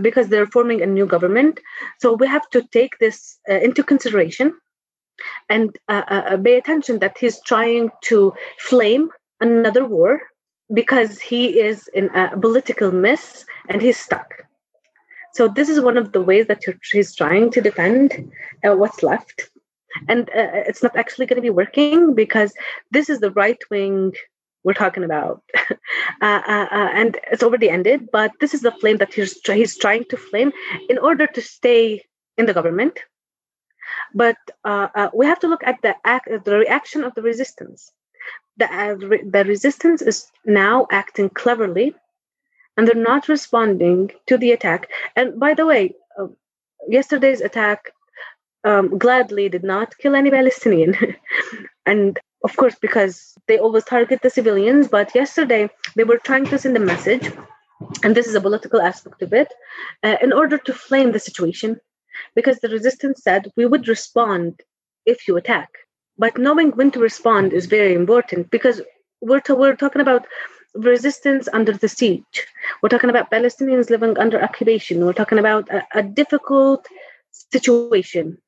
because 0.00 0.28
they're 0.28 0.46
forming 0.46 0.80
a 0.80 0.86
new 0.86 1.04
government. 1.04 1.60
So 1.98 2.14
we 2.14 2.26
have 2.26 2.48
to 2.50 2.62
take 2.62 2.98
this 3.00 3.38
into 3.46 3.82
consideration 3.82 4.56
and 5.50 5.76
pay 5.88 6.56
attention 6.56 7.00
that 7.00 7.18
he's 7.18 7.38
trying 7.42 7.90
to 8.04 8.32
flame 8.58 9.10
another 9.40 9.84
war 9.84 10.22
because 10.72 11.20
he 11.20 11.60
is 11.60 11.88
in 11.94 12.08
a 12.14 12.38
political 12.38 12.92
mess 12.92 13.44
and 13.68 13.80
he's 13.80 13.98
stuck 13.98 14.48
so 15.38 15.46
this 15.46 15.68
is 15.68 15.80
one 15.80 15.96
of 15.96 16.10
the 16.10 16.20
ways 16.20 16.46
that 16.46 16.64
he's 16.90 17.14
trying 17.14 17.50
to 17.52 17.60
defend 17.60 18.32
uh, 18.64 18.74
what's 18.74 19.04
left. 19.04 19.48
And 20.08 20.28
uh, 20.30 20.66
it's 20.68 20.82
not 20.82 20.96
actually 20.96 21.26
going 21.26 21.36
to 21.36 21.42
be 21.42 21.58
working 21.62 22.14
because 22.14 22.52
this 22.90 23.08
is 23.08 23.20
the 23.20 23.30
right 23.30 23.58
wing 23.70 24.14
we're 24.64 24.74
talking 24.74 25.04
about. 25.04 25.42
Uh, 26.20 26.42
uh, 26.48 26.66
uh, 26.72 26.90
and 26.94 27.16
it's 27.30 27.44
already 27.44 27.70
ended, 27.70 28.08
but 28.10 28.32
this 28.40 28.52
is 28.52 28.60
the 28.60 28.72
flame 28.72 28.96
that 28.96 29.14
he's, 29.14 29.38
he's 29.46 29.78
trying 29.78 30.04
to 30.06 30.16
flame 30.16 30.50
in 30.88 30.98
order 30.98 31.28
to 31.28 31.40
stay 31.40 32.02
in 32.36 32.46
the 32.46 32.52
government. 32.52 32.98
But 34.12 34.36
uh, 34.64 35.10
we 35.14 35.26
have 35.26 35.38
to 35.40 35.46
look 35.46 35.62
at 35.64 35.80
the, 35.82 35.94
act, 36.04 36.28
the 36.44 36.58
reaction 36.58 37.04
of 37.04 37.14
the 37.14 37.22
resistance. 37.22 37.92
The, 38.58 39.20
the 39.30 39.44
resistance 39.44 40.02
is 40.02 40.30
now 40.44 40.86
acting 40.90 41.30
cleverly 41.30 41.94
and 42.76 42.86
they're 42.86 42.94
not 42.94 43.28
responding 43.28 44.10
to 44.26 44.38
the 44.38 44.52
attack. 44.52 44.88
And 45.16 45.38
by 45.38 45.54
the 45.54 45.66
way, 45.66 45.94
uh, 46.18 46.28
yesterday's 46.88 47.40
attack 47.40 47.92
um, 48.64 48.98
gladly 48.98 49.48
did 49.48 49.64
not 49.64 49.96
kill 49.98 50.14
any 50.14 50.30
Palestinian. 50.30 50.96
and 51.86 52.18
of 52.44 52.56
course, 52.56 52.76
because 52.80 53.34
they 53.48 53.58
always 53.58 53.84
target 53.84 54.20
the 54.22 54.30
civilians, 54.30 54.88
but 54.88 55.14
yesterday 55.14 55.68
they 55.96 56.04
were 56.04 56.18
trying 56.18 56.46
to 56.46 56.58
send 56.58 56.76
a 56.76 56.80
message, 56.80 57.32
and 58.04 58.14
this 58.14 58.28
is 58.28 58.34
a 58.36 58.40
political 58.40 58.80
aspect 58.80 59.22
of 59.22 59.32
it, 59.32 59.52
uh, 60.04 60.16
in 60.22 60.32
order 60.32 60.58
to 60.58 60.72
flame 60.72 61.12
the 61.12 61.18
situation. 61.18 61.80
Because 62.34 62.58
the 62.60 62.68
resistance 62.68 63.22
said 63.22 63.50
we 63.56 63.66
would 63.66 63.88
respond 63.88 64.60
if 65.06 65.26
you 65.26 65.36
attack. 65.36 65.70
But 66.18 66.36
knowing 66.36 66.72
when 66.72 66.90
to 66.92 67.00
respond 67.00 67.52
is 67.52 67.66
very 67.66 67.94
important 67.94 68.50
because 68.50 68.82
we're, 69.20 69.42
we're 69.48 69.76
talking 69.76 70.02
about 70.02 70.26
resistance 70.74 71.48
under 71.52 71.72
the 71.72 71.88
siege. 71.88 72.46
We're 72.82 72.88
talking 72.88 73.10
about 73.10 73.30
Palestinians 73.30 73.90
living 73.90 74.18
under 74.18 74.42
occupation. 74.42 75.04
We're 75.04 75.12
talking 75.12 75.38
about 75.38 75.68
a, 75.70 75.86
a 75.94 76.02
difficult 76.02 76.86
situation 77.30 78.38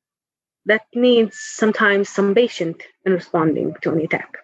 that 0.65 0.81
needs 0.93 1.39
sometimes 1.39 2.09
some 2.09 2.35
patience 2.35 2.83
in 3.05 3.13
responding 3.13 3.73
to 3.81 3.91
an 3.91 4.01
attack 4.01 4.37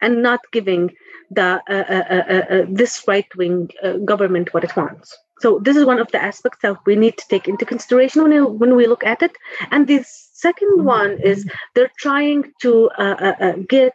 and 0.00 0.22
not 0.22 0.40
giving 0.52 0.94
the 1.30 1.60
uh, 1.68 1.72
uh, 1.72 2.04
uh, 2.10 2.34
uh, 2.34 2.54
uh 2.54 2.66
this 2.68 3.02
right 3.08 3.26
wing 3.36 3.70
uh, 3.82 3.96
government 3.98 4.52
what 4.52 4.64
it 4.64 4.76
wants. 4.76 5.16
So 5.40 5.58
this 5.58 5.76
is 5.76 5.84
one 5.84 5.98
of 5.98 6.10
the 6.12 6.22
aspects 6.22 6.60
that 6.62 6.76
we 6.86 6.96
need 6.96 7.18
to 7.18 7.28
take 7.28 7.48
into 7.48 7.64
consideration 7.64 8.22
when 8.22 8.32
we, 8.32 8.40
when 8.40 8.76
we 8.76 8.86
look 8.86 9.04
at 9.04 9.22
it. 9.22 9.36
And 9.70 9.86
the 9.86 10.04
second 10.46 10.72
mm-hmm. 10.76 10.98
one 10.98 11.12
is 11.32 11.38
they're 11.74 11.96
trying 12.06 12.42
to 12.64 12.72
uh, 13.04 13.16
uh, 13.28 13.36
uh, 13.46 13.56
get 13.76 13.94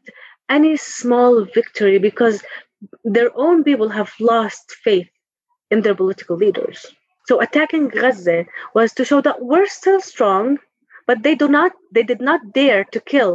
any 0.58 0.74
small 0.78 1.34
victory 1.60 1.98
because 2.10 2.38
their 3.16 3.32
own 3.46 3.58
people 3.70 3.90
have 4.00 4.12
lost 4.34 4.66
faith 4.86 5.12
in 5.72 5.82
their 5.82 5.98
political 6.02 6.36
leaders. 6.44 6.80
So 7.28 7.34
attacking 7.46 7.90
Gaza 7.90 8.40
was 8.74 8.90
to 8.94 9.06
show 9.10 9.22
that 9.22 9.42
we're 9.50 9.72
still 9.80 10.02
strong, 10.14 10.46
but 11.08 11.22
they 11.26 11.36
do 11.44 11.48
not 11.58 11.72
they 11.96 12.06
did 12.12 12.22
not 12.30 12.40
dare 12.60 12.84
to 12.94 13.00
kill 13.14 13.32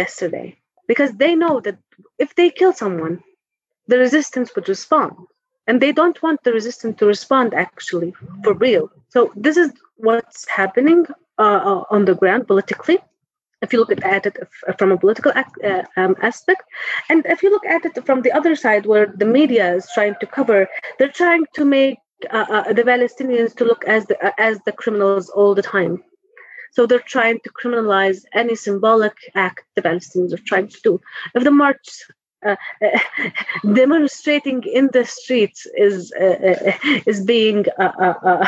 yesterday 0.00 0.46
because 0.90 1.12
they 1.22 1.32
know 1.42 1.54
that 1.66 1.78
if 2.24 2.30
they 2.38 2.48
kill 2.60 2.72
someone, 2.72 3.14
the 3.90 3.98
resistance 4.06 4.48
would 4.54 4.68
respond. 4.68 5.12
And 5.66 5.76
they 5.80 5.92
don't 6.00 6.20
want 6.24 6.38
the 6.42 6.52
resistance 6.58 6.94
to 6.98 7.06
respond 7.14 7.48
actually 7.66 8.10
for 8.42 8.54
real. 8.54 8.84
So 9.14 9.20
this 9.46 9.56
is 9.64 9.70
what's 10.06 10.48
happening 10.48 11.00
uh, 11.44 11.60
uh 11.70 11.82
on 11.94 12.04
the 12.04 12.16
ground 12.20 12.46
politically 12.46 12.98
if 13.62 13.72
you 13.72 13.78
look 13.78 13.92
at 14.04 14.26
it 14.26 14.36
from 14.78 14.92
a 14.92 14.96
political 14.96 15.32
uh, 15.36 15.82
um, 15.96 16.16
aspect. 16.22 16.62
And 17.08 17.26
if 17.26 17.42
you 17.42 17.50
look 17.50 17.66
at 17.66 17.84
it 17.84 18.06
from 18.06 18.22
the 18.22 18.32
other 18.32 18.56
side 18.56 18.86
where 18.86 19.12
the 19.14 19.26
media 19.26 19.74
is 19.74 19.88
trying 19.92 20.14
to 20.20 20.26
cover 20.26 20.68
they're 20.98 21.18
trying 21.22 21.44
to 21.54 21.64
make 21.64 21.98
uh, 22.30 22.46
uh, 22.48 22.72
the 22.72 22.82
palestinians 22.82 23.54
to 23.56 23.64
look 23.64 23.84
as 23.86 24.06
the 24.06 24.16
uh, 24.26 24.32
as 24.38 24.58
the 24.66 24.72
criminals 24.72 25.28
all 25.30 25.54
the 25.54 25.62
time. 25.62 26.02
So 26.72 26.86
they're 26.86 27.10
trying 27.16 27.40
to 27.44 27.50
criminalize 27.50 28.24
any 28.32 28.54
symbolic 28.54 29.16
act 29.34 29.64
the 29.74 29.82
palestinians 29.82 30.32
are 30.32 30.44
trying 30.46 30.68
to 30.68 30.80
do. 30.82 31.00
If 31.34 31.44
the 31.44 31.50
march 31.50 32.04
uh, 32.46 32.56
demonstrating 33.74 34.62
in 34.64 34.88
the 34.92 35.04
streets 35.04 35.66
is 35.74 36.12
uh, 36.18 36.24
uh 36.24 36.72
is 37.06 37.24
being 37.24 37.66
uh, 37.78 37.92
uh, 37.98 38.14
uh 38.24 38.46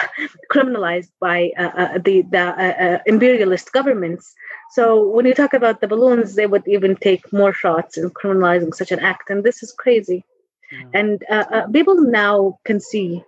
criminalized 0.50 1.10
by 1.20 1.50
uh, 1.58 1.98
the 1.98 2.22
the 2.22 3.02
imperialist 3.06 3.72
governments. 3.72 4.34
So 4.70 5.06
when 5.08 5.26
you 5.26 5.34
talk 5.34 5.52
about 5.52 5.80
the 5.80 5.88
balloons, 5.88 6.34
they 6.34 6.46
would 6.46 6.66
even 6.66 6.96
take 6.96 7.32
more 7.32 7.52
shots 7.52 7.98
in 7.98 8.10
criminalizing 8.10 8.74
such 8.74 8.92
an 8.92 9.00
act, 9.00 9.28
and 9.28 9.44
this 9.44 9.62
is 9.62 9.72
crazy. 9.72 10.24
Yeah. 10.70 11.00
And 11.28 11.72
people 11.72 12.00
now 12.00 12.58
can 12.64 12.80
see, 12.80 13.22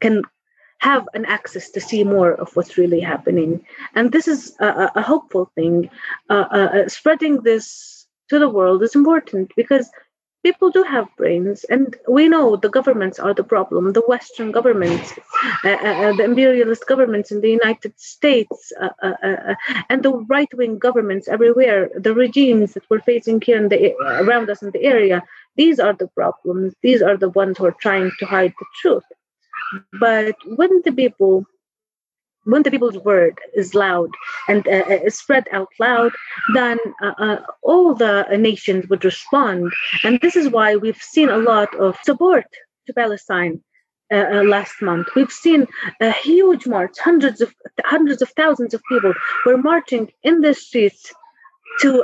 can 0.00 0.22
have 0.78 1.08
an 1.14 1.24
access 1.24 1.70
to 1.70 1.80
see 1.80 2.04
more 2.04 2.32
of 2.32 2.54
what's 2.54 2.78
really 2.78 3.00
happening, 3.00 3.64
and 3.94 4.10
this 4.10 4.26
is 4.26 4.56
a, 4.58 4.90
a 4.96 5.02
hopeful 5.02 5.50
thing. 5.54 5.88
spreading 6.88 7.42
this 7.42 7.97
to 8.28 8.38
the 8.38 8.48
world 8.48 8.82
is 8.82 8.94
important 8.94 9.52
because 9.56 9.90
people 10.44 10.70
do 10.70 10.82
have 10.84 11.08
brains 11.16 11.64
and 11.64 11.96
we 12.08 12.28
know 12.28 12.56
the 12.56 12.68
governments 12.68 13.18
are 13.18 13.34
the 13.34 13.42
problem. 13.44 13.92
The 13.92 14.02
western 14.06 14.52
governments 14.52 15.12
uh, 15.64 15.68
uh, 15.68 15.96
uh 16.02 16.12
the 16.12 16.24
imperialist 16.24 16.86
governments 16.86 17.32
in 17.32 17.40
the 17.40 17.50
united 17.50 17.92
states 17.98 18.72
uh, 18.80 18.90
uh, 19.02 19.14
uh 19.22 19.54
and 19.88 20.02
the 20.02 20.12
right-wing 20.34 20.78
governments 20.78 21.26
everywhere 21.28 21.90
the 21.96 22.14
regimes 22.14 22.74
that 22.74 22.84
we're 22.88 23.00
facing 23.00 23.40
here 23.40 23.68
the 23.68 23.94
around 24.24 24.48
us 24.48 24.62
in 24.62 24.70
the 24.70 24.84
area 24.84 25.22
these 25.58 25.80
are 25.80 25.92
the 25.92 26.06
problems. 26.06 26.74
These 26.82 27.02
are 27.02 27.16
the 27.16 27.28
ones 27.30 27.58
who 27.58 27.66
are 27.66 27.76
trying 27.80 28.12
to 28.20 28.26
hide 28.26 28.54
the 28.58 28.66
truth. 28.80 29.02
But 30.00 30.36
when 30.46 30.82
the 30.84 30.92
people 30.92 31.44
when 32.48 32.62
the 32.62 32.70
people's 32.70 32.98
word 32.98 33.38
is 33.54 33.74
loud 33.74 34.10
and 34.48 34.66
uh, 34.66 34.84
uh, 34.94 35.10
spread 35.10 35.46
out 35.52 35.68
loud, 35.78 36.12
then 36.54 36.78
uh, 37.02 37.12
uh, 37.18 37.36
all 37.62 37.94
the 37.94 38.26
nations 38.38 38.88
would 38.88 39.04
respond. 39.04 39.70
And 40.02 40.18
this 40.20 40.34
is 40.34 40.48
why 40.48 40.76
we've 40.76 41.02
seen 41.14 41.28
a 41.28 41.36
lot 41.36 41.74
of 41.76 41.96
support 42.02 42.46
to 42.86 42.94
Palestine 42.94 43.62
uh, 44.10 44.24
uh, 44.32 44.42
last 44.44 44.80
month. 44.80 45.08
We've 45.14 45.30
seen 45.30 45.66
a 46.00 46.10
huge 46.10 46.66
march, 46.66 46.98
hundreds 46.98 47.42
of 47.42 47.54
hundreds 47.84 48.22
of 48.22 48.30
thousands 48.30 48.72
of 48.72 48.80
people 48.88 49.12
were 49.44 49.58
marching 49.58 50.10
in 50.22 50.40
the 50.40 50.54
streets 50.54 51.12
to 51.80 52.02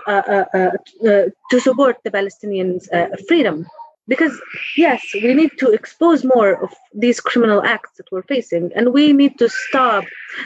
to 1.51 1.61
support 1.61 1.97
the 2.05 2.11
Palestinians' 2.11 2.87
freedom 3.29 3.67
because 4.09 4.41
yes 4.77 5.03
we 5.15 5.35
need 5.35 5.53
to 5.59 5.71
expose 5.71 6.25
more 6.25 6.63
of 6.63 6.73
these 6.95 7.21
criminal 7.21 7.63
acts 7.63 7.91
that 7.97 8.07
we're 8.13 8.23
facing 8.23 8.71
and 8.75 8.93
we 8.93 9.13
need 9.13 9.39
to 9.39 9.49
stop 9.49 10.05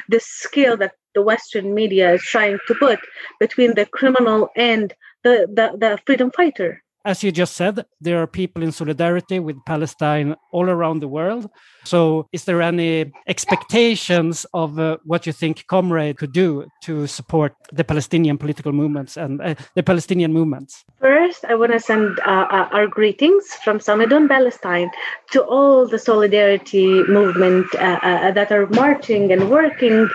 the 0.08 0.20
scale 0.20 0.76
that 0.76 0.92
the 1.14 1.22
western 1.22 1.74
media 1.74 2.14
is 2.14 2.22
trying 2.22 2.58
to 2.66 2.74
put 2.74 3.00
between 3.40 3.74
the 3.74 3.86
criminal 3.86 4.48
and 4.56 4.94
the, 5.24 5.46
the, 5.52 5.76
the 5.78 5.98
freedom 6.06 6.30
fighter 6.30 6.82
as 7.04 7.22
you 7.22 7.32
just 7.32 7.54
said, 7.54 7.86
there 8.02 8.20
are 8.20 8.26
people 8.26 8.62
in 8.62 8.70
solidarity 8.70 9.38
with 9.38 9.56
Palestine 9.64 10.36
all 10.52 10.68
around 10.68 11.00
the 11.00 11.08
world. 11.08 11.48
So, 11.88 12.28
is 12.32 12.44
there 12.44 12.60
any 12.60 13.10
expectations 13.26 14.44
of 14.52 14.78
uh, 14.78 14.98
what 15.04 15.26
you 15.26 15.32
think 15.32 15.66
Comrade 15.68 16.18
could 16.18 16.32
do 16.32 16.66
to 16.82 17.06
support 17.06 17.54
the 17.72 17.82
Palestinian 17.82 18.36
political 18.36 18.72
movements 18.72 19.16
and 19.16 19.40
uh, 19.40 19.54
the 19.74 19.82
Palestinian 19.82 20.34
movements? 20.34 20.84
First, 21.00 21.46
I 21.46 21.54
want 21.54 21.72
to 21.72 21.80
send 21.80 22.20
uh, 22.20 22.46
uh, 22.50 22.68
our 22.72 22.86
greetings 22.86 23.54
from 23.64 23.78
Samidoun, 23.78 24.28
Palestine, 24.28 24.90
to 25.30 25.42
all 25.42 25.88
the 25.88 25.98
solidarity 25.98 27.02
movement 27.04 27.66
uh, 27.76 27.98
uh, 28.02 28.32
that 28.32 28.52
are 28.52 28.66
marching 28.66 29.32
and 29.32 29.48
working 29.48 30.10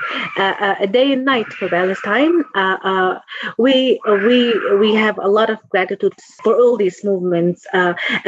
day 0.92 1.14
and 1.14 1.26
night 1.26 1.48
for 1.58 1.70
Palestine. 1.70 2.44
we 3.58 4.00
we 4.28 4.38
we 4.78 4.94
have 4.94 5.18
a 5.18 5.28
lot 5.28 5.50
of 5.50 5.58
gratitude 5.70 6.14
for 6.44 6.54
all 6.54 6.78
these 6.78 7.04
movements, 7.04 7.66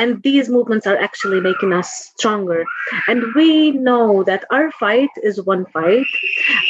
and 0.01 0.23
these 0.23 0.49
movements 0.49 0.87
are 0.87 0.97
actually 0.97 1.41
making 1.41 1.73
us 1.73 2.11
stronger. 2.17 2.65
And 3.07 3.34
we 3.36 3.71
know 3.71 4.23
that 4.23 4.45
our 4.49 4.71
fight 4.71 5.09
is 5.21 5.41
one 5.43 5.65
fight. 5.67 6.07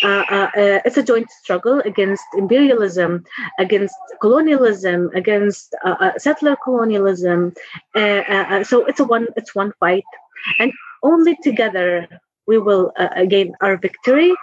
it's 0.03 0.97
a 0.97 1.03
joint 1.03 1.29
struggle 1.31 1.79
against 1.85 2.25
imperialism, 2.35 3.23
against 3.59 3.95
colonialism, 4.21 5.11
against 5.13 5.75
uh, 5.85 5.95
uh, 5.99 6.17
settler 6.17 6.55
colonialism. 6.63 7.53
Uh, 7.95 8.23
uh, 8.27 8.63
so 8.63 8.85
it's 8.85 8.99
a 8.99 9.05
one 9.05 9.27
it's 9.37 9.55
one 9.55 9.71
fight, 9.79 10.03
and 10.59 10.71
only 11.03 11.37
together 11.43 12.07
we 12.47 12.57
will 12.57 12.91
uh, 12.97 13.25
gain 13.25 13.53
our 13.61 13.77
victory. 13.77 14.33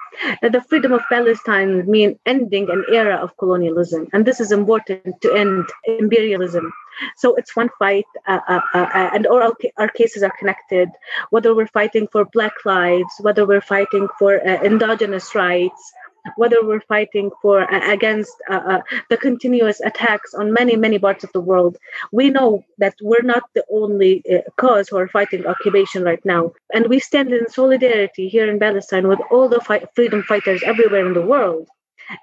Uh, 0.42 0.48
the 0.48 0.60
freedom 0.60 0.92
of 0.92 1.02
Palestine 1.08 1.88
mean 1.90 2.18
ending 2.26 2.68
an 2.70 2.84
era 2.92 3.16
of 3.16 3.36
colonialism, 3.36 4.08
and 4.12 4.24
this 4.24 4.40
is 4.40 4.52
important 4.52 5.20
to 5.22 5.32
end 5.32 5.64
imperialism. 5.84 6.72
So 7.16 7.34
it's 7.36 7.56
one 7.56 7.70
fight, 7.78 8.04
uh, 8.26 8.60
and 8.74 9.26
all 9.26 9.42
our, 9.42 9.54
our, 9.78 9.88
cases 9.88 10.22
are 10.22 10.32
connected. 10.38 10.90
Whether 11.30 11.54
we're 11.54 11.66
fighting 11.66 12.06
for 12.12 12.26
Black 12.26 12.52
lives, 12.66 13.12
whether 13.20 13.46
we're 13.46 13.62
fighting 13.62 14.08
for 14.18 14.34
indigenous 14.34 15.34
rights, 15.34 15.92
whether 16.36 16.64
we're 16.64 16.80
fighting 16.80 17.30
for 17.40 17.62
against 17.62 18.32
uh, 18.50 18.62
uh, 18.72 18.80
the 19.10 19.16
continuous 19.16 19.80
attacks 19.80 20.34
on 20.34 20.52
many 20.52 20.76
many 20.76 20.98
parts 20.98 21.24
of 21.24 21.32
the 21.32 21.40
world. 21.40 21.76
We 22.12 22.30
know 22.30 22.64
that 22.78 22.94
we're 23.02 23.22
not 23.22 23.44
the 23.54 23.64
only 23.70 24.22
uh, 24.32 24.38
cause 24.56 24.88
who 24.88 24.98
are 24.98 25.08
fighting 25.08 25.46
occupation 25.46 26.02
right 26.04 26.24
now. 26.24 26.52
And 26.72 26.86
we 26.88 26.98
stand 27.00 27.32
in 27.32 27.48
solidarity 27.48 28.28
here 28.28 28.48
in 28.50 28.58
palestine 28.58 29.08
with 29.08 29.20
all 29.30 29.48
the 29.48 29.60
fi- 29.60 29.86
freedom 29.94 30.22
fighters 30.22 30.62
everywhere 30.62 31.06
in 31.06 31.14
the 31.14 31.28
world 31.34 31.68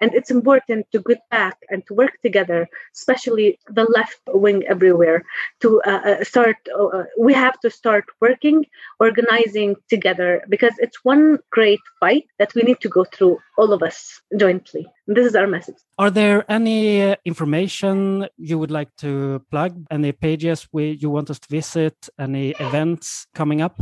and 0.01 0.13
it's 0.13 0.31
important 0.31 0.85
to 0.91 0.99
get 0.99 1.21
back 1.29 1.57
and 1.69 1.85
to 1.87 1.93
work 1.93 2.13
together, 2.21 2.67
especially 2.95 3.59
the 3.69 3.85
left 3.85 4.19
wing 4.27 4.63
everywhere, 4.67 5.23
to 5.61 5.81
uh, 5.85 6.01
uh 6.09 6.23
start. 6.23 6.57
Uh, 6.77 6.85
uh, 6.85 7.03
we 7.19 7.33
have 7.33 7.59
to 7.61 7.69
start 7.69 8.05
working, 8.21 8.65
organizing 8.99 9.75
together 9.89 10.43
because 10.49 10.73
it's 10.79 11.03
one 11.03 11.39
great 11.51 11.81
fight 11.99 12.25
that 12.39 12.53
we 12.55 12.61
need 12.61 12.79
to 12.81 12.89
go 12.89 13.03
through, 13.03 13.37
all 13.57 13.73
of 13.73 13.83
us 13.83 14.21
jointly. 14.37 14.85
And 15.07 15.17
this 15.17 15.25
is 15.25 15.35
our 15.35 15.47
message. 15.47 15.77
Are 15.97 16.11
there 16.11 16.49
any 16.49 17.15
information 17.25 18.27
you 18.37 18.59
would 18.59 18.71
like 18.71 18.95
to 18.97 19.43
plug? 19.51 19.85
Any 19.89 20.11
pages 20.11 20.67
where 20.71 20.93
you 21.01 21.09
want 21.09 21.29
us 21.29 21.39
to 21.39 21.47
visit? 21.49 21.95
Any 22.19 22.51
events 22.59 23.27
coming 23.33 23.61
up? 23.61 23.81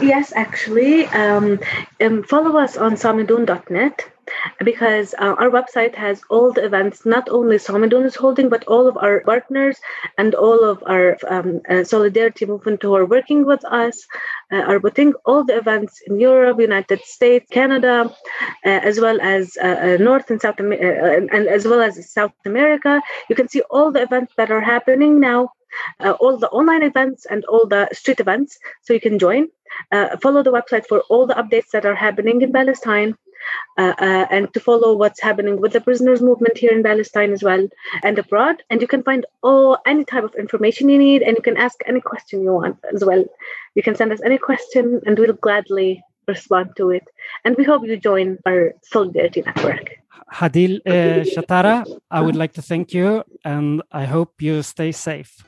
Yes, 0.00 0.32
actually. 0.36 1.06
Um, 1.06 1.58
um, 2.00 2.22
follow 2.22 2.56
us 2.58 2.76
on 2.76 2.92
samidoun.net 2.92 4.04
because 4.64 5.14
uh, 5.18 5.34
our 5.38 5.50
website 5.50 5.94
has 5.94 6.22
all 6.30 6.52
the 6.52 6.64
events, 6.64 7.04
not 7.06 7.28
only 7.28 7.56
Samidoun 7.56 8.04
is 8.04 8.16
holding, 8.16 8.48
but 8.48 8.64
all 8.64 8.86
of 8.86 8.96
our 8.96 9.20
partners 9.20 9.78
and 10.16 10.34
all 10.34 10.64
of 10.64 10.82
our 10.86 11.16
um, 11.28 11.60
uh, 11.68 11.84
solidarity 11.84 12.46
movement 12.46 12.82
who 12.82 12.94
are 12.94 13.06
working 13.06 13.44
with 13.44 13.64
us 13.64 14.06
uh, 14.52 14.56
are 14.56 14.80
putting 14.80 15.12
all 15.24 15.44
the 15.44 15.56
events 15.56 16.00
in 16.06 16.18
Europe, 16.20 16.60
United 16.60 17.00
States, 17.02 17.46
Canada, 17.50 18.10
uh, 18.64 18.80
as 18.90 19.00
well 19.00 19.20
as 19.20 19.56
uh, 19.62 19.66
uh, 19.66 19.96
North 20.00 20.30
and 20.30 20.40
South, 20.40 20.58
and 20.58 21.48
as 21.48 21.64
well 21.66 21.80
as 21.80 22.10
South 22.10 22.32
America. 22.44 23.00
You 23.28 23.36
can 23.36 23.48
see 23.48 23.62
all 23.70 23.92
the 23.92 24.02
events 24.02 24.32
that 24.36 24.50
are 24.50 24.60
happening 24.60 25.20
now 25.20 25.50
uh, 26.00 26.12
all 26.20 26.36
the 26.36 26.48
online 26.50 26.82
events 26.82 27.26
and 27.26 27.44
all 27.44 27.66
the 27.66 27.88
street 27.92 28.20
events 28.20 28.58
so 28.82 28.92
you 28.92 29.00
can 29.00 29.18
join 29.18 29.48
uh, 29.92 30.16
follow 30.18 30.42
the 30.42 30.52
website 30.52 30.86
for 30.86 31.00
all 31.08 31.26
the 31.26 31.34
updates 31.34 31.70
that 31.72 31.84
are 31.84 31.94
happening 31.94 32.42
in 32.42 32.52
palestine 32.52 33.14
uh, 33.76 33.94
uh, 33.98 34.26
and 34.30 34.52
to 34.54 34.60
follow 34.60 34.92
what's 34.94 35.20
happening 35.20 35.60
with 35.60 35.72
the 35.72 35.80
prisoners 35.80 36.20
movement 36.20 36.58
here 36.58 36.72
in 36.72 36.82
Palestine 36.82 37.32
as 37.32 37.42
well 37.42 37.68
and 38.02 38.18
abroad. 38.18 38.62
And 38.70 38.80
you 38.82 38.88
can 38.88 39.02
find 39.02 39.24
all 39.42 39.78
any 39.86 40.04
type 40.04 40.24
of 40.24 40.34
information 40.34 40.88
you 40.88 40.98
need, 40.98 41.22
and 41.22 41.36
you 41.36 41.42
can 41.42 41.56
ask 41.56 41.76
any 41.86 42.00
question 42.00 42.42
you 42.42 42.52
want 42.52 42.78
as 42.92 43.04
well. 43.04 43.24
You 43.74 43.82
can 43.82 43.94
send 43.94 44.12
us 44.12 44.20
any 44.24 44.38
question, 44.38 45.00
and 45.06 45.18
we'll 45.18 45.34
gladly 45.34 46.02
respond 46.26 46.76
to 46.76 46.90
it. 46.90 47.04
And 47.44 47.56
we 47.56 47.64
hope 47.64 47.86
you 47.86 47.96
join 47.96 48.38
our 48.46 48.74
solidarity 48.82 49.42
network. 49.42 49.90
Hadil 50.32 50.80
uh, 50.84 51.24
Shatara, 51.24 51.86
I 52.10 52.20
would 52.20 52.36
like 52.36 52.52
to 52.54 52.62
thank 52.62 52.92
you, 52.92 53.24
and 53.44 53.82
I 53.92 54.04
hope 54.04 54.42
you 54.42 54.62
stay 54.62 54.92
safe. 54.92 55.44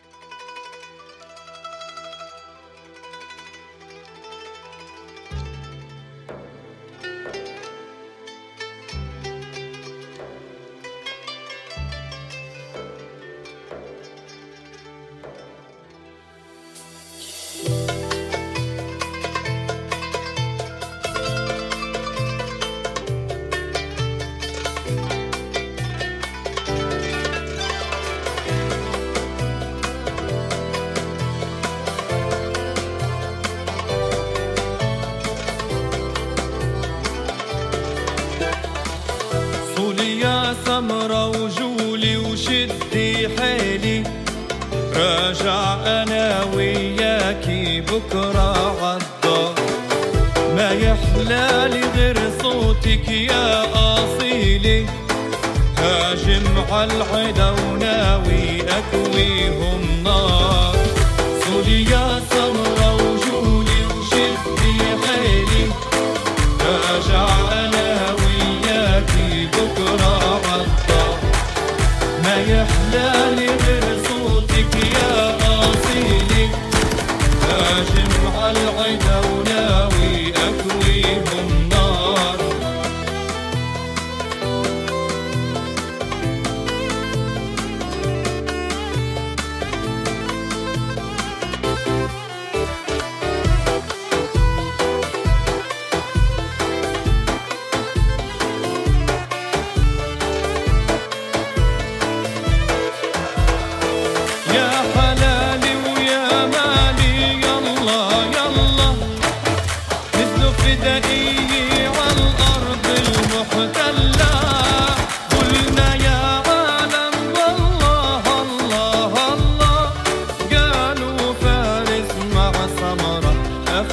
like. 58.82 59.39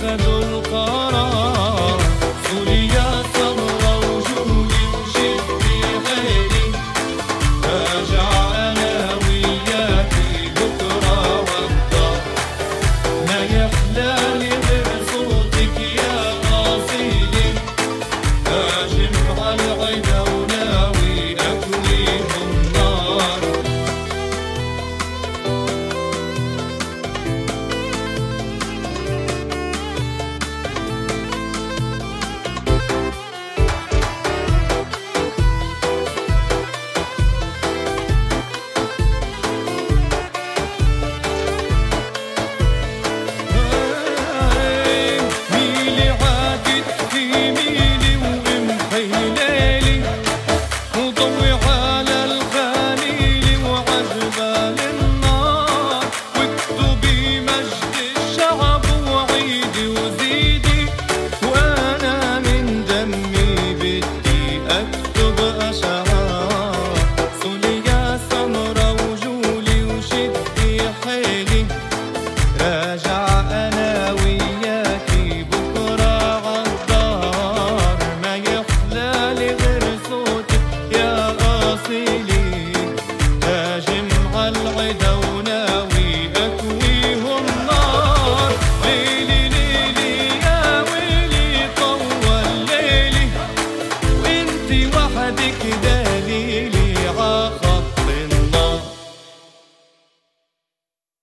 خذوا 0.08 0.40
القرار. 0.40 1.77